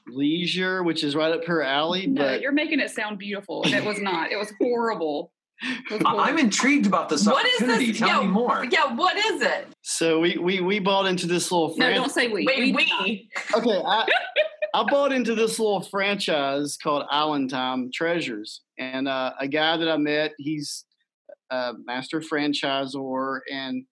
leisure, 0.09 0.83
which 0.83 1.03
is 1.03 1.15
right 1.15 1.31
up 1.31 1.45
her 1.45 1.61
alley. 1.61 2.07
no, 2.07 2.21
but 2.23 2.41
you're 2.41 2.51
making 2.51 2.79
it 2.79 2.91
sound 2.91 3.17
beautiful, 3.19 3.63
and 3.63 3.73
it 3.73 3.83
was 3.83 3.99
not. 4.01 4.31
It 4.31 4.37
was 4.37 4.51
horrible. 4.59 5.31
It 5.61 5.91
was 5.91 6.01
horrible. 6.01 6.21
I'm 6.21 6.37
intrigued 6.37 6.85
about 6.85 7.09
this 7.09 7.25
What 7.25 7.45
is 7.45 7.61
opportunity. 7.61 7.87
this? 7.91 7.99
Tell 7.99 8.07
yeah, 8.07 8.21
me 8.21 8.27
more. 8.27 8.65
Yeah, 8.71 8.93
what 8.95 9.17
is 9.17 9.41
it? 9.41 9.67
so 9.81 10.19
we 10.19 10.37
we 10.37 10.61
we 10.61 10.79
bought 10.79 11.05
into 11.05 11.27
this 11.27 11.51
little. 11.51 11.73
No, 11.77 11.93
don't 11.93 12.11
say 12.11 12.27
we. 12.27 12.45
Wait, 12.45 12.59
we. 12.59 12.91
we. 13.03 13.29
okay, 13.55 13.81
I, 13.85 14.07
I 14.73 14.83
bought 14.89 15.11
into 15.11 15.35
this 15.35 15.57
little 15.59 15.81
franchise 15.81 16.77
called 16.81 17.03
Island 17.09 17.49
Time 17.49 17.89
Treasures, 17.93 18.61
and 18.77 19.07
uh, 19.07 19.33
a 19.39 19.47
guy 19.47 19.77
that 19.77 19.89
I 19.89 19.97
met, 19.97 20.33
he's 20.37 20.85
a 21.49 21.73
master 21.85 22.21
franchisor, 22.21 23.39
and 23.51 23.83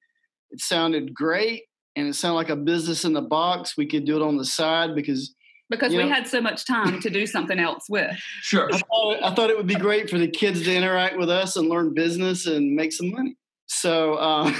it 0.51 0.61
sounded 0.61 1.13
great, 1.13 1.63
and 1.95 2.07
it 2.07 2.13
sounded 2.13 2.35
like 2.35 2.49
a 2.49 2.55
business 2.55 3.03
in 3.05 3.13
the 3.13 3.21
box. 3.21 3.75
We 3.75 3.87
could 3.87 4.05
do 4.05 4.15
it 4.15 4.21
on 4.21 4.37
the 4.37 4.45
side 4.45 4.95
because 4.95 5.33
Because 5.69 5.91
you 5.91 5.99
we 5.99 6.05
know, 6.05 6.15
had 6.15 6.27
so 6.27 6.39
much 6.39 6.65
time 6.65 7.01
to 7.01 7.09
do 7.09 7.25
something 7.25 7.59
else 7.59 7.85
with. 7.89 8.17
Sure. 8.41 8.69
I 8.73 8.77
thought, 8.77 9.23
I 9.23 9.35
thought 9.35 9.49
it 9.49 9.57
would 9.57 9.67
be 9.67 9.75
great 9.75 10.09
for 10.09 10.17
the 10.17 10.27
kids 10.27 10.63
to 10.63 10.73
interact 10.73 11.17
with 11.17 11.29
us 11.29 11.57
and 11.57 11.67
learn 11.67 11.93
business 11.93 12.45
and 12.45 12.73
make 12.73 12.93
some 12.93 13.11
money. 13.11 13.35
So 13.65 14.17
um, 14.17 14.55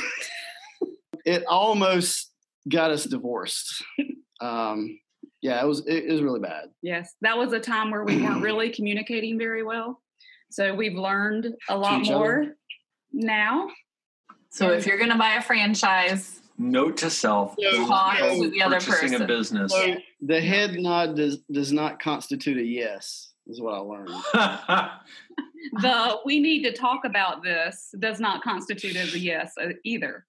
it 1.25 1.45
almost 1.47 2.31
got 2.67 2.91
us 2.91 3.05
divorced. 3.05 3.83
Um, 4.41 4.99
yeah, 5.41 5.63
it 5.63 5.67
was 5.67 5.85
it, 5.87 6.05
it 6.05 6.11
was 6.11 6.21
really 6.21 6.39
bad. 6.39 6.65
Yes, 6.81 7.13
that 7.21 7.37
was 7.37 7.53
a 7.53 7.59
time 7.59 7.91
where 7.91 8.03
we 8.03 8.21
weren't 8.21 8.41
really 8.43 8.69
communicating 8.69 9.37
very 9.37 9.63
well. 9.63 10.01
So 10.51 10.73
we've 10.73 10.95
learned 10.95 11.53
a 11.69 11.77
lot 11.77 12.01
each 12.01 12.09
other. 12.09 12.17
more 12.17 12.45
now. 13.13 13.69
So 14.49 14.71
if 14.71 14.85
you're 14.85 14.97
going 14.97 15.11
to 15.11 15.17
buy 15.17 15.35
a 15.35 15.41
franchise, 15.41 16.41
Note 16.57 16.97
to 16.97 17.09
self: 17.09 17.55
Talk 17.87 18.17
to 18.17 18.49
the 18.49 18.61
other 18.61 18.79
purchasing 18.79 19.21
a 19.21 19.25
business. 19.25 19.71
So 19.71 19.95
the 20.21 20.41
head 20.41 20.75
nod 20.75 21.15
does 21.15 21.37
does 21.51 21.71
not 21.71 21.99
constitute 21.99 22.57
a 22.57 22.63
yes. 22.63 23.33
Is 23.47 23.61
what 23.61 23.75
I 23.75 23.77
learned. 23.77 24.09
the 25.73 26.19
we 26.25 26.39
need 26.39 26.63
to 26.63 26.73
talk 26.73 27.05
about 27.05 27.43
this 27.43 27.93
does 27.99 28.19
not 28.19 28.43
constitute 28.43 28.95
as 28.95 29.13
a 29.13 29.19
yes 29.19 29.53
uh, 29.61 29.69
either. 29.83 30.25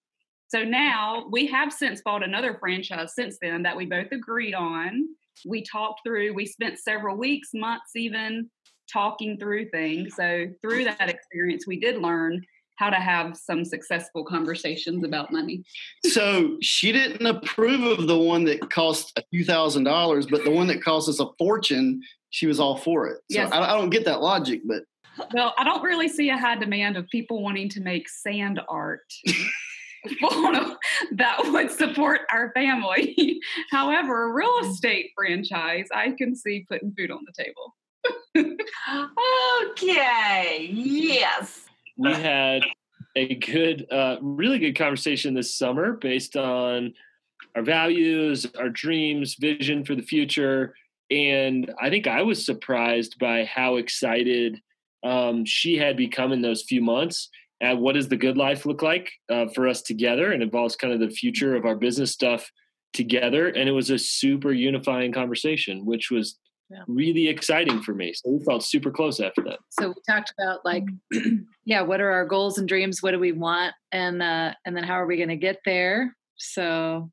So 0.48 0.64
now 0.64 1.26
we 1.30 1.46
have 1.46 1.72
since 1.72 2.00
bought 2.00 2.22
another 2.22 2.56
franchise 2.58 3.14
since 3.14 3.38
then 3.40 3.62
that 3.64 3.76
we 3.76 3.86
both 3.86 4.12
agreed 4.12 4.54
on. 4.54 5.08
We 5.46 5.62
talked 5.62 6.00
through, 6.04 6.32
we 6.34 6.46
spent 6.46 6.78
several 6.78 7.16
weeks, 7.16 7.50
months 7.54 7.94
even 7.94 8.50
talking 8.90 9.38
through 9.38 9.68
things. 9.68 10.14
So 10.16 10.46
through 10.62 10.84
that 10.84 11.10
experience, 11.10 11.66
we 11.66 11.78
did 11.78 12.00
learn 12.00 12.42
how 12.78 12.88
to 12.88 12.96
have 12.96 13.36
some 13.36 13.64
successful 13.64 14.24
conversations 14.24 15.04
about 15.04 15.32
money. 15.32 15.64
so 16.06 16.56
she 16.62 16.92
didn't 16.92 17.26
approve 17.26 17.82
of 17.98 18.06
the 18.06 18.16
one 18.16 18.44
that 18.44 18.70
cost 18.70 19.12
a 19.18 19.22
few 19.30 19.44
thousand 19.44 19.82
dollars, 19.84 20.26
but 20.26 20.44
the 20.44 20.50
one 20.50 20.68
that 20.68 20.82
cost 20.82 21.08
us 21.08 21.18
a 21.18 21.26
fortune, 21.38 22.00
she 22.30 22.46
was 22.46 22.60
all 22.60 22.76
for 22.76 23.08
it. 23.08 23.16
So 23.30 23.40
Yes. 23.40 23.52
I, 23.52 23.74
I 23.74 23.76
don't 23.76 23.90
get 23.90 24.04
that 24.04 24.22
logic, 24.22 24.60
but 24.64 24.84
Well, 25.34 25.52
I 25.58 25.64
don't 25.64 25.82
really 25.82 26.08
see 26.08 26.30
a 26.30 26.38
high 26.38 26.54
demand 26.56 26.96
of 26.96 27.08
people 27.08 27.42
wanting 27.42 27.68
to 27.70 27.80
make 27.80 28.08
sand 28.08 28.60
art 28.68 29.00
that 31.12 31.38
would 31.52 31.72
support 31.72 32.20
our 32.32 32.52
family. 32.52 33.40
However, 33.72 34.30
a 34.30 34.32
real 34.32 34.58
estate 34.62 35.10
franchise, 35.16 35.88
I 35.92 36.12
can 36.12 36.36
see 36.36 36.64
putting 36.68 36.92
food 36.96 37.10
on 37.10 37.24
the 37.26 37.32
table. 37.44 37.74
okay, 39.72 40.70
yes. 40.72 41.67
We 41.98 42.12
had 42.12 42.62
a 43.16 43.34
good, 43.34 43.86
uh, 43.90 44.16
really 44.22 44.58
good 44.58 44.78
conversation 44.78 45.34
this 45.34 45.56
summer 45.56 45.94
based 45.94 46.36
on 46.36 46.94
our 47.54 47.62
values, 47.62 48.46
our 48.58 48.68
dreams, 48.68 49.34
vision 49.34 49.84
for 49.84 49.94
the 49.94 50.02
future. 50.02 50.74
And 51.10 51.72
I 51.80 51.90
think 51.90 52.06
I 52.06 52.22
was 52.22 52.46
surprised 52.46 53.18
by 53.18 53.44
how 53.44 53.76
excited 53.76 54.60
um, 55.04 55.44
she 55.44 55.76
had 55.76 55.96
become 55.96 56.32
in 56.32 56.42
those 56.42 56.62
few 56.62 56.80
months. 56.80 57.28
And 57.60 57.80
what 57.80 57.94
does 57.94 58.08
the 58.08 58.16
good 58.16 58.36
life 58.36 58.64
look 58.64 58.82
like 58.82 59.10
uh, 59.28 59.46
for 59.48 59.66
us 59.66 59.82
together? 59.82 60.30
And 60.30 60.42
involves 60.42 60.76
kind 60.76 60.92
of 60.92 61.00
the 61.00 61.10
future 61.10 61.56
of 61.56 61.64
our 61.64 61.74
business 61.74 62.12
stuff 62.12 62.50
together. 62.92 63.48
And 63.48 63.68
it 63.68 63.72
was 63.72 63.90
a 63.90 63.98
super 63.98 64.52
unifying 64.52 65.12
conversation, 65.12 65.84
which 65.84 66.10
was 66.10 66.38
really 66.86 67.28
exciting 67.28 67.82
for 67.82 67.94
me. 67.94 68.12
So 68.14 68.30
we 68.30 68.44
felt 68.44 68.64
super 68.64 68.90
close 68.90 69.20
after 69.20 69.42
that. 69.42 69.58
So 69.70 69.88
we 69.88 69.94
talked 70.08 70.32
about 70.38 70.64
like, 70.64 70.84
yeah, 71.64 71.82
what 71.82 72.00
are 72.00 72.10
our 72.10 72.24
goals 72.24 72.58
and 72.58 72.68
dreams? 72.68 73.02
What 73.02 73.12
do 73.12 73.18
we 73.18 73.32
want? 73.32 73.74
And 73.92 74.22
uh, 74.22 74.54
and 74.64 74.76
then 74.76 74.84
how 74.84 74.94
are 74.94 75.06
we 75.06 75.16
going 75.16 75.28
to 75.28 75.36
get 75.36 75.60
there? 75.64 76.16
So 76.36 77.10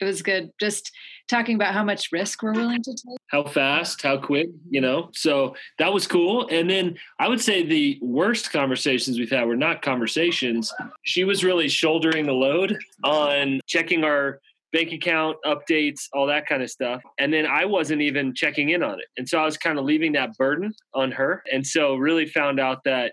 it 0.00 0.04
was 0.04 0.22
good. 0.22 0.50
Just 0.58 0.90
talking 1.28 1.54
about 1.54 1.74
how 1.74 1.84
much 1.84 2.10
risk 2.10 2.42
we're 2.42 2.52
willing 2.52 2.82
to 2.82 2.90
take. 2.90 3.18
how 3.28 3.44
fast, 3.44 4.02
how 4.02 4.18
quick, 4.18 4.48
you 4.68 4.80
know. 4.80 5.10
So 5.14 5.54
that 5.78 5.92
was 5.92 6.06
cool. 6.06 6.48
And 6.50 6.68
then 6.68 6.96
I 7.20 7.28
would 7.28 7.40
say 7.40 7.62
the 7.64 7.98
worst 8.02 8.52
conversations 8.52 9.18
we've 9.18 9.30
had 9.30 9.44
were 9.44 9.56
not 9.56 9.80
conversations. 9.80 10.72
She 11.04 11.22
was 11.22 11.44
really 11.44 11.68
shouldering 11.68 12.26
the 12.26 12.32
load 12.32 12.78
on 13.04 13.60
checking 13.66 14.02
our 14.02 14.40
bank 14.72 14.92
account 14.92 15.36
updates, 15.44 16.08
all 16.12 16.26
that 16.26 16.46
kind 16.46 16.62
of 16.62 16.70
stuff. 16.70 17.02
And 17.18 17.32
then 17.32 17.46
I 17.46 17.64
wasn't 17.64 18.02
even 18.02 18.34
checking 18.34 18.70
in 18.70 18.82
on 18.82 18.98
it. 18.98 19.06
And 19.16 19.28
so 19.28 19.38
I 19.38 19.44
was 19.44 19.56
kind 19.56 19.78
of 19.78 19.84
leaving 19.84 20.12
that 20.12 20.36
burden 20.38 20.72
on 20.94 21.12
her. 21.12 21.42
And 21.52 21.66
so 21.66 21.96
really 21.96 22.26
found 22.26 22.58
out 22.58 22.78
that 22.84 23.12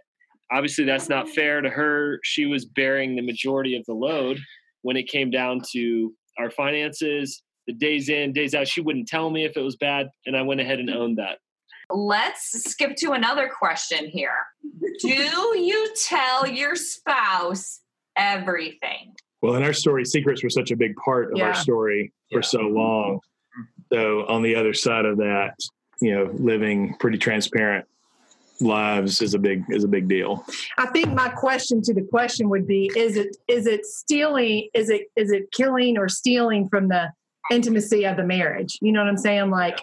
obviously 0.51 0.85
that's 0.85 1.09
not 1.09 1.29
fair 1.29 1.61
to 1.61 1.69
her. 1.69 2.19
She 2.23 2.45
was 2.45 2.65
bearing 2.65 3.15
the 3.15 3.21
majority 3.21 3.75
of 3.75 3.85
the 3.85 3.93
load 3.93 4.39
when 4.81 4.97
it 4.97 5.07
came 5.07 5.29
down 5.29 5.61
to 5.73 6.13
our 6.37 6.49
finances, 6.49 7.43
the 7.67 7.73
days 7.73 8.09
in, 8.09 8.31
days 8.31 8.55
out. 8.55 8.67
She 8.67 8.81
wouldn't 8.81 9.07
tell 9.07 9.29
me 9.29 9.43
if 9.45 9.57
it 9.57 9.61
was 9.61 9.75
bad, 9.75 10.07
and 10.25 10.37
I 10.37 10.41
went 10.41 10.61
ahead 10.61 10.79
and 10.79 10.89
owned 10.89 11.17
that. 11.17 11.39
Let's 11.91 12.63
skip 12.69 12.95
to 12.97 13.11
another 13.11 13.49
question 13.49 14.07
here. 14.07 14.45
Do 15.01 15.09
you 15.09 15.93
tell 15.95 16.47
your 16.47 16.75
spouse 16.75 17.81
everything? 18.15 19.15
Well, 19.41 19.55
in 19.55 19.63
our 19.63 19.73
story, 19.73 20.05
secrets 20.05 20.43
were 20.43 20.49
such 20.49 20.71
a 20.71 20.75
big 20.75 20.95
part 20.97 21.31
of 21.31 21.37
Yeah. 21.37 21.47
our 21.47 21.55
story 21.55 22.11
for 22.31 22.41
so 22.41 22.61
long. 22.61 23.19
So 23.91 24.25
on 24.27 24.43
the 24.43 24.55
other 24.55 24.73
side 24.73 25.05
of 25.05 25.17
that, 25.17 25.55
you 26.01 26.13
know, 26.13 26.29
living 26.33 26.95
pretty 26.99 27.17
transparent 27.17 27.85
lives 28.61 29.21
is 29.21 29.33
a 29.33 29.39
big 29.39 29.63
is 29.69 29.83
a 29.83 29.87
big 29.87 30.07
deal. 30.09 30.45
I 30.77 30.87
think 30.87 31.13
my 31.13 31.29
question 31.29 31.81
to 31.83 31.93
the 31.93 32.01
question 32.01 32.49
would 32.49 32.67
be: 32.67 32.91
Is 32.95 33.15
it 33.15 33.37
is 33.47 33.65
it 33.65 33.85
stealing? 33.85 34.69
Is 34.73 34.89
it 34.89 35.07
is 35.15 35.31
it 35.31 35.51
killing 35.51 35.97
or 35.97 36.09
stealing 36.09 36.67
from 36.67 36.89
the 36.89 37.11
intimacy 37.51 38.05
of 38.05 38.17
the 38.17 38.23
marriage? 38.23 38.77
You 38.81 38.91
know 38.91 38.99
what 38.99 39.09
I'm 39.09 39.17
saying? 39.17 39.49
Like, 39.49 39.79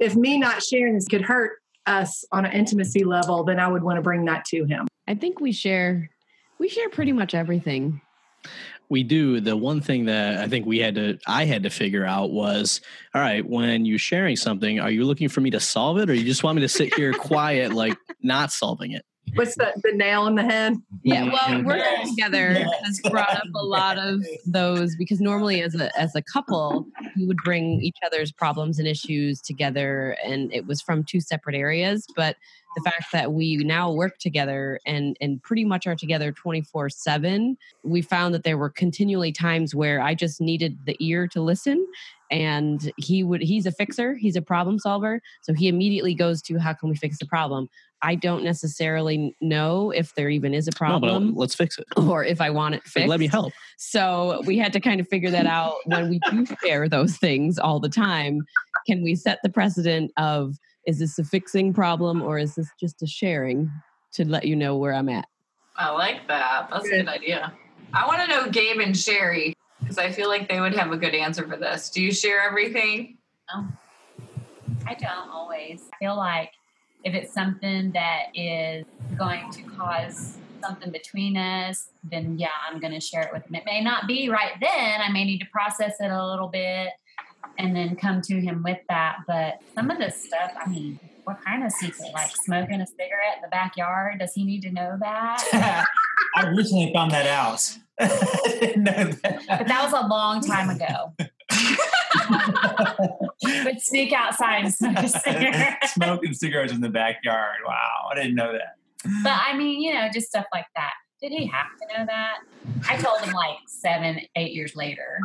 if 0.00 0.16
me 0.16 0.38
not 0.38 0.62
sharing 0.62 0.94
this 0.94 1.06
could 1.06 1.22
hurt 1.22 1.58
us 1.86 2.24
on 2.32 2.44
an 2.44 2.52
intimacy 2.52 3.04
level, 3.04 3.44
then 3.44 3.58
I 3.60 3.68
would 3.68 3.82
want 3.82 3.96
to 3.96 4.02
bring 4.02 4.24
that 4.26 4.44
to 4.46 4.64
him. 4.64 4.88
I 5.06 5.14
think 5.14 5.40
we 5.40 5.52
share 5.52 6.10
we 6.58 6.68
share 6.68 6.88
pretty 6.88 7.12
much 7.12 7.34
everything. 7.34 8.00
We 8.90 9.02
do. 9.02 9.40
The 9.40 9.56
one 9.56 9.80
thing 9.80 10.06
that 10.06 10.38
I 10.38 10.48
think 10.48 10.66
we 10.66 10.78
had 10.78 10.94
to, 10.94 11.18
I 11.26 11.44
had 11.44 11.64
to 11.64 11.70
figure 11.70 12.04
out 12.04 12.30
was, 12.30 12.80
all 13.14 13.20
right, 13.20 13.46
when 13.46 13.84
you're 13.84 13.98
sharing 13.98 14.36
something, 14.36 14.80
are 14.80 14.90
you 14.90 15.04
looking 15.04 15.28
for 15.28 15.40
me 15.40 15.50
to 15.50 15.60
solve 15.60 15.98
it, 15.98 16.08
or 16.08 16.14
you 16.14 16.24
just 16.24 16.42
want 16.42 16.56
me 16.56 16.62
to 16.62 16.68
sit 16.68 16.94
here 16.94 17.12
quiet, 17.18 17.72
like 17.72 17.96
not 18.22 18.50
solving 18.50 18.92
it? 18.92 19.04
What's 19.34 19.54
the 19.56 19.72
the 19.82 19.92
nail 19.92 20.26
in 20.26 20.34
the 20.34 20.42
head? 20.42 20.74
Yeah, 21.02 21.30
well, 21.32 21.62
working 21.62 22.08
together 22.08 22.66
has 22.84 23.00
brought 23.10 23.34
up 23.34 23.48
a 23.54 23.64
lot 23.64 23.98
of 23.98 24.24
those 24.46 24.96
because 24.96 25.20
normally, 25.20 25.62
as 25.62 25.74
a 25.74 25.96
as 25.98 26.14
a 26.14 26.22
couple, 26.22 26.86
we 27.16 27.26
would 27.26 27.38
bring 27.44 27.80
each 27.82 27.98
other's 28.04 28.32
problems 28.32 28.78
and 28.78 28.88
issues 28.88 29.40
together, 29.40 30.16
and 30.24 30.52
it 30.52 30.66
was 30.66 30.80
from 30.80 31.04
two 31.04 31.20
separate 31.20 31.56
areas. 31.56 32.06
But 32.16 32.36
the 32.76 32.82
fact 32.82 33.06
that 33.12 33.32
we 33.32 33.56
now 33.56 33.90
work 33.90 34.18
together 34.18 34.78
and 34.86 35.16
and 35.20 35.42
pretty 35.42 35.64
much 35.64 35.86
are 35.86 35.96
together 35.96 36.32
twenty 36.32 36.62
four 36.62 36.88
seven, 36.88 37.56
we 37.82 38.02
found 38.02 38.34
that 38.34 38.44
there 38.44 38.58
were 38.58 38.70
continually 38.70 39.32
times 39.32 39.74
where 39.74 40.00
I 40.00 40.14
just 40.14 40.40
needed 40.40 40.78
the 40.86 40.96
ear 41.00 41.26
to 41.28 41.40
listen, 41.40 41.86
and 42.30 42.92
he 42.96 43.22
would 43.24 43.40
he's 43.42 43.66
a 43.66 43.72
fixer, 43.72 44.14
he's 44.14 44.36
a 44.36 44.42
problem 44.42 44.78
solver, 44.78 45.20
so 45.42 45.54
he 45.54 45.68
immediately 45.68 46.14
goes 46.14 46.42
to 46.42 46.58
how 46.58 46.72
can 46.72 46.88
we 46.88 46.96
fix 46.96 47.18
the 47.18 47.26
problem. 47.26 47.68
I 48.00 48.14
don't 48.14 48.44
necessarily 48.44 49.34
know 49.40 49.90
if 49.90 50.14
there 50.14 50.28
even 50.28 50.54
is 50.54 50.68
a 50.68 50.70
No, 50.70 50.76
but 50.78 50.84
uh, 50.84 51.10
problem 51.10 51.34
let's 51.34 51.54
fix 51.54 51.78
it. 51.78 51.86
or 51.96 52.24
if 52.24 52.40
I 52.40 52.50
want 52.50 52.76
it 52.76 52.84
fixed. 52.84 53.08
let 53.08 53.18
me 53.18 53.26
help. 53.26 53.52
So 53.76 54.42
we 54.46 54.56
had 54.56 54.72
to 54.74 54.80
kind 54.80 55.00
of 55.00 55.08
figure 55.08 55.30
that 55.30 55.46
out 55.46 55.74
when 55.86 56.08
we 56.08 56.20
do 56.30 56.46
share 56.64 56.88
those 56.88 57.16
things 57.16 57.58
all 57.58 57.80
the 57.80 57.88
time. 57.88 58.42
Can 58.86 59.02
we 59.02 59.14
set 59.16 59.38
the 59.42 59.48
precedent 59.48 60.12
of 60.16 60.54
is 60.86 61.00
this 61.00 61.18
a 61.18 61.24
fixing 61.24 61.74
problem 61.74 62.22
or 62.22 62.38
is 62.38 62.54
this 62.54 62.68
just 62.80 63.02
a 63.02 63.06
sharing 63.06 63.70
to 64.12 64.26
let 64.26 64.44
you 64.44 64.56
know 64.56 64.76
where 64.76 64.94
I'm 64.94 65.08
at? 65.08 65.26
I 65.76 65.90
like 65.90 66.26
that. 66.28 66.68
That's 66.70 66.86
a 66.86 66.90
good 66.90 67.08
idea. 67.08 67.52
I 67.92 68.06
want 68.06 68.20
to 68.22 68.26
know 68.28 68.50
Gabe 68.50 68.78
and 68.80 68.96
Sherry 68.96 69.54
because 69.88 70.04
I 70.04 70.12
feel 70.12 70.28
like 70.28 70.50
they 70.50 70.60
would 70.60 70.74
have 70.74 70.92
a 70.92 70.98
good 70.98 71.14
answer 71.14 71.48
for 71.48 71.56
this. 71.56 71.88
Do 71.88 72.02
you 72.02 72.12
share 72.12 72.42
everything? 72.42 73.16
No. 73.50 73.66
I 74.86 74.92
don't 74.92 75.30
always. 75.30 75.88
I 75.94 75.96
feel 75.96 76.14
like 76.14 76.50
if 77.04 77.14
it's 77.14 77.32
something 77.32 77.92
that 77.92 78.24
is 78.34 78.84
going 79.16 79.50
to 79.50 79.62
cause 79.62 80.36
something 80.62 80.92
between 80.92 81.38
us, 81.38 81.88
then 82.04 82.38
yeah, 82.38 82.48
I'm 82.68 82.80
going 82.80 82.92
to 82.92 83.00
share 83.00 83.22
it 83.22 83.30
with 83.32 83.46
him. 83.46 83.54
It 83.54 83.62
may 83.64 83.82
not 83.82 84.06
be 84.06 84.28
right 84.28 84.52
then. 84.60 85.00
I 85.00 85.10
may 85.10 85.24
need 85.24 85.38
to 85.38 85.46
process 85.46 85.94
it 86.00 86.10
a 86.10 86.26
little 86.26 86.48
bit 86.48 86.90
and 87.58 87.74
then 87.74 87.96
come 87.96 88.20
to 88.22 88.38
him 88.38 88.62
with 88.62 88.80
that. 88.90 89.20
But 89.26 89.62
some 89.74 89.90
of 89.90 89.96
this 89.96 90.22
stuff, 90.22 90.52
I 90.62 90.68
mean, 90.68 91.00
what 91.24 91.42
kind 91.42 91.64
of 91.64 91.72
secret? 91.72 92.10
Like 92.12 92.30
smoking 92.44 92.82
a 92.82 92.86
cigarette 92.86 93.36
in 93.36 93.42
the 93.42 93.48
backyard? 93.48 94.18
Does 94.18 94.34
he 94.34 94.44
need 94.44 94.60
to 94.62 94.70
know 94.70 94.98
that? 95.00 95.86
I 96.38 96.48
recently 96.50 96.92
found 96.92 97.10
that 97.10 97.26
out. 97.26 97.76
but 97.98 99.66
that 99.66 99.80
was 99.82 99.92
a 99.92 100.06
long 100.06 100.40
time 100.40 100.70
ago. 100.70 101.12
but 103.64 103.80
sneak 103.80 104.12
outside 104.12 104.64
and 104.64 104.72
smoke 104.72 104.98
a 104.98 105.08
cigarette. 105.08 105.82
Smoking 105.88 106.32
cigarettes 106.32 106.72
in 106.72 106.80
the 106.80 106.90
backyard. 106.90 107.56
Wow, 107.66 108.08
I 108.12 108.14
didn't 108.14 108.36
know 108.36 108.52
that. 108.52 108.76
But 109.24 109.32
I 109.32 109.56
mean, 109.56 109.82
you 109.82 109.94
know, 109.94 110.08
just 110.12 110.28
stuff 110.28 110.46
like 110.52 110.66
that. 110.76 110.92
Did 111.20 111.32
he 111.32 111.46
have 111.46 111.66
to 111.80 111.98
know 111.98 112.06
that? 112.06 112.36
I 112.88 112.96
told 112.98 113.20
him 113.20 113.34
like 113.34 113.56
seven, 113.66 114.20
eight 114.36 114.52
years 114.52 114.76
later. 114.76 115.18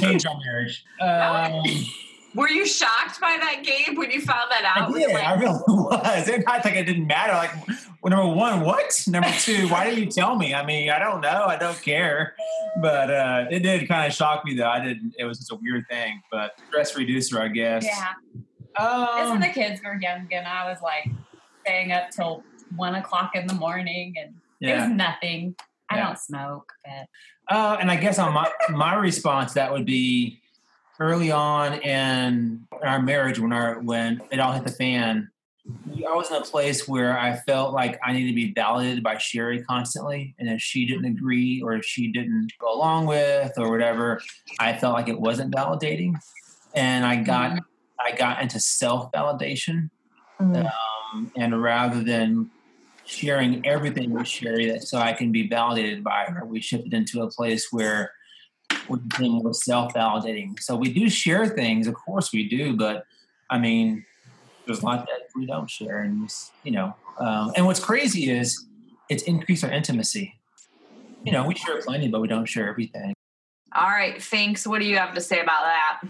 Change 0.00 0.26
our 0.26 0.38
marriage. 0.46 0.84
Um, 1.00 1.64
Were 2.34 2.48
you 2.48 2.66
shocked 2.66 3.20
by 3.20 3.36
that, 3.40 3.62
Gabe, 3.64 3.96
when 3.96 4.10
you 4.10 4.20
found 4.20 4.50
that 4.50 4.64
out? 4.76 4.90
I 4.90 4.98
did. 4.98 5.16
I 5.16 5.34
really 5.34 5.58
was. 5.68 6.28
It 6.28 6.44
not 6.46 6.64
like 6.64 6.74
it 6.74 6.84
didn't 6.84 7.06
matter. 7.06 7.32
Like, 7.32 7.50
well, 8.02 8.10
number 8.10 8.34
one, 8.34 8.60
what? 8.60 9.02
Number 9.08 9.30
two, 9.40 9.66
why 9.68 9.84
didn't 9.88 10.04
you 10.04 10.10
tell 10.10 10.36
me? 10.36 10.54
I 10.54 10.64
mean, 10.64 10.90
I 10.90 10.98
don't 10.98 11.20
know. 11.20 11.44
I 11.46 11.56
don't 11.56 11.80
care. 11.82 12.34
But 12.80 13.10
uh, 13.10 13.46
it 13.50 13.60
did 13.60 13.88
kind 13.88 14.06
of 14.06 14.12
shock 14.12 14.44
me, 14.44 14.54
though. 14.54 14.68
I 14.68 14.78
didn't. 14.84 15.14
It 15.18 15.24
was 15.24 15.38
just 15.38 15.50
a 15.52 15.56
weird 15.60 15.84
thing. 15.90 16.20
But 16.30 16.52
stress 16.68 16.96
reducer, 16.96 17.40
I 17.40 17.48
guess. 17.48 17.84
Yeah. 17.84 18.12
Um, 18.78 19.08
As 19.16 19.30
when 19.30 19.40
the 19.40 19.48
kids 19.48 19.80
were 19.82 19.98
young 20.00 20.28
and 20.30 20.46
I 20.46 20.68
was 20.70 20.78
like 20.82 21.10
staying 21.64 21.90
up 21.90 22.10
till 22.10 22.44
one 22.76 22.94
o'clock 22.94 23.34
in 23.34 23.46
the 23.46 23.54
morning 23.54 24.14
and 24.20 24.34
it 24.60 24.76
was 24.78 24.88
nothing. 24.90 25.56
I 25.90 25.96
Yeah. 25.96 26.06
don't 26.06 26.18
smoke, 26.18 26.70
but 26.84 27.06
Uh, 27.56 27.78
and 27.80 27.90
I 27.90 27.96
guess 27.96 28.18
on 28.18 28.32
my 28.34 28.48
my 28.70 28.94
response 28.94 29.54
that 29.54 29.72
would 29.72 29.86
be 29.86 30.40
early 31.00 31.30
on 31.30 31.74
in 31.80 32.66
our 32.82 33.00
marriage 33.00 33.38
when 33.38 33.52
our 33.52 33.80
when 33.80 34.20
it 34.30 34.40
all 34.40 34.52
hit 34.52 34.64
the 34.64 34.72
fan. 34.72 35.30
I 36.08 36.14
was 36.14 36.30
in 36.30 36.36
a 36.36 36.42
place 36.42 36.88
where 36.88 37.18
I 37.18 37.36
felt 37.36 37.74
like 37.74 37.98
I 38.02 38.12
needed 38.12 38.28
to 38.28 38.34
be 38.34 38.52
validated 38.54 39.04
by 39.04 39.18
Sherry 39.18 39.62
constantly, 39.62 40.34
and 40.38 40.48
if 40.48 40.62
she 40.62 40.86
didn't 40.86 41.04
agree 41.04 41.60
or 41.62 41.74
if 41.74 41.84
she 41.84 42.10
didn't 42.10 42.52
go 42.58 42.72
along 42.72 43.06
with 43.06 43.52
or 43.58 43.70
whatever, 43.70 44.20
I 44.58 44.74
felt 44.74 44.94
like 44.94 45.08
it 45.08 45.20
wasn't 45.20 45.54
validating, 45.54 46.14
and 46.74 47.04
I 47.04 47.16
got 47.16 47.58
I 48.00 48.12
got 48.12 48.40
into 48.40 48.60
self 48.60 49.12
validation, 49.12 49.90
um, 50.40 51.30
and 51.36 51.62
rather 51.62 52.02
than 52.02 52.50
sharing 53.04 53.66
everything 53.66 54.10
with 54.10 54.28
Sherry 54.28 54.70
that 54.70 54.82
so 54.82 54.98
I 54.98 55.12
can 55.12 55.32
be 55.32 55.48
validated 55.48 56.04
by 56.04 56.26
her. 56.28 56.44
We 56.44 56.60
shifted 56.60 56.94
into 56.94 57.22
a 57.22 57.30
place 57.30 57.68
where 57.70 58.12
we 58.88 58.98
became 58.98 59.32
more 59.32 59.54
self-validating. 59.54 60.60
So 60.60 60.76
we 60.76 60.92
do 60.92 61.08
share 61.08 61.46
things, 61.46 61.86
of 61.86 61.94
course 61.94 62.32
we 62.32 62.48
do, 62.48 62.76
but 62.76 63.04
I 63.50 63.58
mean, 63.58 64.04
there's 64.66 64.82
a 64.82 64.86
lot 64.86 65.06
that 65.06 65.28
we 65.34 65.46
don't 65.46 65.68
share, 65.68 66.02
and 66.02 66.30
you 66.62 66.72
know, 66.72 66.94
um, 67.18 67.52
and 67.56 67.64
what's 67.64 67.80
crazy 67.80 68.30
is 68.30 68.66
it's 69.08 69.22
increased 69.22 69.64
our 69.64 69.70
intimacy. 69.70 70.34
You 71.24 71.32
know, 71.32 71.46
we 71.46 71.54
share 71.54 71.80
plenty, 71.80 72.08
but 72.08 72.20
we 72.20 72.28
don't 72.28 72.46
share 72.46 72.68
everything. 72.68 73.14
All 73.74 73.88
right, 73.88 74.22
Finks, 74.22 74.66
what 74.66 74.80
do 74.80 74.86
you 74.86 74.96
have 74.98 75.14
to 75.14 75.20
say 75.20 75.40
about 75.40 75.62
that? 75.62 76.00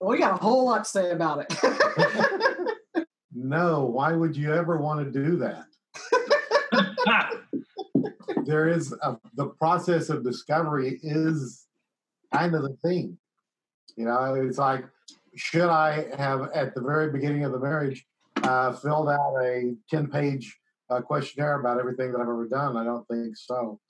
Well, 0.00 0.10
we 0.10 0.18
got 0.18 0.32
a 0.32 0.42
whole 0.42 0.64
lot 0.64 0.84
to 0.84 0.90
say 0.90 1.10
about 1.10 1.44
it. 1.50 1.54
No, 3.40 3.84
why 3.84 4.12
would 4.14 4.36
you 4.36 4.52
ever 4.52 4.78
want 4.78 5.04
to 5.04 5.24
do 5.24 5.36
that? 5.36 5.66
there 8.44 8.68
is 8.68 8.92
a, 9.00 9.16
the 9.34 9.46
process 9.46 10.08
of 10.08 10.24
discovery 10.24 10.98
is 11.04 11.67
kind 12.32 12.54
of 12.54 12.62
the 12.62 12.76
thing. 12.84 13.18
You 13.96 14.04
know, 14.06 14.34
it's 14.34 14.58
like, 14.58 14.84
should 15.34 15.68
I 15.68 16.06
have 16.16 16.50
at 16.54 16.74
the 16.74 16.80
very 16.80 17.10
beginning 17.10 17.44
of 17.44 17.52
the 17.52 17.58
marriage 17.58 18.04
uh, 18.42 18.72
filled 18.72 19.08
out 19.08 19.36
a 19.42 19.74
10 19.90 20.08
page 20.08 20.56
uh, 20.90 21.00
questionnaire 21.00 21.60
about 21.60 21.78
everything 21.78 22.12
that 22.12 22.20
I've 22.20 22.28
ever 22.28 22.48
done? 22.48 22.76
I 22.76 22.84
don't 22.84 23.06
think 23.08 23.36
so. 23.36 23.80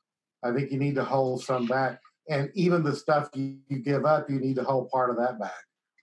I 0.43 0.53
think 0.53 0.71
you 0.71 0.79
need 0.79 0.95
to 0.95 1.05
hold 1.05 1.43
some 1.43 1.67
back. 1.67 2.01
And 2.31 2.51
even 2.55 2.83
the 2.83 2.95
stuff 2.95 3.31
you, 3.35 3.59
you 3.69 3.79
give 3.79 4.05
up, 4.05 4.29
you 4.31 4.39
need 4.39 4.57
to 4.57 4.65
hold 4.65 4.91
part 4.91 5.11
of 5.11 5.17
that 5.17 5.39
back. 5.39 5.53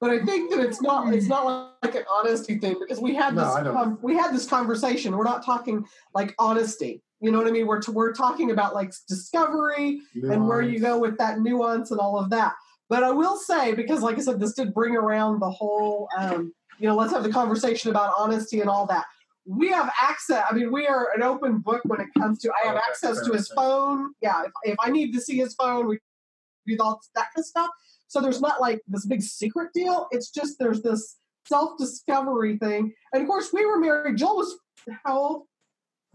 But 0.02 0.10
I 0.10 0.26
think 0.26 0.52
that 0.52 0.60
it's 0.60 0.82
not 0.82 1.14
it's 1.14 1.28
not 1.28 1.78
like 1.82 1.96
an 1.96 2.04
honesty 2.12 2.60
thing 2.60 2.76
because 2.80 3.00
we 3.00 3.16
had 3.16 3.34
this 3.34 3.56
no, 3.64 3.76
um, 3.76 3.98
we 4.02 4.16
had 4.16 4.34
this 4.34 4.46
conversation. 4.46 5.16
We're 5.16 5.24
not 5.24 5.46
talking 5.46 5.86
like 6.14 6.36
honesty. 6.38 7.02
You 7.26 7.32
know 7.32 7.40
what 7.40 7.48
I 7.48 7.52
mean? 7.52 7.66
We're 7.66 7.82
t- 7.82 7.92
we're 7.92 8.14
talking 8.14 8.52
about 8.52 8.76
like 8.76 8.94
discovery 9.08 10.00
and 10.14 10.48
where 10.48 10.62
you 10.62 10.80
go 10.80 11.00
with 11.00 11.18
that 11.18 11.40
nuance 11.40 11.90
and 11.90 12.00
all 12.00 12.20
of 12.20 12.30
that. 12.30 12.54
But 12.88 13.04
I 13.04 13.10
will 13.10 13.36
say 13.36 13.74
because, 13.74 14.02
like 14.04 14.18
I 14.20 14.22
said, 14.22 14.40
this 14.40 14.54
did 14.54 14.76
bring 14.76 14.96
around 14.96 15.40
the 15.40 15.50
whole. 15.50 16.08
Um, 16.16 16.54
you 16.78 16.88
know, 16.88 16.96
let's 16.96 17.12
have 17.14 17.24
the 17.24 17.32
conversation 17.32 17.90
about 17.90 18.14
honesty 18.16 18.62
and 18.62 18.70
all 18.70 18.86
that. 18.88 19.06
We 19.48 19.70
have 19.72 19.92
access. 20.00 20.44
I 20.48 20.54
mean, 20.54 20.72
we 20.72 20.86
are 20.86 21.08
an 21.16 21.24
open 21.24 21.58
book 21.60 21.82
when 21.86 22.00
it 22.00 22.10
comes 22.16 22.38
to. 22.42 22.52
I 22.52 22.68
have 22.68 22.76
Okay, 22.76 22.84
access 22.88 23.26
to 23.26 23.34
his 23.34 23.48
phone. 23.50 24.14
Yeah, 24.22 24.44
if, 24.44 24.52
if 24.64 24.76
I 24.80 24.92
need 24.92 25.12
to 25.14 25.20
see 25.20 25.38
his 25.38 25.56
phone, 25.56 25.88
we 25.88 25.98
do 26.68 26.78
all 26.80 27.02
that 27.16 27.28
kind 27.36 27.42
of 27.42 27.46
stuff. 27.46 27.70
So 28.08 28.22
there's 28.22 28.40
not 28.40 28.62
like 28.62 28.82
this 28.88 29.08
big 29.08 29.24
secret 29.24 29.70
deal. 29.74 30.08
It's 30.12 30.30
just 30.30 30.60
there's 30.60 30.84
this 30.84 31.18
self 31.48 31.80
discovery 31.80 32.60
thing. 32.60 32.94
And 33.14 33.24
of 33.24 33.28
course, 33.28 33.52
we 33.52 33.66
were 33.66 33.80
married. 33.80 34.18
Joel 34.18 34.38
was 34.38 34.56
how 35.04 35.18
old? 35.18 35.44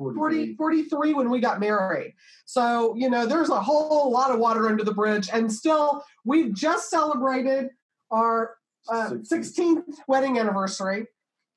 40, 0.00 0.54
43 0.56 1.14
when 1.14 1.30
we 1.30 1.40
got 1.40 1.60
married. 1.60 2.14
So, 2.46 2.94
you 2.96 3.10
know, 3.10 3.26
there's 3.26 3.50
a 3.50 3.60
whole 3.60 4.10
lot 4.10 4.30
of 4.30 4.38
water 4.38 4.68
under 4.68 4.82
the 4.82 4.94
bridge. 4.94 5.28
And 5.32 5.52
still, 5.52 6.02
we've 6.24 6.54
just 6.54 6.90
celebrated 6.90 7.68
our 8.10 8.56
uh, 8.88 9.10
16th 9.10 9.82
wedding 10.08 10.38
anniversary. 10.38 11.06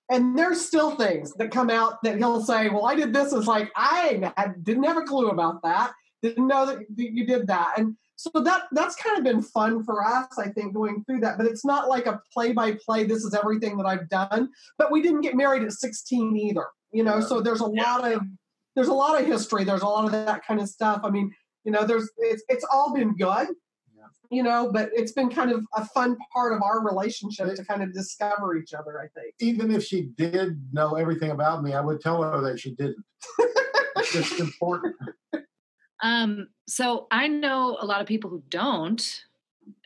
And 0.10 0.38
there's 0.38 0.64
still 0.64 0.96
things 0.96 1.34
that 1.36 1.52
come 1.52 1.70
out 1.70 2.04
that 2.04 2.18
he'll 2.18 2.42
say, 2.42 2.70
Well, 2.70 2.86
I 2.86 2.96
did 2.96 3.14
this. 3.14 3.32
It's 3.34 3.48
like, 3.48 3.72
I 3.76 4.32
had- 4.36 4.64
didn't 4.64 4.84
have 4.84 4.98
a 4.98 5.02
clue 5.04 5.30
about 5.30 5.64
that. 5.64 5.94
Didn't 6.22 6.48
know 6.48 6.66
that 6.66 6.80
you 6.96 7.26
did 7.26 7.48
that. 7.48 7.78
And 7.78 7.96
so 8.24 8.40
that 8.40 8.64
that's 8.72 8.96
kind 8.96 9.18
of 9.18 9.24
been 9.26 9.42
fun 9.42 9.84
for 9.84 10.06
us, 10.06 10.38
I 10.38 10.48
think, 10.48 10.74
going 10.74 11.04
through 11.04 11.20
that. 11.22 11.38
But 11.38 11.46
it's 11.46 11.66
not 11.66 11.90
like 11.90 12.06
a 12.06 12.22
play 12.34 12.54
by 12.54 12.78
play, 12.86 13.04
this 13.04 13.26
is 13.26 13.34
everything 13.34 13.76
that 13.78 13.86
I've 13.86 14.08
done. 14.08 14.50
But 14.78 14.92
we 14.92 15.02
didn't 15.02 15.22
get 15.22 15.36
married 15.36 15.64
at 15.64 15.74
16 15.74 16.38
either. 16.38 16.68
You 16.94 17.04
know, 17.04 17.20
so 17.20 17.42
there's 17.42 17.60
a 17.60 17.66
lot 17.66 18.10
of 18.10 18.22
there's 18.76 18.88
a 18.88 18.94
lot 18.94 19.20
of 19.20 19.28
history. 19.28 19.66
There's 19.66 19.82
a 19.82 19.88
lot 19.88 20.06
of 20.06 20.12
that 20.12 20.46
kind 20.46 20.62
of 20.62 20.70
stuff. 20.70 21.02
I 21.04 21.10
mean, 21.10 21.34
you 21.66 21.72
know, 21.72 21.86
there's 21.86 22.10
it's 22.18 22.44
it's 22.48 22.66
all 22.72 22.94
been 22.94 23.16
good. 23.16 23.50
You 24.32 24.42
know, 24.42 24.72
but 24.72 24.90
it's 24.94 25.12
been 25.12 25.30
kind 25.30 25.52
of 25.52 25.64
a 25.76 25.86
fun 25.86 26.18
part 26.34 26.54
of 26.54 26.64
our 26.64 26.84
relationship 26.84 27.54
to 27.54 27.66
kind 27.66 27.84
of 27.84 27.94
discover 27.94 28.56
each 28.56 28.74
other, 28.74 29.00
I 29.00 29.08
think. 29.20 29.36
Even 29.40 29.70
if 29.70 29.84
she 29.84 30.10
did 30.18 30.60
know 30.72 30.96
everything 30.96 31.32
about 31.32 31.62
me, 31.62 31.74
I 31.74 31.82
would 31.82 32.02
tell 32.02 32.24
her 32.24 32.42
that 32.42 32.60
she 32.60 32.74
didn't. 32.74 33.04
it's 33.98 34.14
just 34.14 34.40
important. 34.40 34.96
Um, 36.04 36.50
so 36.68 37.08
I 37.10 37.28
know 37.28 37.78
a 37.80 37.86
lot 37.86 38.02
of 38.02 38.08
people 38.08 38.30
who 38.30 38.44
don't, 38.50 39.24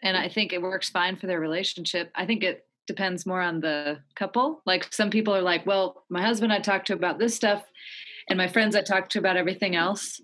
and 0.04 0.18
I 0.18 0.28
think 0.28 0.52
it 0.52 0.62
works 0.62 0.90
fine 0.90 1.16
for 1.16 1.28
their 1.28 1.40
relationship. 1.40 2.12
I 2.16 2.26
think 2.26 2.44
it 2.44 2.66
depends 2.88 3.26
more 3.26 3.42
on 3.42 3.62
the 3.62 4.00
couple. 4.16 4.62
Like 4.66 4.92
some 4.92 5.12
people 5.12 5.36
are 5.36 5.42
like, 5.42 5.66
well, 5.66 6.04
my 6.10 6.22
husband 6.22 6.52
I 6.52 6.60
talked 6.60 6.88
to 6.88 6.94
about 6.94 7.20
this 7.20 7.36
stuff, 7.36 7.64
and 8.30 8.38
my 8.38 8.48
friends 8.48 8.76
I 8.76 8.82
talked 8.82 9.12
to 9.14 9.20
about 9.20 9.38
everything 9.38 9.76
else. 9.76 10.20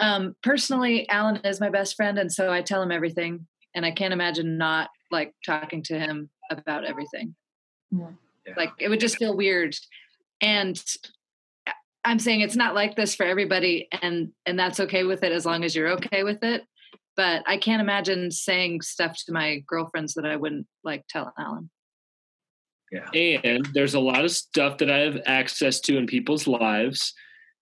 Um, 0.00 0.34
personally, 0.42 1.08
Alan 1.08 1.36
is 1.44 1.60
my 1.60 1.70
best 1.70 1.94
friend, 1.96 2.18
and 2.18 2.32
so 2.32 2.50
I 2.50 2.62
tell 2.62 2.82
him 2.82 2.90
everything, 2.90 3.46
and 3.74 3.84
I 3.84 3.90
can't 3.90 4.14
imagine 4.14 4.56
not 4.56 4.88
like 5.12 5.34
talking 5.44 5.82
to 5.84 5.98
him 5.98 6.30
about 6.50 6.84
everything. 6.84 7.34
Like 8.56 8.70
it 8.78 8.88
would 8.88 9.00
just 9.00 9.18
feel 9.18 9.36
weird. 9.36 9.76
And 10.40 10.82
I'm 12.06 12.20
saying 12.20 12.40
it's 12.40 12.56
not 12.56 12.74
like 12.76 12.94
this 12.94 13.16
for 13.16 13.26
everybody 13.26 13.88
and 14.00 14.30
and 14.46 14.58
that's 14.58 14.78
okay 14.80 15.02
with 15.02 15.24
it 15.24 15.32
as 15.32 15.44
long 15.44 15.64
as 15.64 15.74
you're 15.74 15.90
okay 15.94 16.22
with 16.22 16.42
it. 16.42 16.62
But 17.16 17.42
I 17.46 17.56
can't 17.56 17.82
imagine 17.82 18.30
saying 18.30 18.82
stuff 18.82 19.16
to 19.26 19.32
my 19.32 19.64
girlfriends 19.66 20.14
that 20.14 20.24
I 20.24 20.36
wouldn't 20.36 20.66
like 20.84 21.04
tell 21.08 21.34
Alan. 21.38 21.68
Yeah. 22.92 23.40
And 23.42 23.66
there's 23.74 23.94
a 23.94 24.00
lot 24.00 24.24
of 24.24 24.30
stuff 24.30 24.78
that 24.78 24.90
I 24.90 24.98
have 24.98 25.18
access 25.26 25.80
to 25.80 25.96
in 25.96 26.06
people's 26.06 26.46
lives 26.46 27.12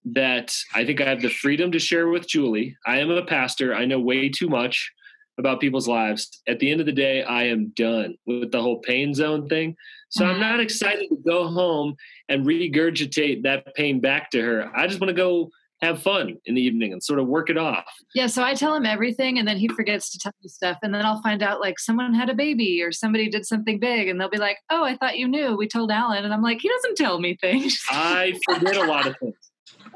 that 0.04 0.54
I 0.74 0.84
think 0.84 1.00
I 1.00 1.08
have 1.08 1.22
the 1.22 1.30
freedom 1.30 1.72
to 1.72 1.78
share 1.78 2.08
with 2.08 2.28
Julie. 2.28 2.76
I 2.86 2.98
am 2.98 3.10
a 3.10 3.24
pastor. 3.24 3.74
I 3.74 3.86
know 3.86 3.98
way 3.98 4.28
too 4.28 4.48
much. 4.48 4.92
About 5.38 5.60
people's 5.60 5.88
lives. 5.88 6.42
At 6.46 6.58
the 6.58 6.70
end 6.70 6.80
of 6.80 6.86
the 6.86 6.92
day, 6.92 7.22
I 7.22 7.44
am 7.44 7.72
done 7.76 8.16
with 8.26 8.52
the 8.52 8.62
whole 8.62 8.78
pain 8.80 9.14
zone 9.14 9.48
thing. 9.48 9.76
So 10.10 10.24
I'm 10.24 10.38
not 10.38 10.54
mm-hmm. 10.54 10.60
excited 10.60 11.08
to 11.08 11.16
go 11.26 11.48
home 11.48 11.96
and 12.28 12.46
regurgitate 12.46 13.42
that 13.42 13.74
pain 13.74 14.00
back 14.00 14.30
to 14.30 14.40
her. 14.40 14.70
I 14.76 14.86
just 14.86 15.00
want 15.00 15.08
to 15.08 15.14
go 15.14 15.50
have 15.82 16.02
fun 16.02 16.36
in 16.46 16.54
the 16.54 16.62
evening 16.62 16.92
and 16.92 17.02
sort 17.02 17.18
of 17.18 17.26
work 17.26 17.50
it 17.50 17.58
off. 17.58 17.84
Yeah, 18.14 18.26
so 18.26 18.42
I 18.42 18.54
tell 18.54 18.74
him 18.74 18.86
everything 18.86 19.38
and 19.38 19.46
then 19.46 19.56
he 19.56 19.68
forgets 19.68 20.10
to 20.10 20.18
tell 20.18 20.32
me 20.42 20.48
stuff. 20.48 20.78
And 20.82 20.94
then 20.94 21.04
I'll 21.04 21.20
find 21.20 21.42
out 21.42 21.60
like 21.60 21.78
someone 21.78 22.14
had 22.14 22.30
a 22.30 22.34
baby 22.34 22.82
or 22.82 22.92
somebody 22.92 23.28
did 23.28 23.44
something 23.44 23.78
big 23.78 24.08
and 24.08 24.20
they'll 24.20 24.30
be 24.30 24.38
like, 24.38 24.58
oh, 24.70 24.84
I 24.84 24.96
thought 24.96 25.18
you 25.18 25.28
knew. 25.28 25.56
We 25.56 25.68
told 25.68 25.90
Alan. 25.90 26.24
And 26.24 26.32
I'm 26.32 26.42
like, 26.42 26.60
he 26.60 26.68
doesn't 26.68 26.96
tell 26.96 27.18
me 27.18 27.36
things. 27.40 27.78
I 27.90 28.38
forget 28.44 28.76
a 28.76 28.84
lot 28.84 29.06
of 29.06 29.16
things. 29.18 29.34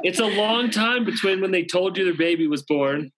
It's 0.02 0.20
a 0.20 0.26
long 0.26 0.70
time 0.70 1.04
between 1.04 1.40
when 1.40 1.50
they 1.50 1.64
told 1.64 1.96
you 1.96 2.04
their 2.04 2.14
baby 2.14 2.46
was 2.46 2.62
born 2.62 3.10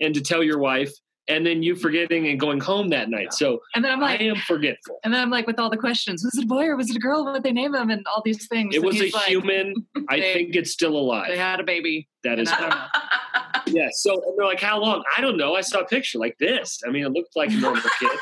and 0.00 0.14
to 0.14 0.20
tell 0.20 0.42
your 0.42 0.58
wife 0.58 0.92
and 1.28 1.44
then 1.46 1.62
you 1.62 1.74
forgetting 1.74 2.28
and 2.28 2.38
going 2.38 2.60
home 2.60 2.88
that 2.90 3.08
night. 3.10 3.32
So 3.32 3.60
And 3.74 3.84
then 3.84 3.90
I'm 3.92 4.00
like, 4.00 4.20
I 4.20 4.24
am 4.24 4.36
forgetful. 4.36 4.98
and 5.04 5.12
then 5.12 5.20
I'm 5.20 5.30
like 5.30 5.46
with 5.46 5.58
all 5.58 5.70
the 5.70 5.76
questions, 5.76 6.22
was 6.24 6.36
it 6.38 6.44
a 6.44 6.46
boy 6.46 6.66
or 6.66 6.76
was 6.76 6.88
it 6.90 6.96
a 6.96 7.00
girl? 7.00 7.24
What 7.24 7.34
did 7.34 7.42
they 7.42 7.52
name 7.52 7.74
him? 7.74 7.90
And 7.90 8.06
all 8.06 8.22
these 8.24 8.46
things. 8.48 8.74
It 8.74 8.78
And 8.78 8.86
was 8.86 9.00
a 9.00 9.10
like, 9.10 9.24
human. 9.24 9.74
I 10.08 10.20
they- 10.20 10.32
think 10.34 10.54
it's 10.56 10.70
still 10.72 10.96
alive. 10.96 11.26
They 11.28 11.36
had 11.38 11.60
a 11.60 11.64
baby. 11.64 12.08
That 12.24 12.38
is 12.38 12.48
And 12.50 12.56
I 12.58 12.60
don't 12.60 12.70
know. 12.70 13.80
yeah. 13.82 13.88
So 13.92 14.12
and 14.14 14.38
they're 14.38 14.46
like, 14.46 14.60
how 14.60 14.80
long? 14.80 15.02
I 15.16 15.20
don't 15.20 15.36
know. 15.36 15.54
I 15.54 15.60
saw 15.62 15.80
a 15.80 15.84
picture 15.86 16.18
like 16.18 16.36
this. 16.38 16.80
I 16.86 16.90
mean, 16.90 17.04
it 17.04 17.10
looked 17.12 17.34
like 17.36 17.50
a 17.50 17.54
normal 17.54 17.82
kid. 17.98 18.10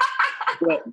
But 0.61 0.85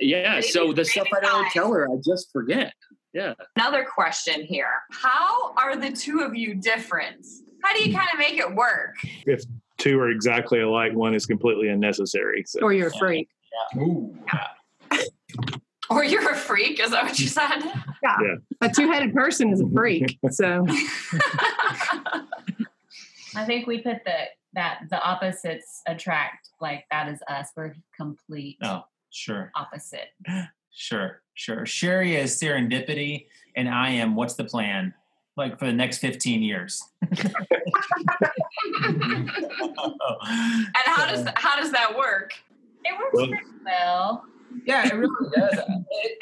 yeah, 0.00 0.40
so 0.40 0.72
the 0.72 0.84
stuff 0.84 1.08
I 1.16 1.20
don't 1.20 1.50
tell 1.50 1.72
her, 1.72 1.88
I 1.90 1.96
just 2.04 2.30
forget. 2.32 2.72
Yeah. 3.14 3.32
Another 3.56 3.84
question 3.92 4.42
here. 4.42 4.70
How 4.92 5.54
are 5.54 5.76
the 5.76 5.90
two 5.90 6.20
of 6.20 6.36
you 6.36 6.54
different? 6.54 7.26
How 7.64 7.74
do 7.74 7.82
you 7.88 7.96
kind 7.96 8.08
of 8.12 8.18
make 8.18 8.34
it 8.38 8.54
work? 8.54 8.96
If 9.26 9.42
two 9.78 9.98
are 10.00 10.10
exactly 10.10 10.60
alike, 10.60 10.92
one 10.94 11.14
is 11.14 11.24
completely 11.26 11.68
unnecessary. 11.68 12.44
So. 12.46 12.60
Or 12.60 12.72
you're 12.72 12.88
a 12.88 12.98
freak. 12.98 13.28
Yeah. 13.74 14.46
Or 15.90 16.04
you're 16.04 16.30
a 16.30 16.36
freak? 16.36 16.80
Is 16.80 16.90
that 16.90 17.02
what 17.04 17.18
you 17.18 17.26
said? 17.28 17.60
Yeah. 18.02 18.34
A 18.60 18.68
two-headed 18.68 19.14
person 19.14 19.50
is 19.50 19.62
a 19.62 19.68
freak. 19.70 20.18
So 20.30 20.66
I 23.34 23.46
think 23.46 23.66
we 23.66 23.78
put 23.80 24.04
the 24.04 24.24
that 24.52 24.80
the 24.90 25.00
opposites 25.02 25.80
attract. 25.86 26.50
Like 26.60 26.84
that 26.90 27.08
is 27.08 27.20
us. 27.26 27.48
We're 27.56 27.74
complete 27.96 28.58
Oh, 28.62 28.82
sure. 29.10 29.50
opposite. 29.54 30.08
Sure, 30.80 31.22
sure. 31.34 31.64
Sherry 31.66 32.14
is 32.14 32.38
serendipity, 32.38 33.26
and 33.56 33.68
I 33.68 33.88
am 33.90 34.14
what's 34.14 34.34
the 34.34 34.44
plan? 34.44 34.94
Like 35.38 35.58
for 35.58 35.66
the 35.66 35.72
next 35.72 35.98
15 35.98 36.42
years. 36.42 36.82
And 39.70 40.84
how 40.84 41.06
does 41.06 41.26
how 41.36 41.56
does 41.56 41.70
that 41.72 41.96
work? 41.96 42.32
It 42.84 42.92
works 42.98 43.10
Well- 43.14 43.28
pretty 43.28 43.44
well. 43.64 44.24
Yeah, 44.64 44.86
it 44.86 44.94
really 44.94 45.30
does. 45.36 45.60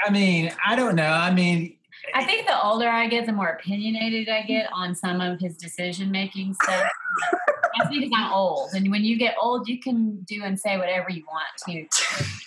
I 0.05 0.11
mean, 0.11 0.53
I 0.64 0.75
don't 0.77 0.97
know. 0.97 1.09
I 1.11 1.33
mean, 1.33 1.77
I 2.14 2.25
think 2.25 2.47
the 2.47 2.61
older 2.62 2.89
I 2.89 3.07
get, 3.09 3.25
the 3.27 3.33
more 3.33 3.49
opinionated 3.49 4.29
I 4.29 4.43
get 4.43 4.69
on 4.73 4.95
some 4.95 5.21
of 5.21 5.39
his 5.41 5.57
decision 5.57 6.11
making 6.11 6.55
stuff. 6.62 6.91
I 7.81 7.87
think 7.89 8.12
I'm 8.14 8.33
old, 8.33 8.70
and 8.74 8.91
when 8.91 9.05
you 9.05 9.18
get 9.18 9.35
old, 9.41 9.68
you 9.68 9.81
can 9.81 10.22
do 10.22 10.43
and 10.43 10.59
say 10.59 10.77
whatever 10.79 11.11
you 11.11 11.24
want 11.27 11.47
to. 11.66 11.87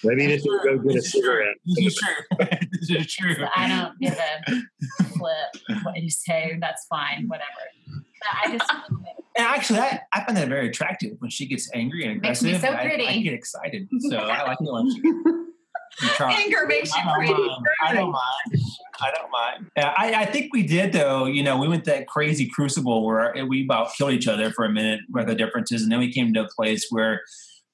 Maybe 0.07 0.23
you 0.23 0.27
need 0.30 0.41
to 0.41 0.59
go 0.63 0.77
get 0.80 0.95
a 0.97 1.01
cigarette. 1.01 1.55
This 1.65 1.77
is 1.88 1.95
true. 1.95 2.38
this 2.71 2.89
is 2.89 3.13
true. 3.13 3.36
So 3.36 3.47
I 3.55 3.67
don't 3.67 3.99
give 3.99 4.17
a 4.17 5.03
flip 5.03 5.84
what 5.84 6.01
you 6.01 6.09
say. 6.09 6.57
That's 6.59 6.86
fine, 6.88 7.27
whatever. 7.27 7.47
But 7.88 8.30
I 8.51 8.57
just 8.57 8.71
And 9.36 9.47
actually, 9.47 9.80
I, 9.80 10.01
I 10.11 10.25
find 10.25 10.36
that 10.38 10.49
very 10.49 10.67
attractive 10.67 11.13
when 11.19 11.30
she 11.30 11.45
gets 11.45 11.69
angry 11.73 12.03
and 12.03 12.17
aggressive. 12.17 12.43
Makes 12.51 12.61
me 12.63 12.67
aggressive. 12.69 12.91
so 12.99 13.05
I- 13.05 13.09
I, 13.11 13.17
get 13.21 13.34
excited. 13.34 13.88
So 14.09 14.17
I 14.17 14.43
like 14.43 14.57
it 14.59 14.71
when 14.71 14.91
she. 14.93 15.01
Anger 16.19 16.65
makes 16.67 16.95
you 16.95 17.01
I 17.01 17.05
don't 17.05 17.15
pretty. 17.15 17.33
mind. 17.33 17.65
I 17.83 17.93
don't 17.93 18.11
mind. 18.11 18.63
I 19.01 19.11
don't 19.11 19.31
mind. 19.31 19.71
Yeah, 19.75 19.93
I, 19.97 20.13
I 20.23 20.25
think 20.25 20.53
we 20.53 20.63
did 20.63 20.93
though. 20.93 21.25
You 21.25 21.43
know, 21.43 21.57
we 21.57 21.67
went 21.67 21.85
that 21.85 22.07
crazy 22.07 22.47
crucible 22.47 23.05
where 23.05 23.33
we 23.45 23.63
about 23.63 23.93
killed 23.93 24.11
each 24.11 24.27
other 24.27 24.51
for 24.51 24.65
a 24.65 24.69
minute 24.69 25.01
with 25.09 25.27
the 25.27 25.35
differences, 25.35 25.83
and 25.83 25.91
then 25.91 25.99
we 25.99 26.11
came 26.11 26.33
to 26.33 26.41
a 26.41 26.47
place 26.47 26.87
where 26.89 27.21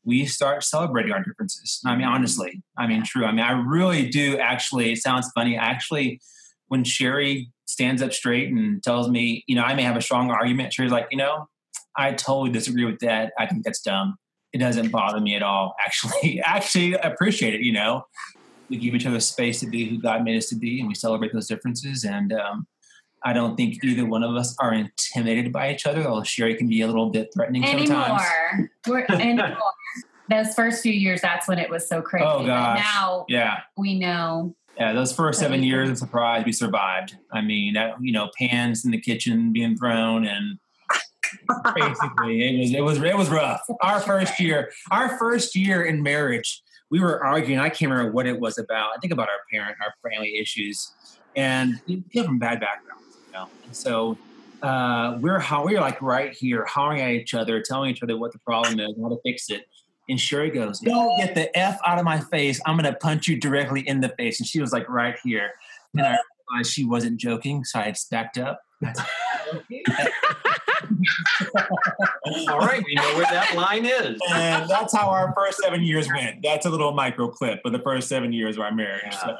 we 0.03 0.25
start 0.25 0.63
celebrating 0.63 1.11
our 1.11 1.23
differences. 1.23 1.81
I 1.85 1.95
mean, 1.95 2.05
honestly, 2.05 2.61
I 2.77 2.87
mean, 2.87 3.03
true. 3.03 3.25
I 3.25 3.31
mean, 3.31 3.43
I 3.43 3.51
really 3.51 4.07
do. 4.07 4.37
Actually, 4.37 4.91
it 4.93 4.97
sounds 4.97 5.29
funny. 5.33 5.57
Actually, 5.57 6.21
when 6.67 6.83
Sherry 6.83 7.51
stands 7.65 8.01
up 8.01 8.13
straight 8.13 8.49
and 8.49 8.81
tells 8.83 9.09
me, 9.09 9.43
you 9.47 9.55
know, 9.55 9.63
I 9.63 9.73
may 9.73 9.83
have 9.83 9.97
a 9.97 10.01
strong 10.01 10.29
argument. 10.29 10.73
Sherry's 10.73 10.91
like, 10.91 11.07
you 11.11 11.17
know, 11.17 11.47
I 11.97 12.11
totally 12.13 12.51
disagree 12.51 12.85
with 12.85 12.99
that. 12.99 13.33
I 13.39 13.47
think 13.47 13.63
that's 13.63 13.81
dumb. 13.81 14.17
It 14.55 14.59
doesn't 14.59 14.89
bother 14.89 15.19
me 15.19 15.35
at 15.35 15.43
all. 15.43 15.75
Actually, 15.85 16.41
actually 16.45 16.93
appreciate 16.93 17.53
it. 17.53 17.59
You 17.59 17.73
know, 17.73 18.05
we 18.69 18.77
give 18.77 18.95
each 18.95 19.05
other 19.05 19.19
space 19.19 19.59
to 19.59 19.67
be 19.67 19.83
who 19.89 20.01
God 20.01 20.23
made 20.23 20.37
us 20.37 20.47
to 20.47 20.55
be, 20.55 20.79
and 20.79 20.87
we 20.87 20.95
celebrate 20.95 21.33
those 21.33 21.49
differences. 21.49 22.05
And 22.05 22.31
um, 22.31 22.65
I 23.21 23.33
don't 23.33 23.57
think 23.57 23.83
either 23.83 24.05
one 24.05 24.23
of 24.23 24.33
us 24.37 24.55
are 24.61 24.73
intimidated 24.73 25.51
by 25.51 25.73
each 25.73 25.85
other. 25.85 26.07
Although 26.07 26.23
Sherry 26.23 26.55
can 26.55 26.69
be 26.69 26.79
a 26.79 26.87
little 26.87 27.09
bit 27.09 27.31
threatening 27.33 27.65
sometimes. 27.65 28.23
anymore. 28.23 28.69
We're 28.87 29.05
anymore. 29.19 29.57
Those 30.29 30.53
first 30.55 30.81
few 30.81 30.93
years, 30.93 31.19
that's 31.19 31.49
when 31.49 31.59
it 31.59 31.69
was 31.69 31.85
so 31.85 32.01
crazy. 32.01 32.25
Oh 32.25 32.39
But 32.39 32.45
gosh, 32.47 32.79
now 32.79 33.25
yeah. 33.27 33.59
we 33.75 33.99
know. 33.99 34.55
Yeah, 34.77 34.93
those 34.93 35.11
first 35.11 35.37
seven 35.37 35.63
years, 35.63 35.89
I'm 35.89 35.97
surprised 35.97 36.45
we 36.45 36.53
survived. 36.53 37.17
I 37.33 37.41
mean, 37.41 37.73
that, 37.73 37.95
you 37.99 38.13
know, 38.13 38.29
pans 38.39 38.85
in 38.85 38.91
the 38.91 39.01
kitchen 39.01 39.51
being 39.51 39.75
thrown, 39.75 40.25
and 40.25 40.59
basically, 41.75 42.43
it 42.43 42.59
was 42.59 42.73
it 42.73 42.81
was 42.81 43.01
it 43.01 43.17
was 43.17 43.29
rough. 43.29 43.61
Our 43.81 43.99
first 43.99 44.39
year, 44.39 44.71
our 44.91 45.17
first 45.17 45.55
year 45.55 45.83
in 45.83 46.03
marriage, 46.03 46.61
we 46.89 46.99
were 46.99 47.23
arguing. 47.23 47.59
I 47.59 47.69
can't 47.69 47.91
remember 47.91 48.11
what 48.11 48.27
it 48.27 48.39
was 48.39 48.57
about. 48.57 48.91
I 48.95 48.99
think 48.99 49.13
about 49.13 49.29
our 49.29 49.39
parent, 49.51 49.77
our 49.81 49.93
family 50.09 50.37
issues, 50.37 50.91
and 51.35 51.79
we 51.87 52.03
came 52.13 52.25
from 52.25 52.39
bad 52.39 52.59
backgrounds, 52.59 53.17
you 53.27 53.33
know. 53.33 53.49
And 53.65 53.75
so 53.75 54.17
uh, 54.61 55.17
we're 55.19 55.39
how 55.39 55.65
we're 55.65 55.81
like 55.81 56.01
right 56.01 56.33
here, 56.33 56.65
hollering 56.65 57.01
at 57.01 57.11
each 57.11 57.33
other, 57.33 57.61
telling 57.61 57.91
each 57.91 58.01
other 58.01 58.17
what 58.17 58.31
the 58.33 58.39
problem 58.39 58.79
is, 58.79 58.95
how 59.01 59.09
to 59.09 59.17
fix 59.23 59.49
it. 59.49 59.65
And 60.07 60.19
Sherry 60.19 60.51
goes, 60.51 60.79
"Don't 60.79 61.17
get 61.17 61.35
the 61.35 61.55
f 61.57 61.79
out 61.85 61.97
of 61.97 62.05
my 62.05 62.19
face. 62.19 62.61
I'm 62.65 62.77
going 62.77 62.91
to 62.91 62.97
punch 62.97 63.27
you 63.27 63.39
directly 63.39 63.87
in 63.87 64.01
the 64.01 64.09
face." 64.09 64.39
And 64.39 64.47
she 64.47 64.61
was 64.61 64.71
like 64.71 64.87
right 64.89 65.17
here, 65.23 65.51
and 65.93 66.05
I 66.05 66.17
realized 66.51 66.71
she 66.71 66.85
wasn't 66.85 67.19
joking, 67.19 67.63
so 67.63 67.79
I 67.79 67.83
had 67.83 67.97
stacked 67.97 68.37
up. 68.37 68.61
All 72.47 72.59
right, 72.59 72.83
we 72.85 72.95
know 72.95 73.15
where 73.15 73.25
that 73.25 73.53
line 73.55 73.85
is. 73.85 74.19
and 74.33 74.69
that's 74.69 74.95
how 74.95 75.09
our 75.09 75.33
first 75.35 75.59
seven 75.59 75.83
years 75.83 76.07
went. 76.07 76.41
That's 76.43 76.65
a 76.65 76.69
little 76.69 76.93
micro 76.93 77.27
clip 77.29 77.61
of 77.65 77.71
the 77.71 77.79
first 77.79 78.07
seven 78.07 78.33
years 78.33 78.57
of 78.57 78.63
our 78.63 78.71
marriage. 78.71 79.13
So. 79.13 79.35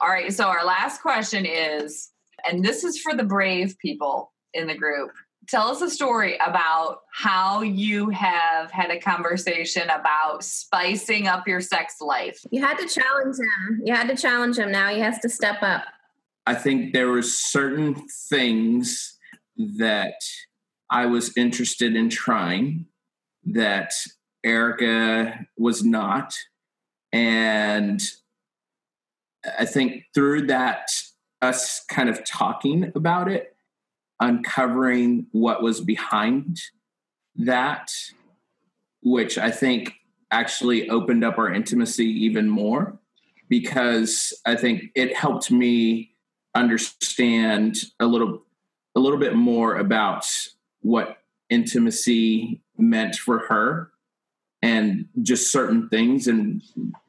All 0.00 0.08
right, 0.08 0.32
so 0.32 0.44
our 0.44 0.64
last 0.64 1.00
question 1.00 1.46
is, 1.46 2.10
and 2.48 2.64
this 2.64 2.84
is 2.84 3.00
for 3.00 3.14
the 3.14 3.24
brave 3.24 3.76
people 3.78 4.32
in 4.54 4.66
the 4.66 4.74
group. 4.74 5.10
Tell 5.48 5.68
us 5.68 5.80
a 5.80 5.88
story 5.88 6.36
about 6.44 7.02
how 7.12 7.62
you 7.62 8.10
have 8.10 8.70
had 8.72 8.90
a 8.90 8.98
conversation 8.98 9.88
about 9.90 10.42
spicing 10.42 11.28
up 11.28 11.46
your 11.46 11.60
sex 11.60 11.96
life. 12.00 12.40
You 12.50 12.60
had 12.60 12.78
to 12.78 12.88
challenge 12.88 13.36
him. 13.36 13.82
You 13.84 13.94
had 13.94 14.08
to 14.08 14.16
challenge 14.16 14.58
him. 14.58 14.72
Now 14.72 14.88
he 14.88 14.98
has 15.00 15.20
to 15.20 15.28
step 15.28 15.62
up. 15.62 15.84
I 16.46 16.54
think 16.54 16.92
there 16.92 17.08
were 17.08 17.22
certain 17.22 17.94
things 18.28 19.15
that 19.56 20.20
I 20.90 21.06
was 21.06 21.36
interested 21.36 21.96
in 21.96 22.08
trying 22.08 22.86
that 23.44 23.92
Erica 24.44 25.46
was 25.56 25.84
not. 25.84 26.34
And 27.12 28.00
I 29.58 29.64
think 29.64 30.04
through 30.14 30.46
that, 30.48 30.90
us 31.42 31.84
kind 31.88 32.08
of 32.08 32.24
talking 32.24 32.92
about 32.94 33.30
it, 33.30 33.56
uncovering 34.20 35.26
what 35.32 35.62
was 35.62 35.80
behind 35.80 36.60
that, 37.36 37.90
which 39.02 39.38
I 39.38 39.50
think 39.50 39.94
actually 40.30 40.88
opened 40.88 41.24
up 41.24 41.38
our 41.38 41.52
intimacy 41.52 42.06
even 42.06 42.48
more 42.48 42.98
because 43.48 44.32
I 44.44 44.56
think 44.56 44.90
it 44.94 45.14
helped 45.14 45.50
me 45.50 46.12
understand 46.54 47.76
a 48.00 48.06
little 48.06 48.45
a 48.96 48.98
little 48.98 49.18
bit 49.18 49.36
more 49.36 49.76
about 49.76 50.26
what 50.80 51.18
intimacy 51.50 52.60
meant 52.76 53.14
for 53.14 53.38
her 53.38 53.92
and 54.62 55.06
just 55.22 55.52
certain 55.52 55.88
things 55.88 56.26
and 56.26 56.62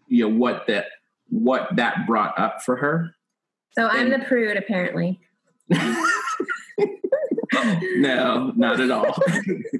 you 0.07 0.29
know 0.29 0.35
what 0.35 0.67
that 0.67 0.85
what 1.29 1.75
that 1.75 2.05
brought 2.05 2.37
up 2.37 2.61
for 2.61 2.75
her 2.75 3.15
So 3.71 3.87
I'm 3.87 4.09
the 4.09 4.19
prude, 4.19 4.57
apparently. 4.57 5.19
no, 7.95 8.53
not 8.55 8.79
at 8.79 8.91
all. 8.91 9.15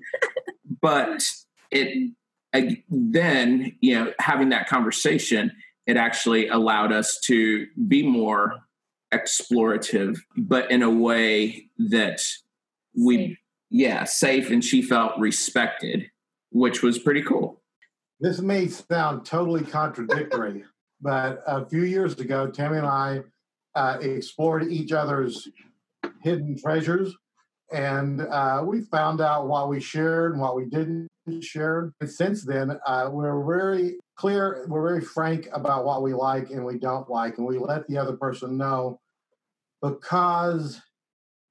but 0.82 1.24
it 1.72 2.12
I, 2.53 2.84
then, 2.89 3.76
you 3.82 3.95
know, 3.95 4.14
having 4.20 4.49
that 4.49 4.68
conversation, 4.68 5.51
it 5.86 5.97
actually 5.97 6.47
allowed 6.47 6.91
us 6.91 7.20
to 7.26 7.68
be 7.88 8.03
more 8.03 8.55
explorative, 9.14 10.18
but 10.36 10.70
in 10.72 10.84
a 10.84 10.89
way 10.89 11.70
that 11.78 12.22
we, 12.95 13.38
yeah, 13.70 14.03
safe, 14.03 14.49
and 14.49 14.64
she 14.64 14.82
felt 14.82 15.18
respected, 15.20 16.10
which 16.51 16.82
was 16.84 16.99
pretty 16.99 17.22
cool. 17.22 17.62
This 18.20 18.39
may 18.39 18.68
sound 18.68 19.26
totally 19.26 19.64
contradictory, 19.64 20.64
but 21.01 21.43
a 21.45 21.66
few 21.66 21.84
years 21.84 22.20
ago, 22.20 22.47
Tammy 22.47 22.78
and 22.78 22.88
I 22.88 23.22
uh, 23.76 23.97
explored 24.01 24.72
each 24.72 24.91
other's 24.91 25.47
hidden 26.24 26.58
treasures, 26.58 27.16
and 27.72 28.22
uh, 28.22 28.63
we 28.65 28.82
found 28.82 29.22
out 29.22 29.47
what 29.47 29.70
we 29.70 29.80
shared 29.80 30.34
and 30.34 30.41
what 30.41 30.55
we 30.55 30.65
didn't 30.65 31.09
share. 31.41 31.91
And 31.99 32.09
since 32.09 32.43
then, 32.43 32.80
uh, 32.86 33.09
we're 33.11 33.43
very 33.45 33.97
clear, 34.15 34.65
we're 34.68 34.88
very 34.88 35.01
frank 35.01 35.49
about 35.51 35.86
what 35.86 36.01
we 36.01 36.13
like 36.13 36.49
and 36.49 36.65
we 36.65 36.78
don't 36.78 37.09
like, 37.09 37.38
and 37.38 37.45
we 37.45 37.57
let 37.57 37.88
the 37.88 37.97
other 37.97 38.15
person 38.15 38.57
know 38.57 38.99
because 39.82 40.82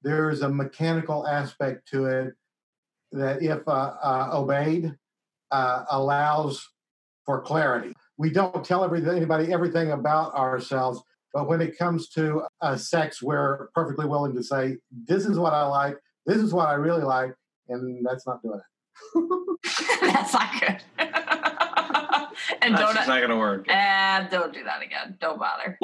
there's 0.01 0.41
a 0.41 0.49
mechanical 0.49 1.27
aspect 1.27 1.87
to 1.89 2.05
it 2.05 2.33
that, 3.11 3.41
if 3.41 3.67
uh, 3.67 3.93
uh, 4.01 4.29
obeyed, 4.33 4.93
uh, 5.51 5.85
allows 5.91 6.67
for 7.25 7.41
clarity. 7.41 7.93
We 8.17 8.31
don't 8.31 8.65
tell 8.65 8.83
anybody 8.83 9.53
everything 9.53 9.91
about 9.91 10.33
ourselves, 10.33 11.01
but 11.33 11.47
when 11.47 11.61
it 11.61 11.77
comes 11.77 12.09
to 12.09 12.43
uh, 12.61 12.75
sex, 12.75 13.21
we're 13.21 13.67
perfectly 13.75 14.07
willing 14.07 14.35
to 14.35 14.43
say, 14.43 14.77
"This 14.91 15.25
is 15.25 15.37
what 15.37 15.53
I 15.53 15.65
like. 15.65 15.97
This 16.27 16.37
is 16.37 16.53
what 16.53 16.67
I 16.67 16.73
really 16.73 17.03
like," 17.03 17.33
and 17.69 18.05
that's 18.05 18.27
not 18.27 18.41
doing 18.43 18.59
it. 18.59 19.57
That's 20.01 20.33
not 20.33 20.59
good. 20.59 20.81
and 22.61 22.73
That's 22.73 22.81
don't 22.81 22.95
just 22.95 23.07
not 23.07 23.21
gonna 23.21 23.37
work. 23.37 23.65
And 23.69 24.29
don't 24.29 24.53
do 24.53 24.63
that 24.63 24.81
again. 24.81 25.17
Don't 25.19 25.39
bother. 25.39 25.77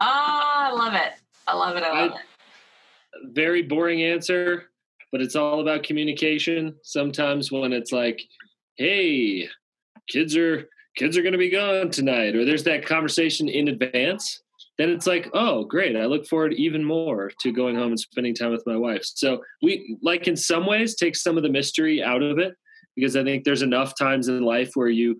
Ah, 0.00 0.68
I 0.68 0.72
love 0.72 0.94
it. 0.94 1.12
I 1.46 1.54
love 1.54 1.76
it. 1.76 1.82
I 1.82 2.02
love 2.06 2.12
it. 2.12 3.34
very 3.34 3.62
boring 3.62 4.02
answer, 4.02 4.70
but 5.12 5.20
it's 5.20 5.36
all 5.36 5.60
about 5.60 5.82
communication. 5.82 6.74
Sometimes 6.82 7.50
when 7.52 7.72
it's 7.72 7.92
like, 7.92 8.20
"Hey, 8.76 9.48
kids 10.08 10.36
are 10.36 10.68
kids 10.96 11.16
are 11.16 11.22
going 11.22 11.32
to 11.32 11.38
be 11.38 11.50
gone 11.50 11.90
tonight," 11.90 12.34
or 12.36 12.44
there's 12.44 12.64
that 12.64 12.86
conversation 12.86 13.48
in 13.48 13.68
advance, 13.68 14.42
then 14.78 14.90
it's 14.90 15.06
like, 15.06 15.28
"Oh, 15.34 15.64
great! 15.64 15.96
I 15.96 16.06
look 16.06 16.26
forward 16.26 16.54
even 16.54 16.84
more 16.84 17.30
to 17.40 17.52
going 17.52 17.76
home 17.76 17.88
and 17.88 18.00
spending 18.00 18.34
time 18.34 18.50
with 18.50 18.64
my 18.66 18.76
wife." 18.76 19.02
So 19.04 19.42
we 19.62 19.96
like 20.02 20.28
in 20.28 20.36
some 20.36 20.66
ways 20.66 20.94
take 20.94 21.16
some 21.16 21.36
of 21.36 21.42
the 21.42 21.48
mystery 21.50 22.02
out 22.02 22.22
of 22.22 22.38
it 22.38 22.54
because 22.96 23.16
I 23.16 23.24
think 23.24 23.44
there's 23.44 23.62
enough 23.62 23.94
times 23.98 24.28
in 24.28 24.42
life 24.42 24.70
where 24.74 24.88
you 24.88 25.16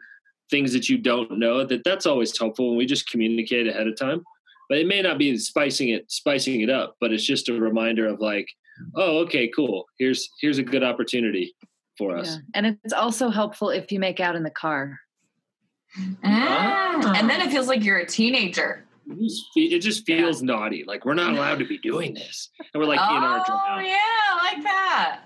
things 0.51 0.73
that 0.73 0.89
you 0.89 0.97
don't 0.97 1.39
know 1.39 1.65
that 1.65 1.85
that's 1.85 2.07
always 2.07 2.37
helpful 2.39 2.71
when 2.71 2.79
we 2.79 2.87
just 2.87 3.11
communicate 3.11 3.67
ahead 3.69 3.87
of 3.87 3.95
time 3.99 4.25
but 4.71 4.79
it 4.79 4.87
may 4.87 5.03
not 5.03 5.19
be 5.19 5.37
spicing 5.37 5.91
it 5.91 6.11
spicing 6.11 6.63
it 6.63 6.71
up 6.71 6.97
but 7.03 7.13
it's 7.13 7.25
just 7.25 7.51
a 7.51 7.53
reminder 7.53 8.07
of 8.07 8.19
like 8.19 8.49
oh 8.97 9.19
okay 9.19 9.47
cool 9.55 9.85
here's 9.99 10.31
here's 10.41 10.57
a 10.57 10.63
good 10.63 10.83
opportunity 10.83 11.55
for 11.99 12.17
us 12.17 12.29
Yeah. 12.29 12.39
And 12.55 12.79
it's 12.83 12.95
also 12.95 13.29
helpful 13.29 13.69
if 13.69 13.93
you 13.93 13.99
make 13.99 14.21
out 14.21 14.37
in 14.37 14.43
the 14.45 14.51
car. 14.51 14.99
Mm, 15.99 17.17
And 17.17 17.29
then 17.29 17.41
it 17.41 17.51
feels 17.51 17.67
like 17.67 17.85
you're 17.85 17.99
a 17.99 18.07
teenager. 18.07 18.85
It 19.09 19.19
just 19.19 19.47
fe- 19.55 19.75
it 19.75 19.81
just 19.81 20.05
feels 20.05 20.43
naughty 20.43 20.85
like 20.87 21.05
we're 21.05 21.15
not 21.15 21.33
allowed 21.33 21.59
to 21.59 21.65
be 21.65 21.79
doing 21.79 22.15
this 22.15 22.51
and 22.59 22.81
we're 22.81 22.89
like 22.89 22.99
in 22.99 23.25
our 23.25 23.41
oh, 23.41 23.45
drama 23.47 23.83
yeah, 23.83 23.97
I 23.97 24.53
like 24.55 24.63
that. 24.63 25.21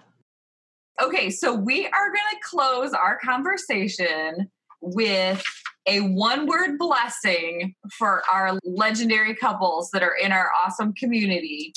Okay, 1.03 1.31
so 1.31 1.55
we 1.55 1.87
are 1.87 2.09
going 2.09 2.21
to 2.33 2.39
close 2.49 2.93
our 2.93 3.19
conversation 3.25 4.51
with 4.81 5.43
a 5.87 6.01
one 6.01 6.47
word 6.47 6.79
blessing 6.79 7.75
for 7.99 8.23
our 8.31 8.59
legendary 8.65 9.35
couples 9.35 9.91
that 9.93 10.03
are 10.03 10.15
in 10.15 10.33
our 10.33 10.51
awesome 10.65 10.93
community. 10.93 11.73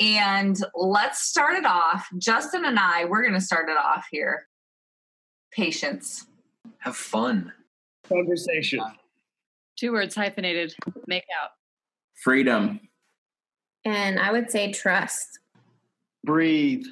And 0.00 0.56
let's 0.74 1.22
start 1.22 1.56
it 1.56 1.64
off. 1.64 2.06
Justin 2.18 2.64
and 2.64 2.78
I, 2.78 3.04
we're 3.04 3.22
going 3.22 3.34
to 3.34 3.40
start 3.40 3.68
it 3.68 3.76
off 3.76 4.06
here. 4.10 4.46
Patience. 5.52 6.26
Have 6.78 6.96
fun. 6.96 7.52
Conversation. 8.08 8.80
Two 9.78 9.92
words 9.92 10.16
hyphenated. 10.16 10.74
Make 11.06 11.22
out. 11.40 11.50
Freedom. 12.24 12.80
And 13.84 14.18
I 14.18 14.32
would 14.32 14.50
say 14.50 14.72
trust. 14.72 15.38
Breathe. 16.24 16.84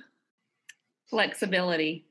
Flexibility. 1.11 2.07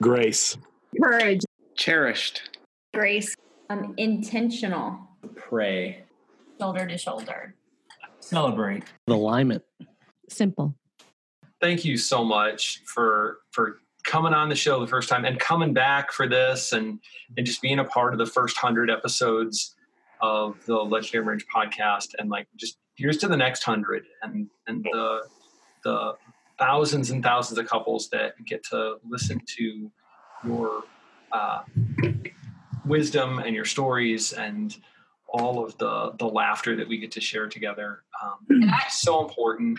Grace. 0.00 0.56
Courage. 1.00 1.42
Cherished. 1.76 2.58
Grace. 2.94 3.36
Um, 3.68 3.92
intentional. 3.98 4.98
Pray. 5.36 6.04
Shoulder 6.58 6.86
to 6.86 6.96
shoulder. 6.96 7.54
Celebrate. 8.20 8.84
Alignment. 9.08 9.62
Simple. 10.30 10.74
Thank 11.60 11.84
you 11.84 11.98
so 11.98 12.24
much 12.24 12.80
for 12.86 13.40
for 13.50 13.80
coming 14.04 14.32
on 14.32 14.48
the 14.48 14.54
show 14.54 14.80
the 14.80 14.86
first 14.86 15.08
time 15.08 15.26
and 15.26 15.38
coming 15.38 15.74
back 15.74 16.12
for 16.12 16.26
this 16.26 16.72
and 16.72 16.98
and 17.36 17.46
just 17.46 17.60
being 17.60 17.78
a 17.78 17.84
part 17.84 18.14
of 18.14 18.18
the 18.18 18.26
first 18.26 18.56
hundred 18.56 18.90
episodes 18.90 19.76
of 20.22 20.64
the 20.66 20.76
Legendary 20.76 21.24
Marriage 21.24 21.46
podcast 21.54 22.14
and 22.18 22.30
like 22.30 22.46
just 22.56 22.78
here's 22.94 23.18
to 23.18 23.28
the 23.28 23.36
next 23.36 23.64
hundred 23.64 24.04
and 24.22 24.48
and 24.66 24.84
the 24.84 25.22
the 25.84 26.14
thousands 26.58 27.10
and 27.10 27.22
thousands 27.22 27.58
of 27.58 27.66
couples 27.66 28.08
that 28.10 28.34
get 28.46 28.62
to 28.64 28.96
listen 29.08 29.40
to 29.56 29.90
your 30.46 30.84
uh, 31.32 31.62
wisdom 32.86 33.40
and 33.40 33.54
your 33.54 33.64
stories 33.64 34.32
and 34.32 34.76
all 35.28 35.64
of 35.64 35.76
the 35.78 36.12
the 36.18 36.26
laughter 36.26 36.76
that 36.76 36.86
we 36.86 36.98
get 36.98 37.10
to 37.12 37.20
share 37.20 37.48
together. 37.48 38.02
Um, 38.22 38.36
it's 38.86 39.00
so 39.00 39.26
important. 39.26 39.78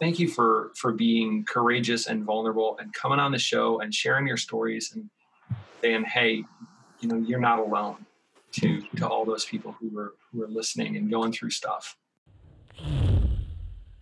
Thank 0.00 0.18
you 0.18 0.28
for 0.28 0.72
for 0.76 0.92
being 0.92 1.44
courageous 1.44 2.06
and 2.06 2.24
vulnerable 2.24 2.78
and 2.80 2.92
coming 2.94 3.18
on 3.18 3.32
the 3.32 3.38
show 3.38 3.80
and 3.80 3.94
sharing 3.94 4.26
your 4.26 4.36
stories 4.36 4.92
and 4.94 5.10
saying, 5.82 6.04
"Hey, 6.04 6.44
you 7.00 7.08
know, 7.08 7.16
you're 7.16 7.40
not 7.40 7.58
alone." 7.58 8.06
To 8.52 8.80
to 8.96 9.08
all 9.08 9.24
those 9.24 9.44
people 9.44 9.74
who 9.80 9.88
were 9.88 10.14
who 10.30 10.40
were 10.40 10.48
listening 10.48 10.96
and 10.96 11.10
going 11.10 11.32
through 11.32 11.50
stuff. 11.50 11.96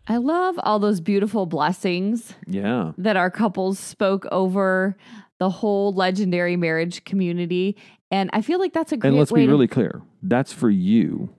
I 0.08 0.16
love 0.16 0.58
all 0.64 0.78
those 0.80 1.00
beautiful 1.00 1.46
blessings 1.46 2.34
Yeah. 2.46 2.92
that 2.98 3.16
our 3.16 3.30
couples 3.30 3.78
spoke 3.78 4.26
over 4.32 4.96
the 5.38 5.50
whole 5.50 5.92
legendary 5.92 6.56
marriage 6.56 7.04
community. 7.04 7.76
And 8.10 8.28
I 8.32 8.42
feel 8.42 8.58
like 8.58 8.72
that's 8.72 8.90
a 8.92 8.96
great 8.96 9.10
And 9.10 9.18
let's 9.18 9.30
way 9.30 9.42
be 9.42 9.46
to- 9.46 9.52
really 9.52 9.68
clear. 9.68 10.02
That's 10.22 10.52
for 10.52 10.68
you 10.68 11.30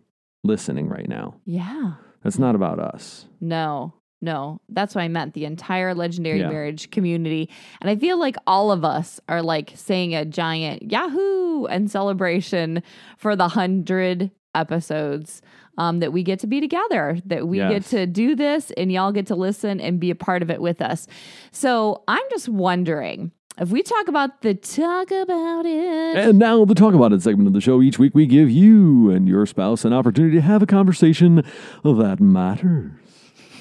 listening 0.44 0.88
right 0.88 1.08
now. 1.10 1.36
Yeah. 1.46 1.96
That's 2.24 2.40
not 2.40 2.56
about 2.56 2.80
us. 2.80 3.26
No, 3.42 3.94
no. 4.22 4.62
That's 4.70 4.94
what 4.96 5.02
I 5.02 5.08
meant. 5.08 5.34
The 5.34 5.46
entire 5.46 5.94
legendary 5.96 6.40
Yeah. 6.40 6.50
marriage 6.50 6.92
community. 6.92 7.50
And 7.82 7.90
I 7.90 7.96
feel 7.96 8.20
like 8.20 8.36
all 8.46 8.72
of 8.72 8.86
us 8.86 9.20
are 9.28 9.42
like 9.42 9.74
saying 9.76 10.14
a 10.16 10.26
giant 10.26 10.92
Yahoo 10.92 11.66
and 11.66 11.90
celebration 11.90 12.84
for 13.18 13.36
the 13.36 13.48
hundred 13.50 14.32
episodes 14.54 15.42
um, 15.78 16.00
that 16.00 16.12
we 16.14 16.22
get 16.24 16.40
to 16.40 16.48
be 16.48 16.60
together, 16.60 17.18
that 17.26 17.48
we 17.48 17.58
get 17.58 17.86
to 17.86 18.06
do 18.06 18.36
this 18.36 18.72
and 18.72 18.92
y'all 18.92 19.12
get 19.12 19.26
to 19.28 19.36
listen 19.36 19.80
and 19.80 20.00
be 20.00 20.12
a 20.12 20.16
part 20.16 20.42
of 20.44 20.52
it 20.52 20.62
with 20.62 20.82
us. 20.82 21.08
So 21.52 22.04
I'm 22.08 22.24
just 22.30 22.50
wondering 22.50 23.32
if 23.58 23.70
we 23.70 23.82
talk 23.82 24.08
about 24.08 24.42
the 24.42 24.54
talk 24.54 25.12
about 25.12 25.66
it. 25.66 26.18
And 26.18 26.40
now 26.40 26.66
the 26.66 26.76
Talk 26.76 26.94
About 26.94 27.14
It 27.14 27.22
segment 27.22 27.48
of 27.48 27.54
the 27.54 27.62
show. 27.62 27.82
Each 27.82 27.98
week 27.98 28.14
we 28.14 28.26
give 28.26 28.50
you 28.50 29.10
and 29.12 29.28
your 29.28 29.46
spouse 29.46 29.86
an 29.86 29.94
opportunity 29.94 30.36
to 30.36 30.42
have 30.42 30.62
a 30.62 30.66
conversation 30.68 31.44
that 31.84 32.20
matters. 32.20 32.92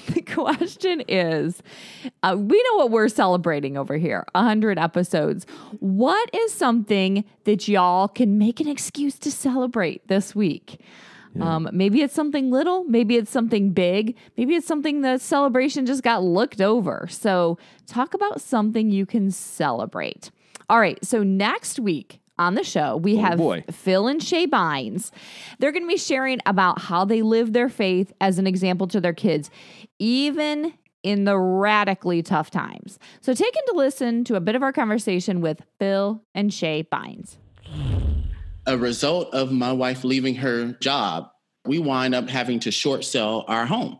the 0.13 0.21
question 0.21 1.01
is 1.07 1.61
uh, 2.23 2.35
we 2.37 2.61
know 2.63 2.75
what 2.77 2.91
we're 2.91 3.07
celebrating 3.09 3.77
over 3.77 3.97
here 3.97 4.25
100 4.33 4.77
episodes. 4.79 5.45
What 5.79 6.29
is 6.33 6.53
something 6.53 7.23
that 7.45 7.67
y'all 7.67 8.07
can 8.07 8.37
make 8.37 8.59
an 8.59 8.67
excuse 8.67 9.17
to 9.19 9.31
celebrate 9.31 10.07
this 10.07 10.35
week? 10.35 10.79
Um, 11.39 11.69
maybe 11.71 12.01
it's 12.01 12.13
something 12.13 12.51
little 12.51 12.83
maybe 12.83 13.15
it's 13.15 13.31
something 13.31 13.69
big 13.71 14.17
maybe 14.35 14.53
it's 14.55 14.67
something 14.67 14.99
the 14.99 15.17
celebration 15.17 15.85
just 15.85 16.03
got 16.03 16.21
looked 16.23 16.59
over. 16.59 17.07
So 17.09 17.57
talk 17.87 18.13
about 18.13 18.41
something 18.41 18.89
you 18.89 19.05
can 19.05 19.31
celebrate. 19.31 20.29
All 20.69 20.79
right 20.81 20.99
so 21.05 21.23
next 21.23 21.79
week 21.79 22.19
on 22.37 22.55
the 22.55 22.63
show, 22.63 22.97
we 22.97 23.17
Oh, 23.17 23.21
have 23.21 23.37
boy. 23.37 23.63
Phil 23.71 24.07
and 24.07 24.21
Shay 24.21 24.47
Bynes. 24.47 25.11
They're 25.59 25.71
going 25.71 25.83
to 25.83 25.87
be 25.87 25.97
sharing 25.97 26.39
about 26.47 26.81
how 26.81 27.05
they 27.05 27.21
live 27.21 27.53
their 27.53 27.69
faith 27.69 28.11
as 28.19 28.39
an 28.39 28.47
example 28.47 28.87
to 28.87 28.99
their 28.99 29.13
kids, 29.13 29.51
even 30.01 30.73
in 31.03 31.25
the 31.25 31.37
radically 31.37 32.23
tough 32.23 32.49
times. 32.49 32.97
So 33.21 33.33
take 33.33 33.55
in 33.55 33.61
to 33.67 33.73
listen 33.77 34.23
to 34.25 34.35
a 34.35 34.41
bit 34.41 34.55
of 34.55 34.63
our 34.63 34.73
conversation 34.73 35.41
with 35.41 35.61
Phil 35.79 36.23
and 36.33 36.51
Shay 36.51 36.87
Bynes. 36.91 37.37
a 38.65 38.77
result 38.77 39.33
of 39.33 39.51
my 39.51 39.71
wife 39.71 40.03
leaving 40.03 40.35
her 40.35 40.73
job, 40.81 41.29
we 41.65 41.77
wind 41.77 42.15
up 42.15 42.29
having 42.29 42.59
to 42.61 42.71
short 42.71 43.05
sell 43.05 43.45
our 43.47 43.65
home. 43.67 43.99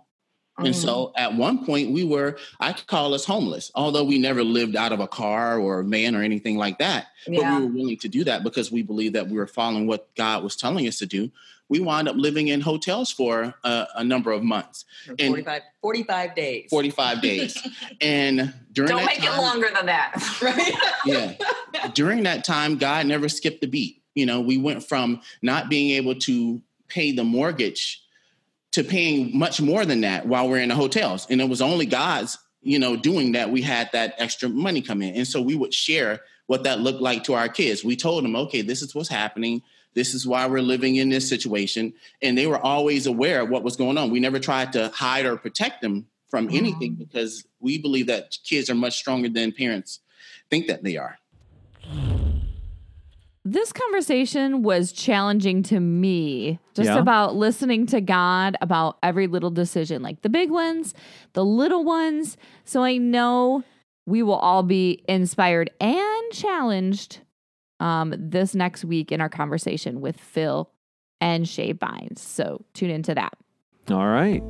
And 0.57 0.69
oh. 0.69 0.71
so 0.71 1.13
at 1.15 1.35
one 1.35 1.65
point 1.65 1.91
we 1.91 2.03
were, 2.03 2.37
I 2.59 2.73
could 2.73 2.87
call 2.87 3.13
us 3.13 3.25
homeless, 3.25 3.71
although 3.73 4.03
we 4.03 4.19
never 4.19 4.43
lived 4.43 4.75
out 4.75 4.91
of 4.91 4.99
a 4.99 5.07
car 5.07 5.57
or 5.59 5.79
a 5.79 5.83
van 5.83 6.15
or 6.15 6.21
anything 6.21 6.57
like 6.57 6.77
that. 6.79 7.07
Yeah. 7.27 7.39
But 7.41 7.59
we 7.59 7.65
were 7.65 7.73
willing 7.73 7.97
to 7.97 8.07
do 8.07 8.23
that 8.25 8.43
because 8.43 8.71
we 8.71 8.83
believed 8.83 9.15
that 9.15 9.27
we 9.27 9.37
were 9.37 9.47
following 9.47 9.87
what 9.87 10.13
God 10.15 10.43
was 10.43 10.55
telling 10.55 10.87
us 10.87 10.99
to 10.99 11.05
do. 11.05 11.31
We 11.69 11.79
wound 11.79 12.09
up 12.09 12.17
living 12.17 12.49
in 12.49 12.59
hotels 12.59 13.11
for 13.13 13.53
a, 13.63 13.87
a 13.95 14.03
number 14.03 14.33
of 14.33 14.43
months. 14.43 14.83
And 15.07 15.29
45, 15.29 15.61
45 15.81 16.35
days. 16.35 16.67
45 16.69 17.21
days. 17.21 17.67
and 18.01 18.53
during 18.73 18.89
Don't 18.89 18.99
that 18.99 19.05
make 19.05 19.19
time, 19.19 19.39
it 19.39 19.41
longer 19.41 19.69
than 19.73 19.85
that. 19.85 20.21
Right. 20.41 20.73
yeah. 21.05 21.87
During 21.93 22.23
that 22.23 22.43
time, 22.43 22.77
God 22.77 23.05
never 23.05 23.29
skipped 23.29 23.63
a 23.63 23.67
beat. 23.67 24.01
You 24.15 24.25
know, 24.25 24.41
we 24.41 24.57
went 24.57 24.83
from 24.83 25.21
not 25.41 25.69
being 25.69 25.91
able 25.91 26.15
to 26.15 26.61
pay 26.89 27.13
the 27.13 27.23
mortgage 27.23 28.03
to 28.71 28.83
paying 28.83 29.37
much 29.37 29.61
more 29.61 29.85
than 29.85 30.01
that 30.01 30.25
while 30.25 30.47
we're 30.47 30.59
in 30.59 30.69
the 30.69 30.75
hotels. 30.75 31.27
And 31.29 31.41
it 31.41 31.49
was 31.49 31.61
only 31.61 31.85
God's, 31.85 32.37
you 32.61 32.79
know, 32.79 32.95
doing 32.95 33.33
that 33.33 33.51
we 33.51 33.61
had 33.61 33.89
that 33.93 34.15
extra 34.17 34.49
money 34.49 34.81
come 34.81 35.01
in. 35.01 35.15
And 35.15 35.27
so 35.27 35.41
we 35.41 35.55
would 35.55 35.73
share 35.73 36.21
what 36.47 36.63
that 36.63 36.79
looked 36.79 37.01
like 37.01 37.23
to 37.25 37.33
our 37.33 37.49
kids. 37.49 37.83
We 37.83 37.95
told 37.95 38.23
them, 38.23 38.35
okay, 38.35 38.61
this 38.61 38.81
is 38.81 38.95
what's 38.95 39.09
happening. 39.09 39.61
This 39.93 40.13
is 40.13 40.25
why 40.25 40.47
we're 40.47 40.61
living 40.61 40.95
in 40.95 41.09
this 41.09 41.27
situation. 41.27 41.93
And 42.21 42.37
they 42.37 42.47
were 42.47 42.59
always 42.59 43.07
aware 43.07 43.41
of 43.41 43.49
what 43.49 43.63
was 43.63 43.75
going 43.75 43.97
on. 43.97 44.09
We 44.09 44.19
never 44.19 44.39
tried 44.39 44.73
to 44.73 44.89
hide 44.89 45.25
or 45.25 45.35
protect 45.37 45.81
them 45.81 46.07
from 46.29 46.47
mm-hmm. 46.47 46.57
anything 46.57 46.95
because 46.95 47.45
we 47.59 47.77
believe 47.77 48.07
that 48.07 48.37
kids 48.43 48.69
are 48.69 48.75
much 48.75 48.97
stronger 48.97 49.27
than 49.27 49.51
parents 49.51 49.99
think 50.49 50.67
that 50.67 50.83
they 50.83 50.97
are. 50.97 51.17
This 53.43 53.73
conversation 53.73 54.61
was 54.61 54.91
challenging 54.91 55.63
to 55.63 55.79
me 55.79 56.59
just 56.75 56.87
Yeah? 56.87 56.99
about 56.99 57.35
listening 57.35 57.87
to 57.87 57.99
God 57.99 58.55
about 58.61 58.97
every 59.01 59.25
little 59.25 59.49
decision, 59.49 60.03
like 60.03 60.21
the 60.21 60.29
big 60.29 60.51
ones, 60.51 60.93
the 61.33 61.43
little 61.43 61.83
ones. 61.83 62.37
So 62.65 62.83
I 62.83 62.97
know 62.97 63.63
we 64.05 64.21
will 64.21 64.35
all 64.35 64.61
be 64.61 65.03
inspired 65.09 65.71
and 65.79 66.31
challenged 66.31 67.19
um, 67.79 68.13
this 68.15 68.53
next 68.53 68.85
week 68.85 69.11
in 69.11 69.21
our 69.21 69.29
conversation 69.29 70.01
with 70.01 70.17
Phil 70.19 70.69
and 71.19 71.49
Shay 71.49 71.73
Bynes. 71.73 72.19
So 72.19 72.63
tune 72.73 72.91
into 72.91 73.15
that. 73.15 73.33
All 73.89 74.05
right. 74.07 74.43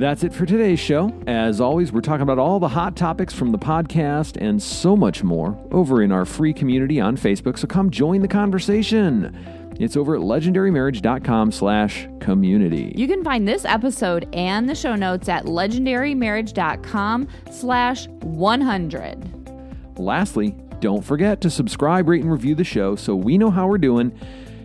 That's 0.00 0.24
it 0.24 0.32
for 0.32 0.46
today's 0.46 0.80
show. 0.80 1.12
As 1.26 1.60
always, 1.60 1.92
we're 1.92 2.00
talking 2.00 2.22
about 2.22 2.38
all 2.38 2.58
the 2.58 2.68
hot 2.68 2.96
topics 2.96 3.34
from 3.34 3.52
the 3.52 3.58
podcast 3.58 4.38
and 4.40 4.62
so 4.62 4.96
much 4.96 5.22
more 5.22 5.62
over 5.72 6.00
in 6.00 6.10
our 6.10 6.24
free 6.24 6.54
community 6.54 6.98
on 6.98 7.18
Facebook. 7.18 7.58
So 7.58 7.66
come 7.66 7.90
join 7.90 8.22
the 8.22 8.28
conversation. 8.28 9.36
It's 9.78 9.98
over 9.98 10.14
at 10.14 10.22
legendarymarriage.com 10.22 11.52
slash 11.52 12.08
community. 12.18 12.94
You 12.96 13.06
can 13.08 13.22
find 13.22 13.46
this 13.46 13.66
episode 13.66 14.26
and 14.32 14.66
the 14.66 14.74
show 14.74 14.94
notes 14.94 15.28
at 15.28 15.44
legendarymarriage.com 15.44 17.28
slash 17.50 18.08
100. 18.08 19.98
Lastly, 19.98 20.56
don't 20.80 21.04
forget 21.04 21.42
to 21.42 21.50
subscribe, 21.50 22.08
rate, 22.08 22.22
and 22.22 22.32
review 22.32 22.54
the 22.54 22.64
show 22.64 22.96
so 22.96 23.14
we 23.14 23.36
know 23.36 23.50
how 23.50 23.68
we're 23.68 23.76
doing 23.76 24.18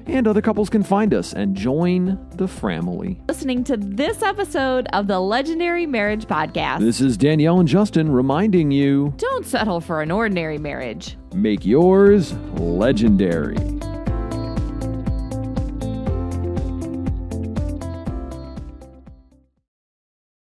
and 0.08 0.28
other 0.28 0.41
couples 0.41 0.70
can 0.70 0.84
find 0.84 1.14
us 1.14 1.34
and 1.34 1.56
join 1.56 2.20
the 2.36 2.47
family. 2.47 3.20
Listening 3.28 3.64
to 3.66 3.78
this 3.78 4.22
episode 4.22 4.88
of 4.93 5.08
the 5.08 5.20
Legendary 5.20 5.86
Marriage 5.86 6.26
Podcast. 6.26 6.80
This 6.80 7.01
is 7.01 7.18
Danielle 7.18 7.60
and 7.60 7.68
Justin 7.68 8.12
reminding 8.12 8.72
you 8.72 9.14
Don't 9.18 9.45
settle 9.45 9.82
for 9.82 10.01
an 10.01 10.12
ordinary 10.12 10.58
marriage. 10.58 11.18
make 11.34 11.66
yours 11.66 12.34
legendary. 12.60 13.56